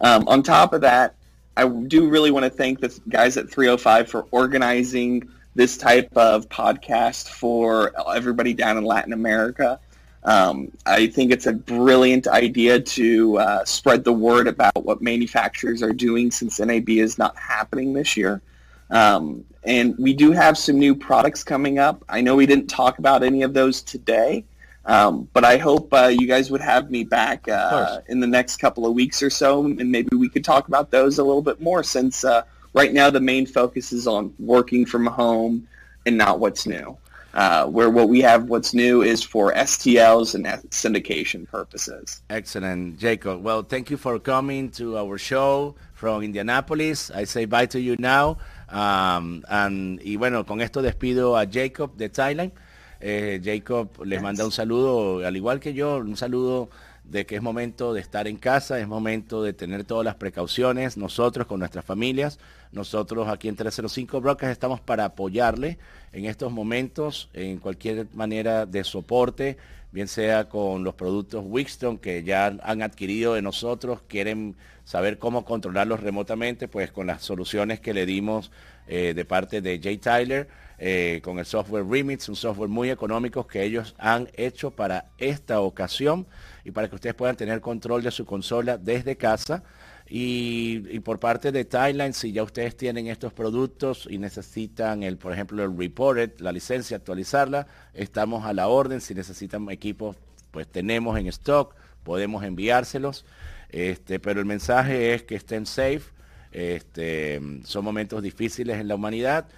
Um, 0.01 0.27
on 0.29 0.43
top 0.43 0.73
of 0.73 0.81
that, 0.83 1.15
I 1.57 1.69
do 1.69 2.09
really 2.09 2.31
want 2.31 2.45
to 2.45 2.51
thank 2.51 2.81
the 2.81 2.99
guys 3.09 3.37
at 3.37 3.49
305 3.49 4.09
for 4.09 4.27
organizing 4.31 5.29
this 5.55 5.77
type 5.77 6.15
of 6.17 6.49
podcast 6.49 7.29
for 7.29 7.93
everybody 8.13 8.55
down 8.55 8.77
in 8.77 8.85
Latin 8.85 9.13
America. 9.13 9.79
Um, 10.25 10.73
I 10.87 11.07
think 11.07 11.33
it's 11.33 11.47
a 11.47 11.53
brilliant 11.53 12.27
idea 12.27 12.81
to 12.81 13.39
uh, 13.39 13.65
spread 13.65 14.05
the 14.05 14.13
word 14.13 14.47
about 14.47 14.85
what 14.85 15.03
manufacturers 15.03 15.83
are 15.83 15.93
doing 15.93 16.31
since 16.31 16.59
NAB 16.61 16.89
is 16.91 17.19
not 17.19 17.37
happening 17.37 17.93
this 17.93 18.17
year. 18.17 18.41
Um, 18.91 19.45
and 19.65 19.97
we 19.99 20.15
do 20.15 20.33
have 20.33 20.57
some 20.57 20.79
new 20.79 20.95
products 20.95 21.45
coming 21.45 21.79
up. 21.79 22.03
I 22.09 22.21
know 22.21 22.37
we 22.37 22.47
didn't 22.47 22.69
talk 22.69 22.99
about 22.99 23.23
any 23.23 23.43
of 23.43 23.53
those 23.53 23.83
today, 23.83 24.45
um, 24.87 25.29
but 25.33 25.45
I 25.45 25.57
hope 25.59 25.93
uh, 25.93 26.07
you 26.07 26.27
guys 26.27 26.51
would 26.51 26.61
have 26.61 26.91
me 26.91 27.05
back 27.05 27.49
uh, 27.49 28.01
in 28.09 28.21
the 28.21 28.27
next 28.27 28.59
couple 28.59 28.87
of 28.87 28.95
weeks 28.95 29.23
or 29.23 29.31
so, 29.31 29.65
and 29.65 29.91
maybe 29.91 30.17
we 30.17 30.29
could 30.29 30.45
talk 30.45 30.69
about 30.69 30.91
those 30.91 31.19
a 31.19 31.25
little 31.25 31.43
bit 31.43 31.61
more 31.61 31.83
since 31.83 32.25
uh, 32.25 32.43
right 32.73 32.93
now 32.93 33.11
the 33.11 33.21
main 33.21 33.47
focus 33.47 33.93
is 33.93 34.07
on 34.07 34.35
working 34.39 34.85
from 34.85 35.07
home 35.07 35.67
and 36.07 36.17
not 36.17 36.41
what's 36.41 36.67
new. 36.67 36.97
Uh, 37.35 37.67
where 37.67 37.91
what 37.91 38.09
we 38.09 38.21
have 38.21 38.49
what's 38.49 38.73
new 38.73 39.03
is 39.03 39.21
for 39.25 39.53
STLs 39.55 40.37
and 40.37 40.47
syndication 40.71 41.49
purposes. 41.49 42.23
Excellent, 42.31 42.97
Jacob. 42.97 43.43
Well, 43.43 43.65
thank 43.65 43.91
you 43.91 43.97
for 43.97 44.21
coming 44.21 44.71
to 44.79 44.97
our 44.97 45.19
show 45.19 45.75
from 45.95 46.23
Indianapolis. 46.23 47.11
I 47.11 47.25
say 47.25 47.47
bye 47.47 47.67
to 47.67 47.81
you 47.81 47.97
now. 47.99 48.39
Um, 48.69 49.45
and, 49.49 50.01
y 50.05 50.15
bueno, 50.15 50.45
con 50.45 50.61
esto 50.61 50.81
despido 50.81 51.37
a 51.37 51.45
Jacob 51.47 51.97
de 51.97 52.09
Thailand. 52.09 52.53
Eh, 53.01 53.41
Jacob 53.43 54.05
les 54.05 54.23
manda 54.23 54.45
un 54.45 54.53
saludo, 54.53 55.27
al 55.27 55.37
igual 55.37 55.59
que 55.59 55.75
yo, 55.75 55.97
un 55.97 56.17
saludo 56.17 56.71
de 57.05 57.27
que 57.27 57.37
es 57.37 57.43
momento 57.43 57.93
de 57.93 58.01
estar 58.01 58.27
en 58.27 58.37
casa, 58.37 58.79
es 58.79 58.89
momento 58.89 59.43
de 59.43 59.53
tener 59.53 59.85
todas 59.85 60.05
las 60.05 60.15
precauciones, 60.15 60.97
nosotros 60.97 61.47
con 61.47 61.59
nuestras 61.59 61.85
familias, 61.85 62.39
nosotros 62.75 63.29
aquí 63.29 63.49
en 63.49 63.57
305 63.57 64.21
Broadcast 64.21 64.53
estamos 64.53 64.81
para 64.81 65.07
apoyarle 65.07 65.79
en 66.13 66.27
estos 66.27 66.53
momentos, 66.53 67.31
en 67.33 67.59
cualquier 67.59 68.07
manera 68.15 68.67
de 68.67 68.85
soporte, 68.85 69.57
bien 69.93 70.09
sea 70.09 70.49
con 70.49 70.83
los 70.83 70.95
productos 70.95 71.45
Wixton 71.47 71.99
que 71.99 72.25
ya 72.25 72.47
han 72.47 72.83
adquirido 72.83 73.35
de 73.35 73.43
nosotros, 73.43 74.01
quieren 74.09 74.57
saber 74.85 75.19
cómo 75.19 75.45
controlarlos 75.45 76.01
remotamente, 76.01 76.69
pues 76.69 76.91
con 76.91 77.07
las 77.07 77.23
soluciones 77.23 77.81
que 77.81 77.95
le 77.95 78.07
dimos 78.07 78.51
eh, 78.87 79.15
de 79.15 79.25
parte 79.25 79.61
de 79.61 79.81
Jay 79.83 79.99
Tyler, 79.99 80.49
eh, 80.79 81.21
con 81.23 81.39
el 81.39 81.47
software 81.47 81.87
Remix, 81.89 82.29
un 82.29 82.37
software 82.37 82.69
muy 82.69 82.91
económico 82.91 83.47
que 83.47 83.63
ellos 83.63 83.95
han 83.99 84.29
hecho 84.35 84.73
para 84.73 85.07
esta 85.19 85.61
ocasión 85.61 86.27
y 86.65 86.73
para 86.73 86.89
que 86.89 86.97
ustedes 86.97 87.15
puedan 87.15 87.37
tener 87.37 87.61
control 87.61 88.03
de 88.03 88.11
su 88.11 88.27
consola 88.27 88.77
desde 88.77 89.17
casa. 89.17 89.63
Y, 90.07 91.01
por 91.01 91.19
parte 91.19 91.51
de 91.51 91.65
Thailand, 91.65 92.13
si 92.13 92.33
ya 92.33 92.43
ustedes 92.43 92.77
tienen 92.77 93.07
estos 93.07 93.33
productos 93.33 94.07
y 94.11 94.19
necesitan, 94.19 95.03
el, 95.03 95.17
por 95.17 95.33
ejemplo, 95.33 95.65
el 95.65 95.77
Reported, 95.77 96.39
la 96.39 96.53
licencia, 96.53 96.99
actualizarla, 96.99 97.67
estamos 97.95 98.45
a 98.45 98.53
la 98.53 98.69
orden. 98.69 99.01
Si 99.01 99.15
necesitan 99.15 99.69
equipos, 99.71 100.17
pues 100.51 100.69
tenemos 100.69 101.19
en 101.19 101.27
stock, 101.29 101.75
podemos 102.03 102.45
enviárselos. 102.45 103.25
Este, 103.71 104.21
pero 104.21 104.41
el 104.41 104.47
mensaje 104.47 105.15
es 105.15 105.23
que 105.23 105.37
estén 105.37 105.65
safe. 105.67 106.03
Este, 106.53 107.41
son 107.65 107.85
momentos 107.85 108.23
difíciles 108.23 108.79
en 108.79 108.87
la 108.87 108.95
humanidad 108.95 109.49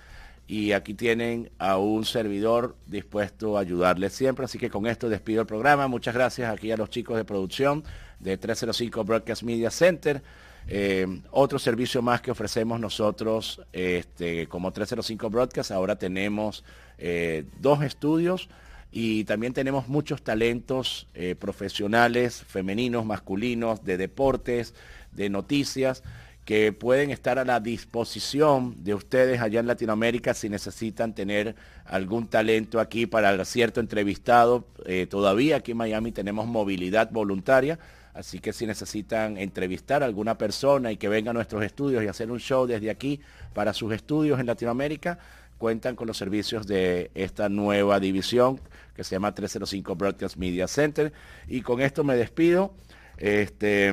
y 0.47 0.73
aquí 0.73 0.95
tienen 0.95 1.51
a 1.59 1.77
un 1.77 2.05
servidor 2.05 2.77
dispuesto 2.87 3.59
a 3.59 3.61
ayudarles 3.61 4.13
siempre. 4.13 4.45
Así 4.45 4.59
que 4.59 4.71
con 4.71 4.87
esto 4.87 5.09
despido 5.09 5.41
el 5.41 5.47
programa. 5.47 5.89
Muchas 5.89 6.15
gracias 6.15 6.51
aquí 6.53 6.71
a 6.71 6.77
los 6.77 6.89
chicos 6.89 7.17
de 7.17 7.25
producción 7.25 7.85
de 8.21 8.37
305 8.37 9.05
Broadcast 9.05 9.43
Media 9.43 9.71
Center. 9.71 10.23
Eh, 10.69 11.07
otro 11.31 11.61
servicio 11.61 12.03
más 12.03 12.21
que 12.21 12.33
ofrecemos 12.33 12.81
nosotros 12.81 13.61
este, 13.73 14.49
como 14.49 14.73
305 14.73 15.31
Broadcast. 15.31 15.71
Ahora 15.71 15.97
tenemos 15.97 16.65
eh, 16.99 17.45
dos 17.61 17.83
estudios 17.83 18.49
y 18.91 19.25
también 19.25 19.53
tenemos 19.53 19.89
muchos 19.89 20.23
talentos 20.23 21.07
eh, 21.15 21.37
profesionales, 21.39 22.43
femeninos, 22.49 23.05
masculinos, 23.07 23.85
de 23.85 23.97
deportes, 23.97 24.75
de 25.13 25.29
noticias 25.31 26.03
que 26.45 26.73
pueden 26.73 27.11
estar 27.11 27.41
a 27.41 27.45
la 27.45 27.59
disposición 27.59 28.85
de 28.85 28.95
ustedes 28.95 29.41
allá 29.41 29.59
en 29.59 29.67
Latinoamérica 29.67 30.33
si 30.33 30.49
necesitan 30.49 31.13
tener 31.13 31.57
algún 31.85 32.29
talento 32.29 32.79
aquí 32.79 33.07
para 33.07 33.45
cierto 33.45 33.81
entrevistado. 33.81 34.65
Todavía 35.11 35.57
aquí 35.57 35.73
en 35.73 35.79
Miami 35.79 36.13
tenemos 36.13 36.47
movilidad 36.47 37.11
voluntaria, 37.11 37.81
Así 38.17 38.39
que 38.39 38.55
si 38.55 38.67
necesitan 38.67 39.37
entrevistar 39.37 40.03
a 40.03 40.07
alguna 40.07 40.39
persona 40.39 40.91
y 40.91 40.97
que 40.97 41.09
venga 41.09 41.33
a 41.33 41.35
nuestros 41.35 41.63
estudios 41.63 42.03
y 42.03 42.07
hacer 42.07 42.31
un 42.31 42.41
show 42.41 42.67
desde 42.67 42.89
aquí 42.89 43.21
para 43.53 43.75
sus 43.75 43.93
estudios 43.93 44.41
en 44.41 44.47
Latinoamérica, 44.47 45.19
cuentan 45.59 45.97
con 45.97 46.07
los 46.07 46.17
servicios 46.17 46.67
de 46.67 47.11
esta 47.15 47.51
nueva 47.51 48.01
división 48.01 48.59
que 48.95 49.05
se 49.05 49.15
llama 49.15 49.35
305 49.35 49.97
Broadcast 49.97 50.37
Media 50.37 50.67
Center. 50.67 51.13
Y 51.47 51.61
con 51.61 51.83
esto 51.83 52.05
me 52.05 52.17
despido. 52.17 52.73
Este, 53.19 53.93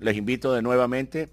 les 0.00 0.16
invito 0.16 0.52
de 0.52 0.62
nuevamente 0.62 1.30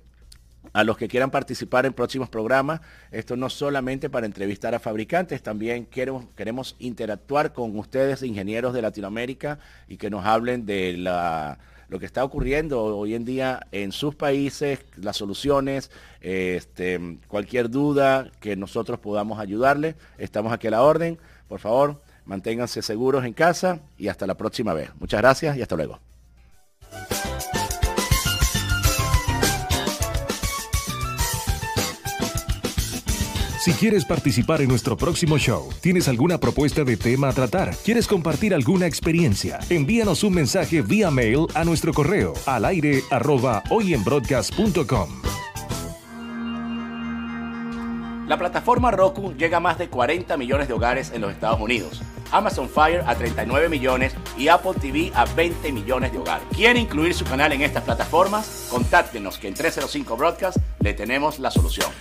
a 0.74 0.84
los 0.84 0.98
que 0.98 1.08
quieran 1.08 1.30
participar 1.30 1.86
en 1.86 1.94
próximos 1.94 2.28
programas. 2.28 2.82
Esto 3.12 3.36
no 3.36 3.50
solamente 3.50 4.10
para 4.10 4.26
entrevistar 4.26 4.74
a 4.74 4.80
fabricantes, 4.80 5.44
también 5.44 5.86
queremos, 5.86 6.26
queremos 6.36 6.76
interactuar 6.80 7.54
con 7.54 7.78
ustedes, 7.78 8.24
ingenieros 8.24 8.74
de 8.74 8.82
Latinoamérica, 8.82 9.60
y 9.88 9.98
que 9.98 10.10
nos 10.10 10.26
hablen 10.26 10.66
de 10.66 10.98
la, 10.98 11.60
lo 11.92 12.00
que 12.00 12.06
está 12.06 12.24
ocurriendo 12.24 12.82
hoy 12.82 13.16
en 13.16 13.26
día 13.26 13.68
en 13.74 13.92
sus 13.92 14.16
países, 14.16 14.80
las 14.96 15.18
soluciones, 15.18 15.92
este, 16.22 17.20
cualquier 17.28 17.70
duda 17.70 18.32
que 18.40 18.56
nosotros 18.56 18.98
podamos 19.00 19.40
ayudarles. 19.40 19.96
Estamos 20.18 20.54
aquí 20.54 20.68
a 20.68 20.72
la 20.72 20.84
orden. 20.84 21.20
Por 21.50 21.60
favor, 21.60 22.02
manténganse 22.24 22.82
seguros 22.82 23.26
en 23.26 23.34
casa 23.34 23.82
y 23.98 24.08
hasta 24.08 24.26
la 24.26 24.36
próxima 24.36 24.74
vez. 24.74 24.90
Muchas 25.02 25.20
gracias 25.20 25.58
y 25.58 25.62
hasta 25.62 25.76
luego. 25.76 26.11
Si 33.62 33.74
quieres 33.74 34.06
participar 34.06 34.64
en 34.64 34.70
nuestro 34.70 34.98
próximo 34.98 35.38
show, 35.38 35.70
tienes 35.82 36.08
alguna 36.08 36.40
propuesta 36.40 36.84
de 36.84 36.98
tema 36.98 37.30
a 37.30 37.32
tratar, 37.32 37.76
quieres 37.86 38.08
compartir 38.08 38.56
alguna 38.56 38.88
experiencia, 38.88 39.60
envíanos 39.70 40.24
un 40.24 40.34
mensaje 40.34 40.82
vía 40.82 41.12
mail 41.12 41.46
a 41.54 41.64
nuestro 41.64 41.94
correo 41.94 42.34
al 42.48 42.66
aire 42.66 43.04
arroba 43.12 43.62
hoyenbroadcast.com. 43.70 45.10
La 48.28 48.40
plataforma 48.40 48.90
Roku 48.90 49.36
llega 49.36 49.58
a 49.58 49.60
más 49.60 49.78
de 49.78 49.90
40 49.90 50.38
millones 50.38 50.68
de 50.68 50.74
hogares 50.74 51.12
en 51.14 51.22
los 51.22 51.32
Estados 51.32 51.62
Unidos. 51.62 52.02
Amazon 52.32 52.68
Fire 52.68 53.04
a 53.06 53.14
39 53.14 53.70
millones 53.70 54.16
y 54.40 54.48
Apple 54.48 54.74
TV 54.82 55.12
a 55.14 55.26
20 55.26 55.72
millones 55.72 56.12
de 56.12 56.18
hogares. 56.18 56.48
¿Quiere 56.56 56.80
incluir 56.80 57.14
su 57.14 57.26
canal 57.26 57.52
en 57.52 57.62
estas 57.62 57.84
plataformas? 57.84 58.70
Contáctenos 58.72 59.38
que 59.38 59.50
en 59.50 59.54
305 59.54 60.18
Broadcast 60.18 60.58
le 60.80 60.96
tenemos 60.96 61.38
la 61.38 61.52
solución. 61.52 61.92